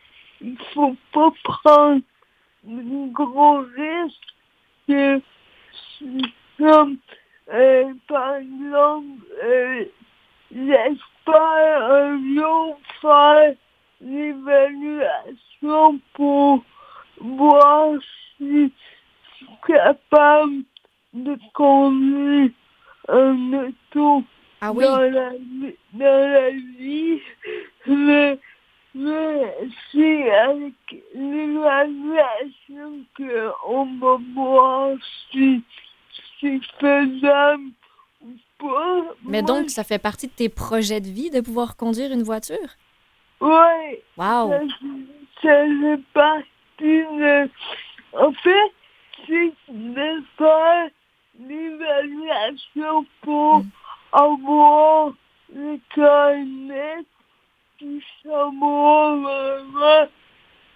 il 0.40 0.58
faut 0.74 0.96
pas 1.12 1.32
prendre 1.42 2.02
de 2.64 3.12
gros 3.12 3.64
risques. 3.76 4.18
Que, 4.88 5.20
comme, 6.58 6.98
euh, 7.52 7.94
par 8.08 8.36
exemple, 8.36 9.22
euh, 9.42 9.84
un 11.34 12.34
jour 12.34 12.78
faire 13.00 13.54
l'évaluation 14.00 16.00
pour 16.14 16.64
voir 17.20 17.94
si 18.36 18.40
je 18.40 18.68
suis 19.36 19.46
capable 19.66 20.62
de 21.14 21.36
conduire 21.54 22.50
un 23.08 23.52
auto 23.52 24.24
Ah 24.64 24.70
oui? 24.72 24.84
dans 24.84 25.00
la, 25.00 25.30
vie- 25.30 25.76
dans 25.92 26.32
la 26.32 26.50
vie, 26.50 27.20
mais, 27.88 28.38
mais 28.94 29.54
c'est 29.90 30.30
avec 30.30 30.72
l'évaluation 31.14 33.04
qu'on 33.16 33.86
va 33.98 34.18
voir 34.34 34.90
si 35.32 35.62
c'est 36.40 36.60
faisable 36.78 37.70
ou 38.22 38.28
pas. 38.58 39.02
Mais 39.24 39.42
donc, 39.42 39.68
ça 39.70 39.82
fait 39.82 39.98
partie 39.98 40.28
de 40.28 40.32
tes 40.32 40.48
projets 40.48 41.00
de 41.00 41.08
vie 41.08 41.30
de 41.30 41.40
pouvoir 41.40 41.76
conduire 41.76 42.12
une 42.12 42.22
voiture? 42.22 42.56
Ouais, 43.40 44.00
Wow! 44.16 44.50
ça, 44.52 44.60
ça 45.42 45.66
fait 45.66 46.00
partie 46.14 46.46
de... 46.80 47.50
En 48.12 48.30
fait, 48.32 48.72
c'est 49.26 49.52
de 49.68 50.22
faire 50.38 50.88
l'évaluation 51.40 53.04
pour 53.22 53.54
avoir 53.54 53.64
le 55.54 55.78
carnet 55.94 57.04
puis 57.78 58.02
savoir 58.22 59.16
vraiment 59.16 60.08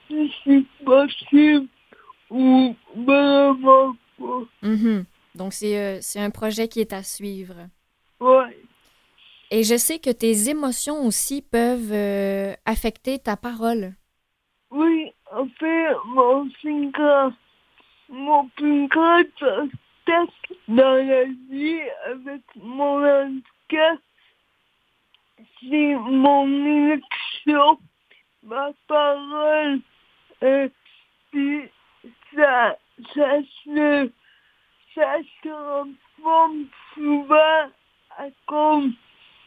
si 0.09 0.35
c'est 0.45 0.85
possible 0.85 1.69
ou 2.31 2.75
vraiment 2.97 3.97
pas. 4.19 4.43
Mhm. 4.63 5.05
Donc, 5.35 5.53
c'est 5.53 5.79
euh, 5.79 5.99
c'est 6.01 6.21
un 6.21 6.31
projet 6.31 6.69
qui 6.69 6.81
est 6.81 6.93
à 6.93 7.03
suivre. 7.03 7.69
Ouais. 8.21 8.59
Et 9.51 9.63
je 9.63 9.77
sais 9.77 9.99
que 9.99 10.11
tes 10.11 10.49
émotions 10.49 11.07
aussi 11.07 11.43
peuvent 11.43 11.93
euh, 11.93 12.55
affecter 12.65 13.19
ta 13.19 13.37
parole. 13.37 13.95
Oui, 14.71 15.13
en 15.33 15.47
fait, 15.61 15.95
mon 16.07 16.49
plus 16.61 16.91
grand, 16.91 17.33
mon 18.09 18.49
plus 18.57 18.89
obstacle 20.07 20.55
dans 20.69 21.07
la 21.07 21.25
vie 21.25 21.81
avec 22.07 22.43
mon 22.57 23.05
handicap, 23.05 23.99
c'est 25.61 25.95
mon 25.95 26.47
élection, 26.49 27.79
ma 28.43 28.71
parole, 28.87 29.81
euh, 30.43 30.69
puis 31.31 31.63
ça, 32.35 32.77
ça 33.15 33.43
se, 33.65 34.11
ça 34.95 35.19
se 35.19 35.49
transforme 35.49 36.67
souvent 36.95 37.71
à 38.19 38.29
cause 38.47 38.93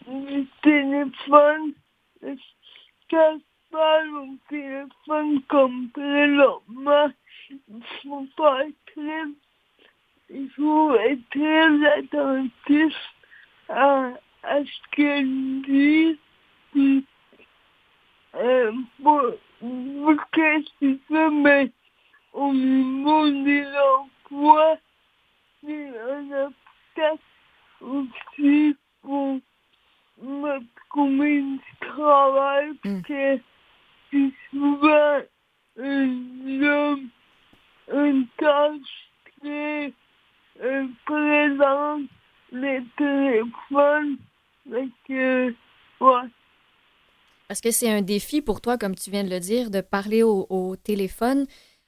du 0.07 0.47
téléphone? 0.61 1.73
Je 2.21 3.39
parle 3.71 4.15
au 4.15 4.35
téléphone 4.49 5.41
comme 5.47 5.89
présentement, 5.89 7.11
il 7.49 7.83
faut 8.03 8.27
pas 8.37 8.63
très, 8.93 9.23
il 10.29 10.49
faut 10.51 10.95
être 10.95 11.29
très 11.31 11.97
attentif 11.97 12.95
à, 13.69 14.11
à 14.43 14.63
ce 14.63 14.89
qu'elle 14.91 15.61
dit. 15.63 16.19
Puis, 16.71 17.05
euh, 18.35 18.71
pour, 19.01 19.21
pour 19.59 20.15
que 20.31 20.63
c'est 20.79 20.99
ça, 21.11 21.29
mais 21.29 21.71
au 22.33 22.53
niveau 22.53 23.29
des 23.29 23.65
emplois, 23.97 24.77
c'est 25.63 25.87
un 25.99 26.47
obstacle 26.47 27.23
aussi 27.81 28.75
pour 29.01 29.39
me 30.21 30.59
parce 40.59 40.87
que 41.05 41.39
une 41.41 41.57
tâche 42.97 43.39
très 43.77 44.73
euh, 44.73 44.87
euh, 45.11 45.51
ouais. 46.01 46.29
Parce 47.47 47.61
que 47.61 47.71
c'est 47.71 47.91
un 47.91 48.03
défi 48.03 48.41
pour 48.41 48.61
toi, 48.61 48.77
comme 48.77 48.93
tu 48.93 49.09
viens 49.09 49.23
de 49.23 49.29
le 49.29 49.39
dire, 49.39 49.71
de 49.71 49.81
parler 49.81 50.21
au, 50.21 50.75
téléphone. 50.75 51.47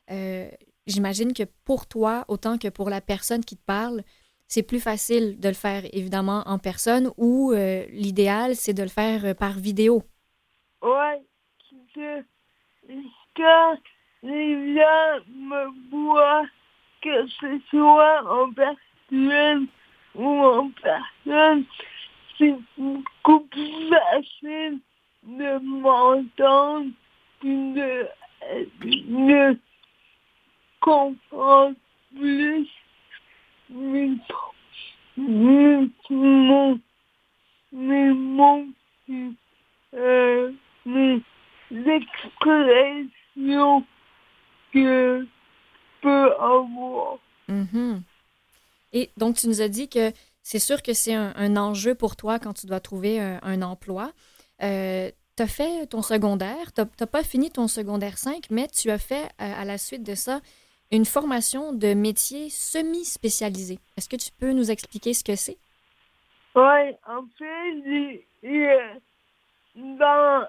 Euh, 0.09 0.49
j'imagine 0.87 1.33
que 1.33 1.43
pour 1.65 1.85
toi, 1.85 2.25
autant 2.27 2.57
que 2.57 2.67
pour 2.67 2.89
la 2.89 2.99
personne 2.99 3.45
qui 3.45 3.57
te 3.57 3.65
parle, 3.65 4.01
c'est 4.47 4.63
plus 4.63 4.79
facile 4.79 5.39
de 5.39 5.47
le 5.47 5.53
faire 5.53 5.83
évidemment 5.93 6.43
en 6.45 6.57
personne 6.57 7.11
ou 7.15 7.53
euh, 7.53 7.85
l'idéal, 7.91 8.55
c'est 8.55 8.73
de 8.73 8.83
le 8.83 8.89
faire 8.89 9.23
euh, 9.23 9.33
par 9.33 9.53
vidéo. 9.53 10.03
Ouais, 10.81 11.21
que 11.93 12.23
quand 13.35 13.77
les 14.23 14.75
gens 14.75 15.19
me 15.29 15.89
voient, 15.91 16.45
que 17.01 17.27
ce 17.27 17.59
soit 17.69 18.23
en 18.29 18.51
personne 18.53 19.67
ou 20.15 20.27
en 20.27 20.69
personne, 20.81 21.65
c'est 22.37 22.55
beaucoup 22.77 23.41
plus 23.47 23.89
facile 23.89 24.79
de 25.23 25.59
m'entendre 25.59 26.91
de, 27.43 28.07
de 28.81 29.57
comprendre 30.79 31.75
plus 32.15 32.67
mes, 33.69 34.11
mes 35.17 35.89
mots, 36.09 36.79
mes 37.71 38.13
mots, 38.13 38.65
euh, 39.93 40.51
mes 40.85 41.21
expressions 41.71 43.05
que 44.73 45.27
je 46.01 46.07
peux 46.07 46.33
avoir. 46.33 47.17
Mm-hmm. 47.49 48.01
Et 48.93 49.09
donc, 49.17 49.37
tu 49.37 49.47
nous 49.47 49.61
as 49.61 49.67
dit 49.67 49.89
que 49.89 50.11
c'est 50.43 50.59
sûr 50.59 50.81
que 50.81 50.93
c'est 50.93 51.13
un, 51.13 51.55
enjeu 51.57 51.95
pour 51.95 52.15
toi 52.15 52.39
quand 52.39 52.53
tu 52.53 52.65
dois 52.65 52.79
trouver 52.79 53.19
un, 53.19 53.61
emploi. 53.61 54.11
Euh, 54.63 55.09
tu 55.37 55.43
as 55.43 55.47
fait 55.47 55.87
ton 55.87 56.01
secondaire, 56.01 56.73
tu 56.73 56.81
n'as 56.81 57.07
pas 57.07 57.23
fini 57.23 57.51
ton 57.51 57.67
secondaire 57.67 58.17
5, 58.17 58.47
mais 58.49 58.67
tu 58.67 58.91
as 58.91 58.97
fait 58.97 59.23
euh, 59.23 59.61
à 59.61 59.65
la 59.65 59.77
suite 59.77 60.03
de 60.03 60.15
ça 60.15 60.41
une 60.91 61.05
formation 61.05 61.71
de 61.71 61.93
métier 61.93 62.49
semi-spécialisé. 62.49 63.79
Est-ce 63.97 64.09
que 64.09 64.17
tu 64.17 64.31
peux 64.37 64.51
nous 64.51 64.71
expliquer 64.71 65.13
ce 65.13 65.23
que 65.23 65.35
c'est? 65.35 65.57
Oui, 66.53 66.91
en 67.07 67.23
fait, 67.37 68.25
dans 69.75 70.47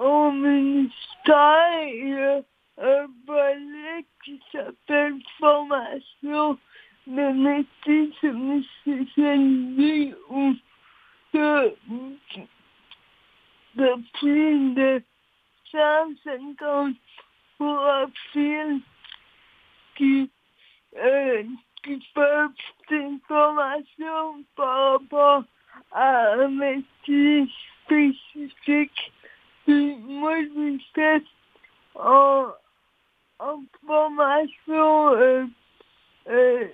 mon 0.00 0.32
ministère, 0.32 1.82
il 1.84 2.44
un 2.80 3.06
volet 3.26 4.04
qui 4.24 4.40
s'appelle 4.52 5.20
formation 5.38 6.58
de 7.06 7.32
métier 7.32 8.12
semi-spécialisé 8.20 10.14
ou 10.30 10.54
de, 11.32 11.74
de 13.74 13.94
plus 14.18 14.74
de 14.74 15.02
150 15.72 16.96
profils 17.58 18.80
qui, 19.96 20.30
euh, 20.96 21.44
qui 21.82 22.02
peuvent 22.14 22.50
une 22.90 23.20
formation 23.26 24.44
par 24.56 24.92
rapport 24.92 25.44
à 25.92 26.32
un 26.34 26.48
métier 26.48 27.48
spécifique. 27.84 29.12
Moi, 29.66 30.42
je 30.42 31.20
en, 31.94 32.46
en 33.38 33.62
formation 33.86 35.14
euh, 35.14 35.46
euh, 36.28 36.68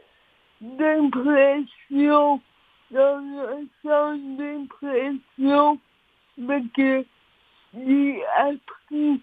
d'impression, 0.61 2.41
dans 2.91 3.23
un 3.49 3.65
sens 3.83 4.19
d'impression, 4.39 5.79
mais 6.39 6.63
que 6.75 7.05
j'ai 7.75 8.25
appris 8.37 9.21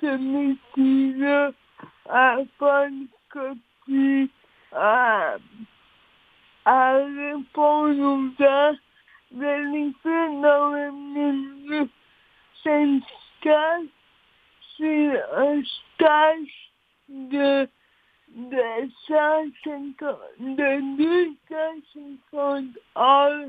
ce 0.00 0.16
métier-là 0.16 1.52
à 2.08 2.38
faire 2.58 2.90
copie, 3.30 4.30
à, 4.72 5.36
à 6.64 6.92
répondre 6.94 8.02
aux 8.02 8.42
gens, 8.42 8.76
de 9.30 9.92
faire 10.02 10.30
dans 10.42 10.72
le 10.72 10.90
milieu 10.92 11.88
syndical. 12.62 13.86
C'est 14.76 15.22
un 15.36 15.62
stage 15.94 16.71
de, 17.12 17.68
de 18.28 18.90
150, 19.06 20.18
de 20.40 20.96
250 20.96 22.64
heures 22.96 23.48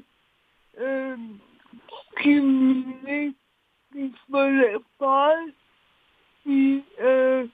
euh, 0.79 1.15
cumulées 2.17 3.33
qu'il 3.91 4.11
fallait 4.31 4.77
faire. 4.99 5.45
Puis, 6.43 6.83
euh, 6.99 7.47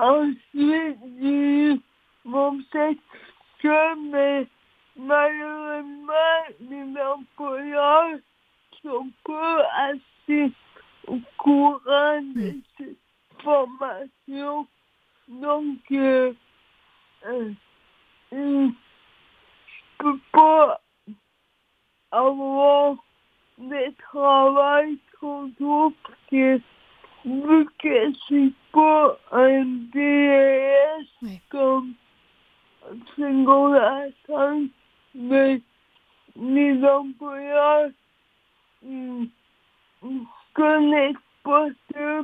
ensuite, 0.00 0.98
j'ai 1.20 1.80
mon 2.24 2.60
certificat, 2.72 3.94
mais 4.10 4.46
malheureusement, 4.96 6.12
les 6.60 7.00
employeurs 7.00 8.18
sont 8.82 9.10
pas 9.24 9.66
assez 9.76 10.52
au 11.06 11.18
courant 11.38 12.22
de 12.22 12.54
cette 12.76 13.03
formation. 13.44 14.66
Donc, 15.28 15.78
euh, 15.92 16.32
euh, 17.26 17.52
je 18.32 18.70
peux 19.98 20.18
pas 20.32 20.80
avoir 22.10 22.96
de 23.58 23.94
travail 24.10 24.98
trop 25.14 25.46
tôt 25.58 25.92
parce 26.02 26.18
que 26.30 26.60
vu 27.24 27.66
que 27.78 28.12
c'est 28.28 28.52
pas 28.72 29.18
un 29.32 29.64
DES 29.92 31.06
oui. 31.22 31.40
comme 31.50 31.94
secondaire 33.16 34.10
5, 34.26 34.68
mais 35.14 35.60
les 36.36 36.84
employeurs 36.84 37.90
ne 38.82 39.26
connaissent 40.52 41.16
pas 41.42 41.68
ça, 41.92 42.20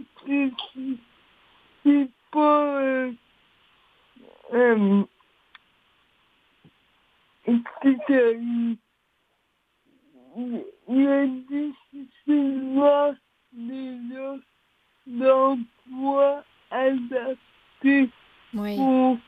c'est 1.85 2.09
pas 2.33 2.81
euh, 2.83 3.13
euh, 4.53 5.05
il 7.47 7.63
y 10.89 11.07
a 11.07 11.27
difficilement 11.49 13.15
déjà 13.53 14.37
d'emploi 15.07 16.45
adapté 16.71 18.11
oui. 18.55 18.77
pour 18.77 19.19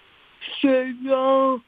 ce 0.60 0.94
genre 1.04 1.60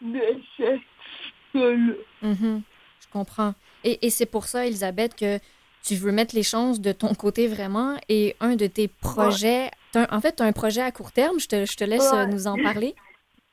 de 0.00 0.40
sexe-là. 0.56 1.94
Mm-hmm. 2.22 2.62
Je 3.00 3.08
comprends. 3.12 3.54
Et, 3.84 4.06
et 4.06 4.10
c'est 4.10 4.26
pour 4.26 4.44
ça, 4.44 4.66
Elisabeth, 4.66 5.14
que 5.14 5.38
tu 5.82 5.94
veux 5.94 6.12
mettre 6.12 6.34
les 6.34 6.42
chances 6.42 6.80
de 6.80 6.92
ton 6.92 7.14
côté 7.14 7.46
vraiment. 7.48 7.96
Et 8.08 8.36
un 8.40 8.56
de 8.56 8.66
tes 8.66 8.88
projets, 8.88 9.70
en 9.94 10.20
fait, 10.20 10.36
tu 10.36 10.42
as 10.42 10.46
un 10.46 10.52
projet 10.52 10.82
à 10.82 10.92
court 10.92 11.12
terme? 11.12 11.38
Je 11.38 11.48
te, 11.48 11.66
je 11.66 11.76
te 11.76 11.84
laisse 11.84 12.12
ouais. 12.12 12.26
nous 12.26 12.46
en 12.46 12.56
parler. 12.62 12.94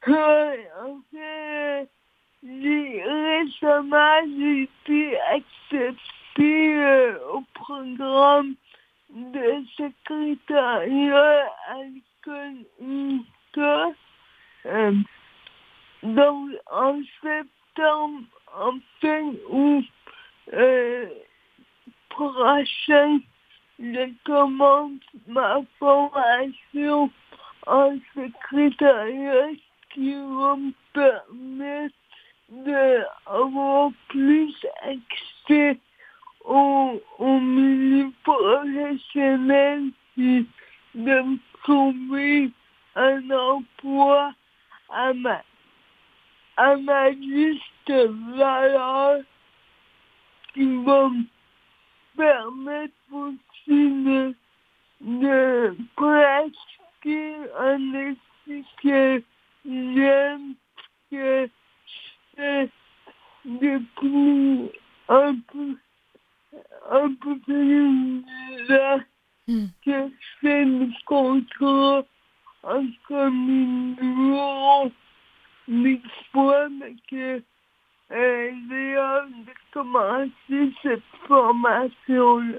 En 0.07 0.99
fait, 1.11 1.89
j'ai, 2.43 3.03
récemment, 3.03 4.21
j'ai 4.37 4.63
été 4.63 5.19
acceptée 5.19 6.75
euh, 6.75 7.17
au 7.33 7.43
programme 7.53 8.53
de 9.09 9.63
secrétariat 9.75 11.51
à 11.67 11.83
l'école. 11.83 12.65
Euh, 14.65 14.93
donc, 16.03 16.49
en 16.71 16.99
septembre, 17.21 18.23
en 18.55 18.73
fin 19.01 19.33
août 19.49 19.85
euh, 20.53 21.07
prochain, 22.09 23.19
je 23.79 24.11
commence 24.25 25.01
ma 25.27 25.61
formation 25.77 27.11
en 27.67 27.97
secrétariat 28.15 29.49
qui 29.91 30.13
va 30.13 30.55
me 30.55 30.71
permettre 30.93 31.95
d'avoir 32.49 33.91
plus 34.07 34.55
accès 34.81 35.79
au, 36.45 37.01
au 37.19 37.39
milieu 37.39 38.11
professionnel 38.23 39.91
et 40.17 40.45
de 40.95 41.21
me 41.21 41.37
trouver 41.63 42.51
un 42.95 43.29
emploi 43.29 44.33
à 44.89 45.13
ma, 45.13 45.43
à 46.55 46.77
ma 46.77 47.11
juste 47.11 47.91
valeur 48.37 49.19
qui 50.53 50.65
va 50.83 51.09
me 51.09 51.23
permettre 52.15 52.93
de, 53.67 54.35
de 55.01 55.77
pratiquer 55.95 57.35
un 57.59 57.77
métier 57.77 58.63
que 58.81 59.23
j'aime, 59.65 60.53
que 61.11 61.47
je 61.47 61.51
fais 62.35 62.69
depuis 63.45 64.71
un 65.09 65.35
peu 65.51 65.77
un 66.91 67.13
peu 67.15 67.37
plus 67.39 68.23
là 68.69 68.99
Hmm. 69.49 69.67
que 69.85 70.09
je 70.09 70.27
fais 70.41 70.65
mes 70.65 70.89
contrats 71.05 72.03
en 72.63 72.83
communion 73.07 74.91
des 75.69 76.01
fois, 76.33 76.67
mais 76.67 76.95
que 77.09 77.41
euh, 78.11 78.97
hâte 78.97 79.31
de 79.31 79.53
commencer 79.71 80.73
cette 80.81 81.01
formation-là? 81.29 82.57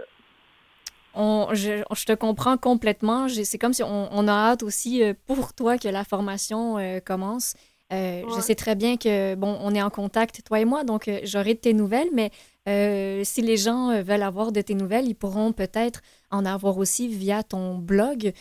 On, 1.15 1.49
je, 1.53 1.83
je 1.95 2.05
te 2.05 2.13
comprends 2.13 2.57
complètement. 2.57 3.29
C'est 3.29 3.59
comme 3.59 3.73
si 3.73 3.83
on, 3.83 4.09
on 4.13 4.29
a 4.29 4.33
hâte 4.33 4.63
aussi 4.63 5.03
euh, 5.03 5.15
pour 5.27 5.53
toi 5.55 5.79
que 5.79 5.89
la 5.89 6.05
formation 6.05 6.79
euh, 6.79 7.01
commence. 7.01 7.55
Euh, 7.91 8.23
Je 8.37 8.41
sais 8.43 8.55
très 8.55 8.75
bien 8.75 8.99
que, 8.99 9.35
bon, 9.35 9.59
on 9.63 9.75
est 9.75 9.81
en 9.81 9.89
contact, 9.89 10.45
toi 10.45 10.61
et 10.61 10.67
moi, 10.67 10.85
donc 10.85 11.09
euh, 11.09 11.21
j'aurai 11.25 11.55
de 11.55 11.59
tes 11.59 11.73
nouvelles, 11.73 12.11
mais 12.13 12.31
euh, 12.69 13.25
si 13.25 13.41
les 13.41 13.57
gens 13.57 14.03
veulent 14.03 14.23
avoir 14.23 14.53
de 14.53 14.61
tes 14.61 14.75
nouvelles, 14.75 15.09
ils 15.09 15.15
pourront 15.15 15.53
peut-être 15.55 16.03
en 16.31 16.45
avoir 16.45 16.77
aussi 16.77 17.09
via 17.09 17.43
ton 17.43 17.79
blog, 17.79 18.35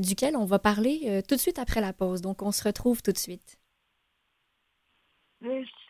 duquel 0.00 0.38
on 0.38 0.46
va 0.46 0.58
parler 0.58 1.22
tout 1.28 1.34
de 1.34 1.40
suite 1.40 1.58
après 1.58 1.82
la 1.82 1.92
pause. 1.92 2.22
Donc, 2.22 2.40
on 2.40 2.50
se 2.50 2.64
retrouve 2.64 3.02
tout 3.02 3.12
de 3.12 3.18
suite. 3.18 3.58
Merci. 5.42 5.83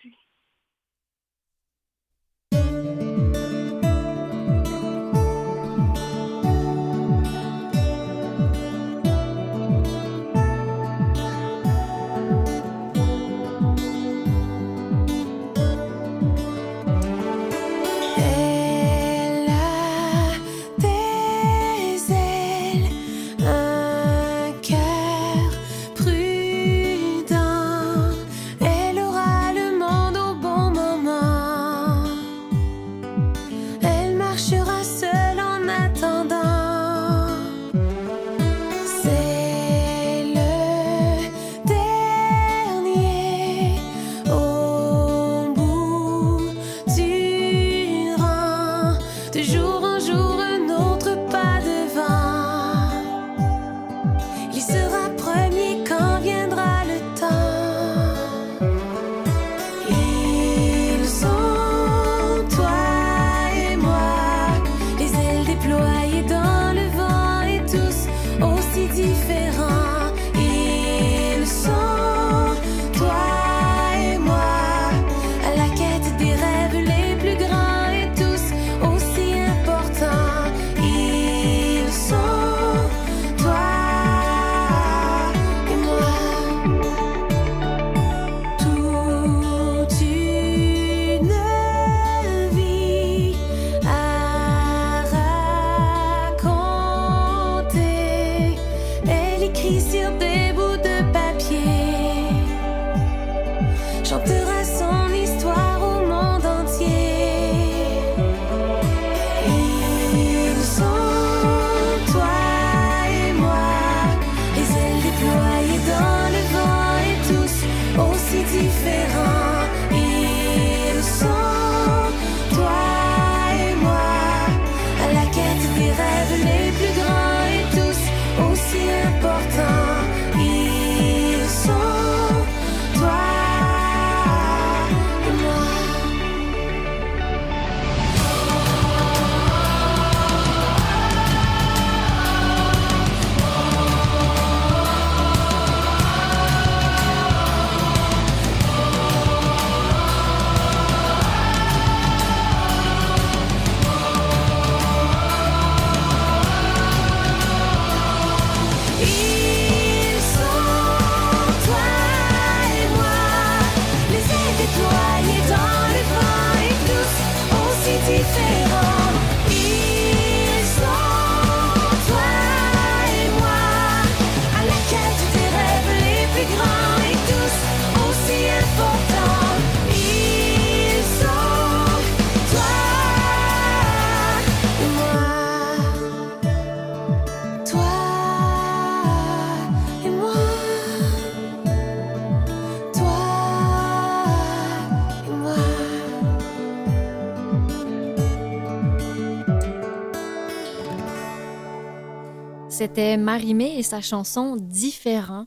C'était 202.68 203.16
Marimé 203.16 203.78
et 203.78 203.82
sa 203.82 204.00
chanson 204.00 204.56
Différent. 204.56 205.46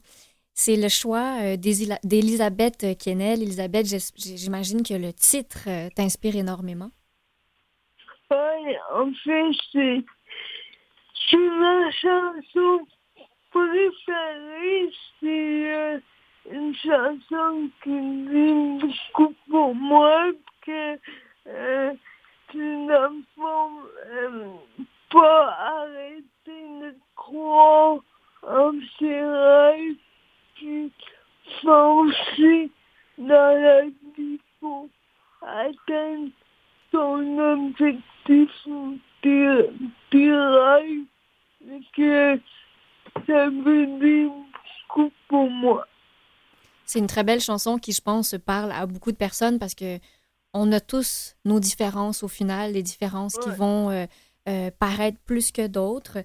C'est 0.54 0.76
le 0.76 0.90
choix 0.90 1.38
euh, 1.42 1.58
d'Elisabeth 1.58 2.98
Kennel. 2.98 3.44
Elisabeth, 3.44 3.86
j'imagine 4.16 4.82
que 4.82 4.94
le 4.94 5.14
titre 5.14 5.66
euh, 5.68 5.90
t'inspire 5.96 6.36
énormément. 6.36 6.90
Ouais, 8.32 8.78
en 8.94 9.12
fait, 9.24 9.52
c'est 9.72 10.04
c'est 11.30 11.38
ma 11.38 11.92
chanson 11.92 12.88
préférée. 13.52 14.90
C'est 15.20 15.76
euh, 15.76 16.00
une 16.52 16.76
chanson 16.76 17.70
qui 17.84 17.90
dit 17.92 18.80
beaucoup 18.82 19.34
pour 19.50 19.76
moi, 19.76 20.32
que 20.66 20.98
euh, 21.48 21.94
dans 22.54 23.10
le 23.10 23.24
fond, 23.36 23.70
euh, 24.06 24.48
pas 25.10 25.56
arrêter 25.82 26.24
de 26.48 26.96
croire 27.16 28.00
en 28.48 28.72
ses 29.00 29.22
rêves, 29.22 29.96
puis 30.56 30.92
foncer 31.62 32.72
dans 33.18 33.62
la 33.62 33.82
vie 34.16 34.40
pour 34.60 34.88
atteindre 35.42 36.30
son 36.92 37.38
objectif 37.40 38.50
tes 39.22 40.32
rêves, 40.32 41.06
et 41.70 41.82
que 41.96 42.40
ça 43.26 43.50
veut 43.50 43.88
dire 44.00 44.30
beaucoup 44.88 45.12
pour 45.28 45.50
moi. 45.50 45.88
C'est 46.86 47.00
une 47.00 47.08
très 47.08 47.24
belle 47.24 47.42
chanson 47.42 47.78
qui, 47.78 47.92
je 47.92 48.02
pense, 48.02 48.36
parle 48.46 48.72
à 48.72 48.86
beaucoup 48.86 49.12
de 49.12 49.18
personnes 49.18 49.60
parce 49.60 49.76
que 49.76 49.98
on 50.54 50.72
a 50.72 50.80
tous 50.80 51.36
nos 51.44 51.60
différences 51.60 52.24
au 52.24 52.30
final, 52.30 52.72
les 52.72 52.84
différences 52.84 53.38
qui 53.38 53.50
Ouais. 53.50 53.56
vont 53.56 53.90
euh, 53.90 54.06
euh, 54.48 54.72
paraître 54.80 55.18
plus 55.26 55.52
que 55.52 55.68
d'autres. 55.68 56.20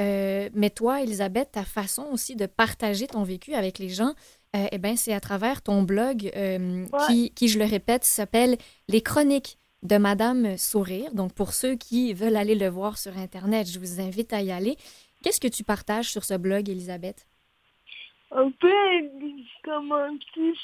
Euh, 0.00 0.48
mais 0.54 0.70
toi, 0.70 1.02
Elisabeth, 1.02 1.52
ta 1.52 1.64
façon 1.64 2.06
aussi 2.12 2.36
de 2.36 2.46
partager 2.46 3.06
ton 3.06 3.22
vécu 3.24 3.54
avec 3.54 3.78
les 3.78 3.88
gens, 3.88 4.14
euh, 4.56 4.66
eh 4.70 4.78
ben, 4.78 4.96
c'est 4.96 5.12
à 5.12 5.20
travers 5.20 5.60
ton 5.62 5.82
blog 5.82 6.30
euh, 6.36 6.84
Ouais. 6.92 6.98
qui, 7.06 7.30
qui, 7.34 7.48
je 7.48 7.58
le 7.58 7.64
répète, 7.64 8.04
s'appelle 8.04 8.56
Les 8.88 9.00
Chroniques 9.02 9.58
de 9.82 9.96
Madame 9.98 10.56
Sourire. 10.56 11.12
Donc, 11.14 11.32
pour 11.34 11.52
ceux 11.52 11.74
qui 11.76 12.12
veulent 12.14 12.36
aller 12.36 12.54
le 12.54 12.68
voir 12.68 12.96
sur 12.98 13.16
Internet, 13.18 13.68
je 13.70 13.78
vous 13.78 14.00
invite 14.00 14.32
à 14.32 14.40
y 14.42 14.50
aller. 14.52 14.76
Qu'est-ce 15.22 15.40
que 15.40 15.48
tu 15.48 15.64
partages 15.64 16.10
sur 16.10 16.24
ce 16.24 16.34
blog, 16.34 16.68
Elisabeth? 16.68 17.26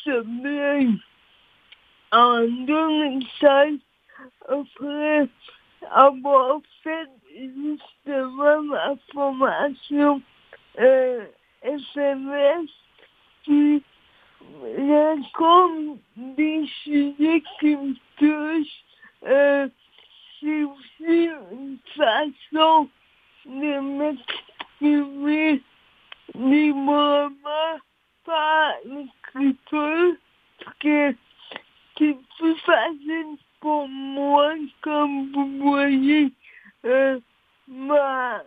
Ce 0.05 0.23
blog 0.23 0.99
en 2.13 2.41
2016 2.47 3.79
après 4.49 5.29
avoir 5.91 6.61
fait 6.83 7.09
justement 7.37 8.63
ma 8.63 8.95
formation 9.13 10.23
euh, 10.79 11.27
SMS 11.63 12.69
qui 13.45 13.83
raconte 14.79 15.99
des 16.17 16.67
sujets 16.83 17.43
qui 17.61 17.77
me 17.77 17.95
touchent. 18.19 18.85
Euh, 19.27 19.69
c'est 20.41 20.63
aussi 20.63 21.29
une 21.53 21.79
façon 21.97 22.89
de 23.47 23.81
m'exprimer 23.81 25.63
librement 26.35 27.79
par 28.25 28.75
l'écriture 28.85 30.17
parce 30.65 30.77
que 30.79 31.15
c'est 31.99 32.17
plus 32.39 32.57
facile 32.61 33.37
pour 33.61 33.89
moi, 33.89 34.53
comme 34.83 35.33
vous 35.33 35.59
voyez, 35.59 36.33
euh, 36.85 37.19
ma, 37.69 38.43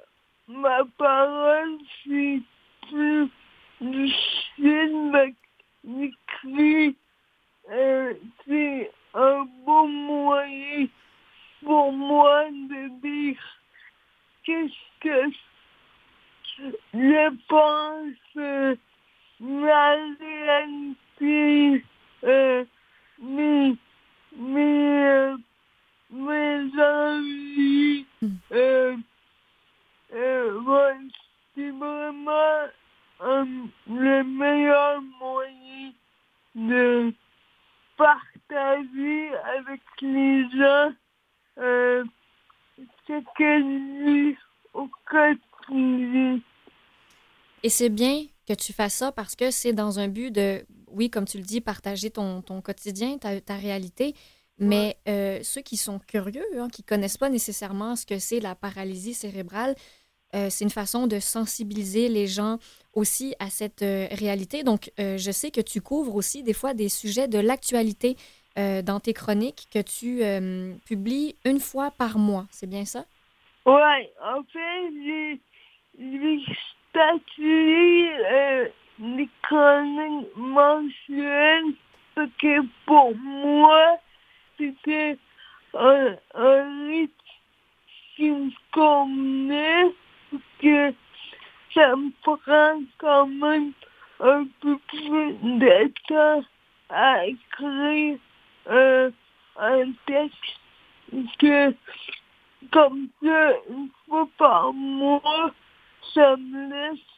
ma 0.47 0.83
parole, 0.97 1.77
c'est 2.03 2.41
plus 2.89 3.29
difficile 3.81 5.33
d'écrire. 5.83 6.93
Euh, 7.69 8.13
c'est 8.45 8.91
un 9.13 9.47
bon 9.65 9.87
moyen 9.87 10.87
pour 11.63 11.91
moi 11.91 12.45
de 12.51 13.01
dire 13.01 13.39
qu'est-ce 14.43 14.99
que 15.01 15.31
je 16.93 17.35
pense, 17.47 18.37
euh, 18.37 18.75
la 19.39 19.97
réalité, 20.19 21.83
euh, 22.23 22.65
mes, 23.21 23.75
mes, 24.35 25.05
euh, 25.07 25.37
mes 26.11 26.81
envies, 26.81 28.05
euh, 28.51 28.95
euh, 30.13 30.61
ouais, 30.61 30.97
c'est 31.55 31.69
vraiment 31.69 32.67
euh, 33.21 33.45
le 33.89 34.23
meilleur 34.23 35.01
moyen 35.19 35.91
de 36.55 37.13
partager 37.97 39.31
avec 39.57 39.81
les 40.01 40.49
gens 40.51 40.91
euh, 41.59 42.03
ce 43.07 43.13
que 43.35 43.59
je 43.59 44.05
vis 44.05 44.37
au 44.73 44.89
quotidien. 45.05 46.39
Et 47.67 47.69
c'est 47.69 47.89
bien 47.89 48.23
que 48.47 48.53
tu 48.53 48.71
fasses 48.71 48.93
ça 48.93 49.11
parce 49.11 49.35
que 49.35 49.51
c'est 49.51 49.73
dans 49.73 49.99
un 49.99 50.07
but 50.07 50.31
de, 50.31 50.65
oui, 50.89 51.09
comme 51.09 51.25
tu 51.25 51.37
le 51.37 51.43
dis, 51.43 51.59
partager 51.59 52.09
ton, 52.09 52.41
ton 52.41 52.61
quotidien, 52.61 53.17
ta, 53.17 53.41
ta 53.41 53.57
réalité. 53.57 54.15
Mais 54.57 54.95
euh, 55.09 55.39
ceux 55.43 55.59
qui 55.59 55.75
sont 55.75 55.99
curieux, 55.99 56.45
hein, 56.57 56.69
qui 56.69 56.81
connaissent 56.81 57.17
pas 57.17 57.27
nécessairement 57.27 57.97
ce 57.97 58.05
que 58.05 58.19
c'est 58.19 58.39
la 58.39 58.55
paralysie 58.55 59.13
cérébrale, 59.13 59.75
euh, 60.33 60.47
c'est 60.49 60.63
une 60.63 60.69
façon 60.69 61.07
de 61.07 61.19
sensibiliser 61.19 62.07
les 62.07 62.25
gens 62.25 62.57
aussi 62.93 63.35
à 63.39 63.49
cette 63.49 63.81
euh, 63.81 64.07
réalité. 64.11 64.63
Donc, 64.63 64.89
je 64.97 65.31
sais 65.33 65.51
que 65.51 65.59
tu 65.59 65.81
couvres 65.81 66.15
aussi 66.15 66.43
des 66.43 66.53
fois 66.53 66.73
des 66.73 66.87
sujets 66.87 67.27
de 67.27 67.39
l'actualité 67.39 68.15
dans 68.55 69.01
tes 69.01 69.13
chroniques 69.13 69.67
que 69.73 69.81
tu 69.81 70.21
publies 70.85 71.35
une 71.43 71.59
fois 71.59 71.91
par 71.91 72.17
mois. 72.17 72.47
C'est 72.49 72.69
bien 72.69 72.85
ça? 72.85 73.03
Ouais, 73.65 74.13
en 74.23 74.41
fait, 74.53 75.41
j'ai 77.47 78.07
j'ai 78.07 78.07
statué 78.07 78.25
euh, 78.25 78.67
les 78.99 79.29
chroniques 79.43 80.35
mensuelles 80.35 81.73
parce 82.15 82.29
que 82.39 82.61
pour 82.85 83.15
moi, 83.15 83.97
c'était 84.57 85.17
un, 85.73 86.15
un 86.33 86.87
rythme 86.87 87.13
qui 88.15 88.31
me 88.31 88.51
convenait 88.71 89.93
parce 90.31 90.43
que 90.61 90.93
ça 91.73 91.95
me 91.95 92.11
prend 92.23 92.81
quand 92.97 93.27
même 93.27 93.71
un 94.19 94.47
peu 94.61 94.77
plus 94.87 95.33
de 95.59 95.93
temps 96.07 96.43
à 96.89 97.25
écrire 97.27 98.17
euh, 98.67 99.11
un 99.57 99.91
texte 100.05 100.33
que 101.39 101.73
comme 102.71 103.07
ça, 103.23 103.51
une 103.69 103.89
fois 104.07 104.27
par 104.37 104.73
mois, 104.73 105.51
ça 106.13 106.35
me 106.37 106.69
laisse 106.69 107.16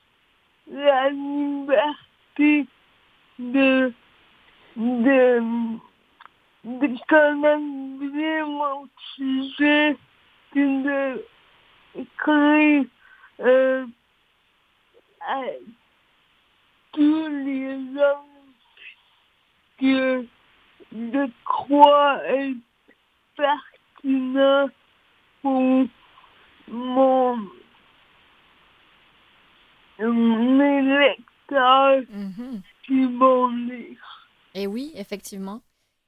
la 0.69 1.09
liberté 1.09 2.67
de, 3.39 3.93
de, 4.75 5.41
de 6.63 8.07
bien 8.11 8.45
mon 8.45 8.87
sujet, 9.15 9.97
de 10.55 11.25
écrire 11.95 12.85
euh, 13.39 13.85
à 15.21 15.41
tous 16.91 17.27
les 17.27 17.75
hommes 17.75 18.25
que 19.79 20.25
je 20.91 21.29
crois 21.45 22.23
être 22.25 22.57
pertinent 23.35 24.69
pour 25.41 25.85
mon 26.67 27.39
mes 30.07 30.81
lecteurs 30.81 32.03
Mhm. 32.09 32.61
qui 32.85 33.05
vont 33.17 33.47
lire. 33.49 34.27
Et 34.55 34.67
oui, 34.67 34.91
effectivement. 34.95 35.61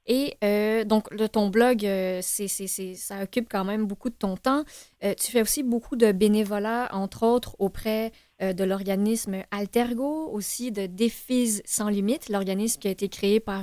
Et 0.06 0.34
euh, 0.42 0.82
donc, 0.84 1.08
le, 1.12 1.28
ton 1.28 1.48
blog, 1.48 1.86
euh, 1.86 2.18
c'est, 2.22 2.48
c'est, 2.48 2.66
c'est- 2.66 2.94
ça 2.94 3.22
occupe 3.22 3.46
quand 3.48 3.64
même 3.64 3.86
beaucoup 3.86 4.10
de 4.10 4.16
ton 4.16 4.36
temps. 4.36 4.64
Euh, 5.04 5.14
tu 5.14 5.30
fais 5.30 5.40
aussi 5.42 5.62
beaucoup 5.62 5.94
de 5.94 6.10
bénévolat, 6.10 6.88
entre 6.92 7.22
autres 7.24 7.54
auprès 7.60 8.10
de 8.40 8.64
l'organisme 8.64 9.36
Altergo, 9.52 10.28
aussi 10.32 10.72
de 10.72 10.86
Défis 10.86 11.60
sans 11.64 11.88
limite, 11.88 12.28
l'organisme 12.28 12.80
qui 12.80 12.88
a 12.88 12.90
été 12.90 13.08
créé 13.08 13.38
par 13.38 13.62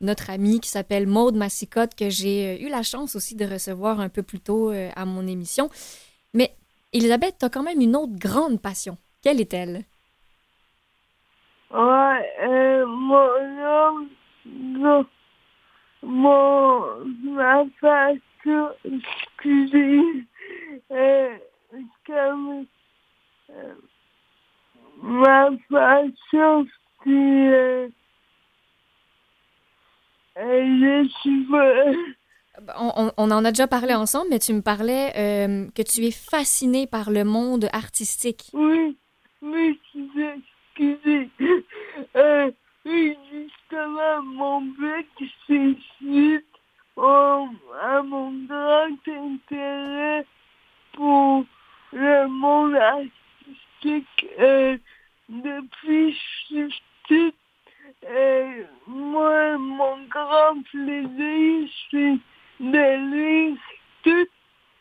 notre 0.00 0.30
amie 0.30 0.58
qui 0.58 0.68
s'appelle 0.68 1.06
Maude 1.06 1.36
Massicotte, 1.36 1.94
que 1.94 2.10
j'ai 2.10 2.60
eu 2.60 2.68
la 2.68 2.82
chance 2.82 3.14
aussi 3.14 3.36
de 3.36 3.44
recevoir 3.44 4.00
un 4.00 4.08
peu 4.08 4.24
plus 4.24 4.40
tôt 4.40 4.70
à 4.96 5.04
mon 5.04 5.28
émission. 5.28 5.70
Mais 6.34 6.56
Elisabeth, 6.92 7.36
tu 7.38 7.46
as 7.46 7.50
quand 7.50 7.62
même 7.62 7.80
une 7.80 7.94
autre 7.94 8.14
grande 8.18 8.60
passion. 8.60 8.98
Quelle 9.26 9.40
est-elle? 9.40 9.82
Ouais, 11.72 12.32
euh, 12.44 12.86
mon 16.04 17.04
ma 17.24 17.64
passion, 17.80 18.68
excusez, 18.84 20.00
euh, 20.92 21.36
comme, 22.06 22.66
euh, 23.50 23.74
ma 25.02 25.48
passion, 25.70 26.64
c'est, 27.02 27.10
euh, 27.10 27.88
euh, 30.38 31.04
suis 31.20 31.44
pas, 31.50 31.92
On, 32.78 32.92
on- 32.96 33.12
on 33.18 33.30
en 33.32 33.44
a 33.44 33.50
déjà 33.50 33.66
parlé 33.66 33.92
ensemble, 33.94 34.28
mais 34.30 34.38
tu 34.38 34.52
me 34.54 34.62
parlais 34.62 35.12
euh, 35.16 35.66
que 35.74 35.82
tu 35.82 36.04
es 36.06 36.10
fasciné 36.10 36.86
par 36.86 37.10
le 37.10 37.24
monde 37.24 37.68
artistique. 37.72 38.50
Oui, 38.54 38.96
oui, 39.42 39.80
c'est- 39.92 40.38
excusez. 40.78 41.30
Euh, 42.16 42.50
oui, 42.84 43.16
justement, 43.32 44.22
mon 44.22 44.60
bec, 44.62 45.06
c'est 45.46 45.76
suite 45.96 46.44
au- 46.96 47.48
à 47.82 48.02
mon 48.02 48.32
grand 48.46 48.96
intérêt 49.08 50.24
pour 50.92 51.44
le 51.92 52.26
monde 52.28 52.74
artistique 52.76 54.26
euh, 54.38 54.76
depuis 55.28 56.16
je 56.50 56.68
suis. 57.06 57.34
Euh, 58.08 58.64
moi, 58.86 59.58
mon 59.58 60.04
grand 60.08 60.62
plaisir, 60.70 61.68
c'est 61.90 62.18
de 62.60 63.10
lire 63.12 63.56
toutes 64.02 64.30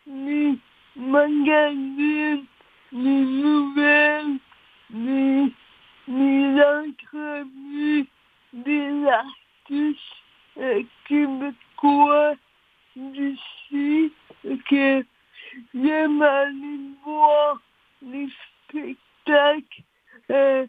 les 0.07 0.55
magazines, 0.95 2.45
ni 2.95 3.25
nouvelles, 3.41 4.39
ni, 4.89 5.53
ni 6.07 6.55
des 8.53 9.07
artistes 9.07 9.99
euh, 10.57 10.81
québécois 11.05 12.35
d'ici 12.95 14.13
que 14.69 15.05
j'aime 15.73 16.21
aller 16.21 16.79
voir 17.03 17.59
les 18.01 18.29
spectacles, 18.69 19.83
euh, 20.31 20.65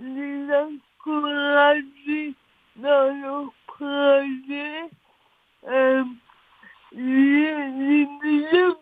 les 0.00 0.48
encourager 0.52 2.34
dans 2.76 3.22
leur 3.22 3.52
projet. 3.68 4.90
Euh, 5.68 6.04
j'ai 6.92 8.06
déjà 8.22 8.74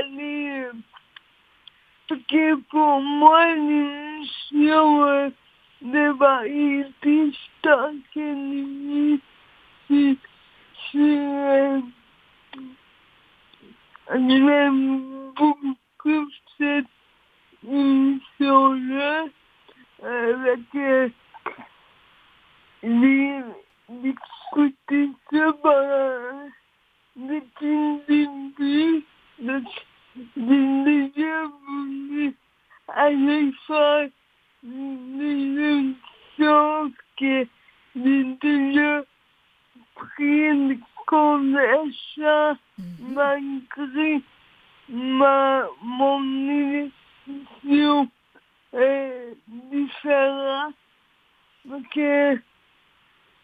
aller. 0.00 0.60
euh, 0.60 0.72
Parce 2.08 2.20
que 2.22 2.54
pour 2.70 3.00
moi, 3.00 3.54
l'émission 3.54 5.04
euh, 5.04 5.30
de 5.82 6.10
variété 6.18 7.32
Star 7.58 7.90
Academy, 7.90 9.20
c'est. 9.88 10.16
euh, 10.96 11.80
J'aime 14.10 15.32
beaucoup 15.36 16.28
cette 16.56 16.86
émission-là. 17.68 19.24
Avec. 20.02 20.60
euh, 20.76 21.08
les- 22.82 23.42
d'écouter 23.88 25.10
ça 25.30 25.52
pendant 25.62 26.48
le 27.16 27.40
début. 28.06 29.04
Faire 33.66 34.08
des 34.62 35.34
émissions 35.64 36.92
que 37.16 37.46
une 40.18 40.80
conversion 41.06 42.56
malgré 43.00 44.20
ma, 44.88 45.66
mon 45.82 46.20
différente. 47.26 48.10
Euh, 48.74 49.34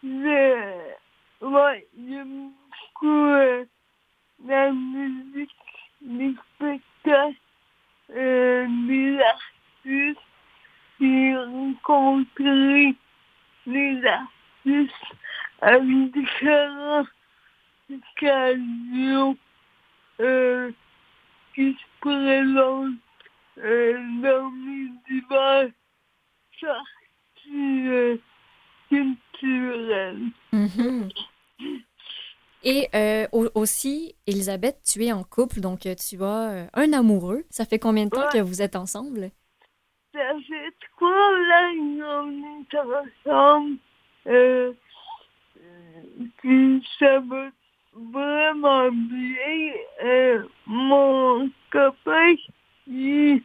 je, 0.04 1.46
ouais, 1.46 1.86
j'aime 1.96 2.50
beaucoup 2.92 3.26
euh, 3.26 3.64
la 4.46 4.70
musique, 4.70 5.50
les 6.02 6.34
spectacles, 6.54 7.34
euh, 8.10 8.66
les 8.86 9.18
artistes, 9.18 10.20
et 11.00 11.36
rencontrer 11.36 12.94
les 13.66 14.06
artistes 14.06 14.94
avec 15.60 16.12
différentes 16.12 17.08
occasions 17.90 19.36
euh, 20.20 20.70
qui 21.54 21.72
se 21.72 22.00
présentent 22.00 22.94
euh, 23.58 23.98
dans 24.22 24.50
mes 24.50 24.90
divers 25.08 25.70
sorties 26.60 28.20
culturelles. 28.94 30.18
Mhm. 30.52 31.08
Et 32.66 32.88
euh, 32.94 33.26
au- 33.32 33.50
aussi, 33.54 34.14
Elisabeth, 34.26 34.78
tu 34.90 35.04
es 35.04 35.12
en 35.12 35.22
couple, 35.22 35.60
donc 35.60 35.84
euh, 35.84 35.94
tu 35.94 36.22
as 36.22 36.50
euh, 36.50 36.66
un 36.72 36.92
amoureux. 36.94 37.44
Ça 37.50 37.66
fait 37.66 37.78
combien 37.78 38.06
de 38.06 38.10
temps 38.10 38.20
Ouais. 38.22 38.32
que 38.32 38.38
vous 38.38 38.62
êtes 38.62 38.74
ensemble? 38.76 39.30
Ça 40.14 40.20
fait 40.48 40.72
trois 40.96 41.10
ans 41.10 41.76
qu'on 42.00 42.30
est 42.72 43.26
ensemble. 43.28 43.76
Euh, 44.26 44.72
euh, 45.60 46.24
puis 46.38 46.86
ça 46.98 47.20
va 47.20 47.50
vraiment 47.92 48.90
bien. 48.90 49.72
Euh, 50.02 50.44
mon 50.66 51.50
copain, 51.70 52.34
il 52.86 53.36
est 53.36 53.42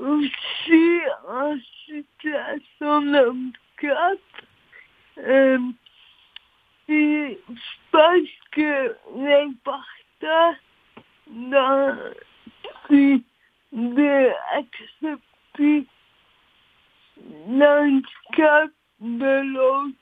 aussi 0.00 1.00
en 1.28 1.54
situation 1.86 3.02
de 3.02 3.28
handicap. 3.30 4.18
Euh, 5.18 5.58
et 6.88 7.38
je 7.48 7.90
pense 7.90 8.28
que 8.50 8.96
l'important 9.16 10.56
dans 11.28 11.96
c'est 12.88 13.20
d'accepter 13.72 15.16
l'handicap 17.48 18.70
de 19.00 19.54
l'autre, 19.54 19.96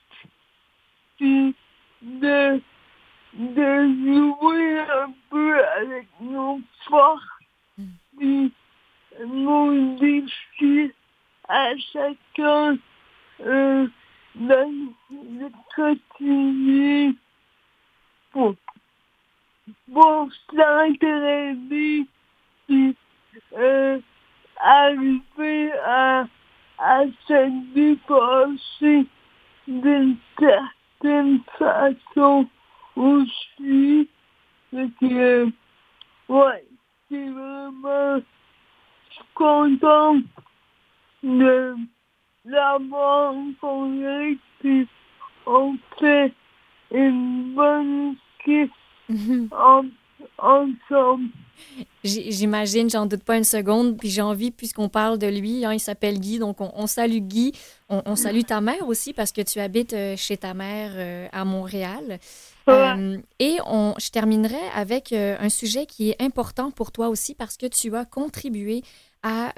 puis 1.16 1.54
de, 2.02 2.60
de 3.34 3.88
jouer 4.04 4.80
un 4.80 5.12
peu 5.30 5.64
avec 5.64 6.08
nos 6.20 6.60
forces, 6.88 7.22
puis 8.16 8.52
nos 9.26 9.96
défis 9.98 10.92
à 11.48 11.76
chacun 11.92 12.78
euh, 13.40 13.88
dans 14.34 14.72
le 15.10 15.48
quotidien 15.74 17.14
pour, 18.32 18.54
pour 19.92 20.28
puis 22.66 22.96
euh, 23.56 23.98
arriver 24.56 25.72
à, 25.84 26.26
à 26.78 27.02
se 27.26 27.74
dépasser 27.74 29.06
d'une 29.66 30.16
certaine 30.38 31.40
façon 31.58 32.48
aussi. 32.96 34.08
Fait 34.70 34.88
que, 35.00 35.50
ouais, 36.28 36.64
c'est 37.08 37.28
vraiment, 37.28 38.18
je 39.08 39.14
suis 39.14 39.24
content 39.34 40.16
de 41.22 41.74
l'avoir 42.44 43.34
rencontré, 43.34 44.38
puis 44.60 44.88
on 45.46 45.76
fait 45.98 46.32
une 46.92 47.54
bonne 47.54 48.16
en- 49.52 49.84
ensemble. 50.38 51.28
J'imagine, 52.02 52.88
j'en 52.88 53.04
doute 53.06 53.22
pas 53.22 53.36
une 53.36 53.44
seconde. 53.44 53.98
Puis 53.98 54.08
j'ai 54.08 54.22
envie, 54.22 54.50
puisqu'on 54.50 54.88
parle 54.88 55.18
de 55.18 55.26
lui, 55.26 55.64
hein, 55.64 55.74
il 55.74 55.80
s'appelle 55.80 56.18
Guy, 56.18 56.38
donc 56.38 56.60
on, 56.60 56.72
on 56.74 56.86
salue 56.86 57.18
Guy. 57.18 57.52
On, 57.88 58.02
on 58.06 58.16
salue 58.16 58.42
ta 58.42 58.60
mère 58.60 58.88
aussi 58.88 59.12
parce 59.12 59.30
que 59.32 59.42
tu 59.42 59.60
habites 59.60 59.92
euh, 59.92 60.16
chez 60.16 60.36
ta 60.36 60.54
mère 60.54 60.92
euh, 60.94 61.28
à 61.32 61.44
Montréal. 61.44 62.18
Euh, 62.68 63.18
et 63.38 63.58
on, 63.66 63.94
je 63.98 64.10
terminerai 64.10 64.60
avec 64.74 65.12
euh, 65.12 65.36
un 65.40 65.48
sujet 65.48 65.86
qui 65.86 66.10
est 66.10 66.22
important 66.22 66.70
pour 66.70 66.92
toi 66.92 67.08
aussi 67.08 67.34
parce 67.34 67.56
que 67.56 67.66
tu 67.66 67.94
as 67.94 68.04
contribué 68.04 68.82
à 69.22 69.52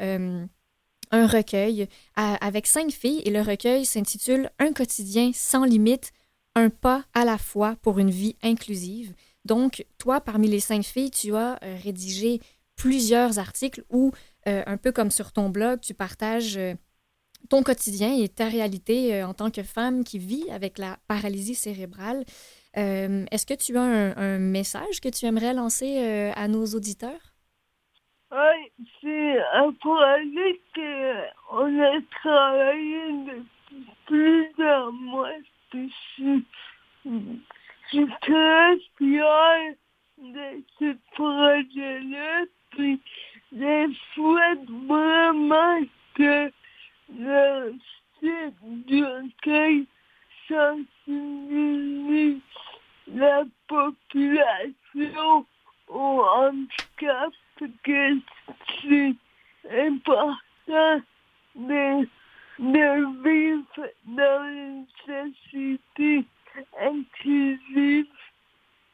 un 1.13 1.27
recueil 1.27 1.87
avec 2.17 2.67
cinq 2.67 2.91
filles 2.91 3.23
et 3.25 3.31
le 3.31 3.43
recueil 3.43 3.85
s'intitule 3.85 4.51
Un 4.59 4.73
quotidien 4.73 5.31
sans 5.35 5.65
limite, 5.65 6.11
un 6.55 6.71
pas 6.71 7.05
à 7.15 7.25
la 7.25 7.39
fois 7.39 7.77
pour 7.83 7.99
une 7.99 8.11
vie 8.11 8.37
inclusive. 8.43 9.15
Donc, 9.45 9.85
toi, 9.99 10.21
parmi 10.21 10.49
les 10.49 10.61
cinq 10.61 10.85
filles, 10.85 11.11
tu 11.11 11.35
as 11.35 11.59
euh, 11.63 11.77
rédigé 11.83 12.41
plusieurs 12.77 13.39
articles 13.39 13.85
où, 13.91 14.13
euh, 14.49 14.63
un 14.67 14.77
peu 14.77 14.93
comme 14.93 15.11
sur 15.11 15.33
ton 15.33 15.49
blog, 15.49 15.81
tu 15.81 15.95
partages 15.95 16.57
euh, 16.57 16.75
ton 17.49 17.63
quotidien 17.63 18.17
et 18.17 18.29
ta 18.29 18.49
réalité 18.49 19.25
en 19.25 19.35
tant 19.35 19.51
que 19.51 19.65
femme 19.65 20.05
qui 20.05 20.19
vit 20.19 20.49
avec 20.51 20.79
la 20.79 20.99
paralysie 21.09 21.57
cérébrale. 21.57 22.25
Est-ce 22.75 23.47
que 23.47 23.55
tu 23.55 23.77
as 23.77 23.83
un, 23.83 24.39
message 24.39 25.01
que 25.01 25.09
tu 25.09 25.27
aimerais 25.27 25.53
lancer 25.53 26.31
à 26.37 26.47
nos 26.47 26.65
auditeurs? 26.67 27.32
C'est 29.03 29.45
un 29.53 29.73
projet 29.73 30.61
qu'on 30.75 31.81
a 31.81 32.01
travaillé 32.23 33.13
depuis 33.27 33.85
plusieurs 34.07 34.91
mois. 34.91 35.37
Je 35.75 35.89
suis 37.89 38.07
très 38.23 38.79
fière 38.97 39.75
de 40.17 40.63
ce 40.79 40.97
projet-là. 41.15 42.45
Puis 42.71 43.01
je 43.53 43.95
souhaite 44.15 44.71
vraiment 44.89 45.81
que 46.15 46.51
le 47.15 47.75
site 48.19 48.87
du 48.87 49.05
recueil 49.05 49.87
sensibilise 50.49 52.41
la 53.09 53.45
population 53.69 55.47
au 55.93 56.25
handicap 56.25 57.33
que 57.85 58.19
c'est 58.81 59.15
important 59.71 61.01
de, 61.55 62.09
de 62.59 63.23
vivre 63.23 63.89
dans 64.07 64.45
une 64.49 64.87
société 65.07 66.25
inclusive. 66.81 68.07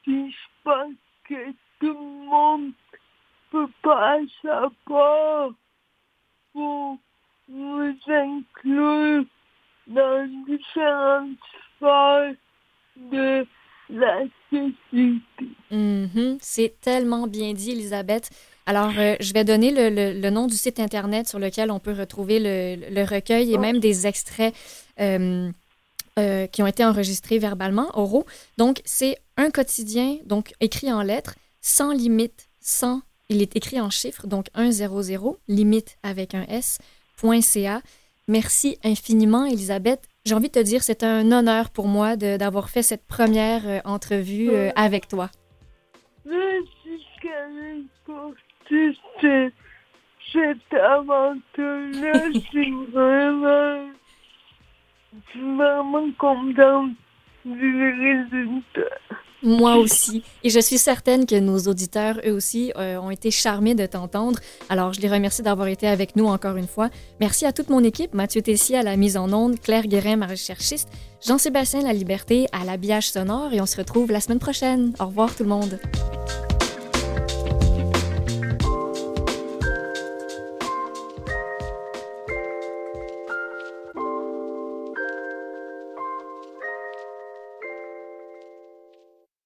Puis 0.02 0.30
je 0.30 0.48
pense 0.64 0.94
que 1.24 1.50
tout 1.80 1.92
le 1.92 2.26
monde 2.26 2.72
peut 3.50 3.70
pas 3.82 4.18
sa 4.42 4.70
part 4.86 5.50
pour 6.52 6.98
nous 7.48 7.94
inclure 8.06 9.24
dans 9.86 10.44
différentes 10.46 11.38
sphères 11.76 12.34
de 12.96 13.46
la 13.90 14.22
société. 14.50 15.20
Mhm, 15.70 16.38
C'est 16.40 16.74
tellement 16.80 17.26
bien 17.26 17.52
dit, 17.52 17.72
Elisabeth. 17.72 18.30
Alors, 18.66 18.92
euh, 18.98 19.16
je 19.20 19.32
vais 19.32 19.44
donner 19.44 19.70
le, 19.70 19.88
le- 20.20 20.30
nom 20.30 20.46
du 20.46 20.56
site 20.56 20.78
Internet 20.80 21.26
sur 21.28 21.38
lequel 21.38 21.70
on 21.70 21.78
peut 21.78 21.92
retrouver 21.92 22.38
le, 22.38 22.76
le 22.90 23.02
recueil 23.02 23.52
et 23.54 23.58
même 23.58 23.78
des 23.80 24.06
extraits 24.06 24.54
euh, 25.00 25.50
euh, 26.18 26.46
qui 26.48 26.62
ont 26.62 26.66
été 26.66 26.84
enregistrés 26.84 27.38
verbalement, 27.38 27.90
oraux. 27.94 28.26
Donc, 28.58 28.82
c'est 28.84 29.16
un 29.36 29.50
quotidien, 29.50 30.18
donc 30.26 30.52
écrit 30.60 30.92
en 30.92 31.02
lettres, 31.02 31.34
sans 31.62 31.92
limite, 31.92 32.48
sans, 32.60 33.00
il 33.30 33.40
est 33.40 33.56
écrit 33.56 33.80
en 33.80 33.88
chiffres, 33.90 34.26
donc 34.26 34.46
100, 34.54 35.36
limite 35.48 35.96
avec 36.02 36.34
un 36.34 36.44
S, 36.48 36.78
.ca. 37.42 37.82
Merci 38.26 38.78
infiniment, 38.84 39.46
Elisabeth. 39.46 40.02
J'ai 40.28 40.34
envie 40.34 40.48
de 40.48 40.52
te 40.52 40.62
dire, 40.62 40.82
c'est 40.82 41.04
un 41.04 41.32
honneur 41.32 41.70
pour 41.70 41.88
moi 41.88 42.14
d'avoir 42.16 42.68
fait 42.68 42.82
cette 42.82 43.06
première 43.06 43.66
euh, 43.66 43.78
entrevue 43.86 44.50
euh, 44.50 44.68
avec 44.76 45.08
toi. 45.08 45.30
Merci, 46.26 47.02
pour 48.04 48.34
toute 48.68 49.42
cette 50.30 50.74
aventure-là. 50.74 52.30
Je 52.34 52.40
suis 52.40 52.74
vraiment, 52.92 53.88
vraiment 55.34 56.10
contente 56.18 56.90
du 57.46 57.90
résultat. 58.02 58.98
Moi 59.42 59.76
aussi. 59.76 60.22
Et 60.42 60.50
je 60.50 60.58
suis 60.58 60.78
certaine 60.78 61.26
que 61.26 61.36
nos 61.36 61.58
auditeurs, 61.58 62.20
eux 62.26 62.32
aussi, 62.32 62.72
euh, 62.76 62.98
ont 62.98 63.10
été 63.10 63.30
charmés 63.30 63.74
de 63.74 63.86
t'entendre. 63.86 64.38
Alors, 64.68 64.92
je 64.92 65.00
les 65.00 65.08
remercie 65.08 65.42
d'avoir 65.42 65.68
été 65.68 65.86
avec 65.86 66.16
nous 66.16 66.26
encore 66.26 66.56
une 66.56 66.66
fois. 66.66 66.90
Merci 67.20 67.46
à 67.46 67.52
toute 67.52 67.70
mon 67.70 67.84
équipe, 67.84 68.14
Mathieu 68.14 68.42
Tessier 68.42 68.76
à 68.76 68.82
la 68.82 68.96
mise 68.96 69.16
en 69.16 69.32
onde, 69.32 69.60
Claire 69.60 69.86
Guérin, 69.86 70.16
ma 70.16 70.26
recherchiste, 70.26 70.88
Jean-Sébastien 71.24 71.82
La 71.82 71.92
Liberté 71.92 72.46
à 72.52 72.64
l'habillage 72.64 73.10
sonore 73.10 73.52
et 73.52 73.60
on 73.60 73.66
se 73.66 73.76
retrouve 73.76 74.10
la 74.10 74.20
semaine 74.20 74.38
prochaine. 74.38 74.92
Au 74.98 75.06
revoir 75.06 75.34
tout 75.34 75.44
le 75.44 75.48
monde. 75.48 75.78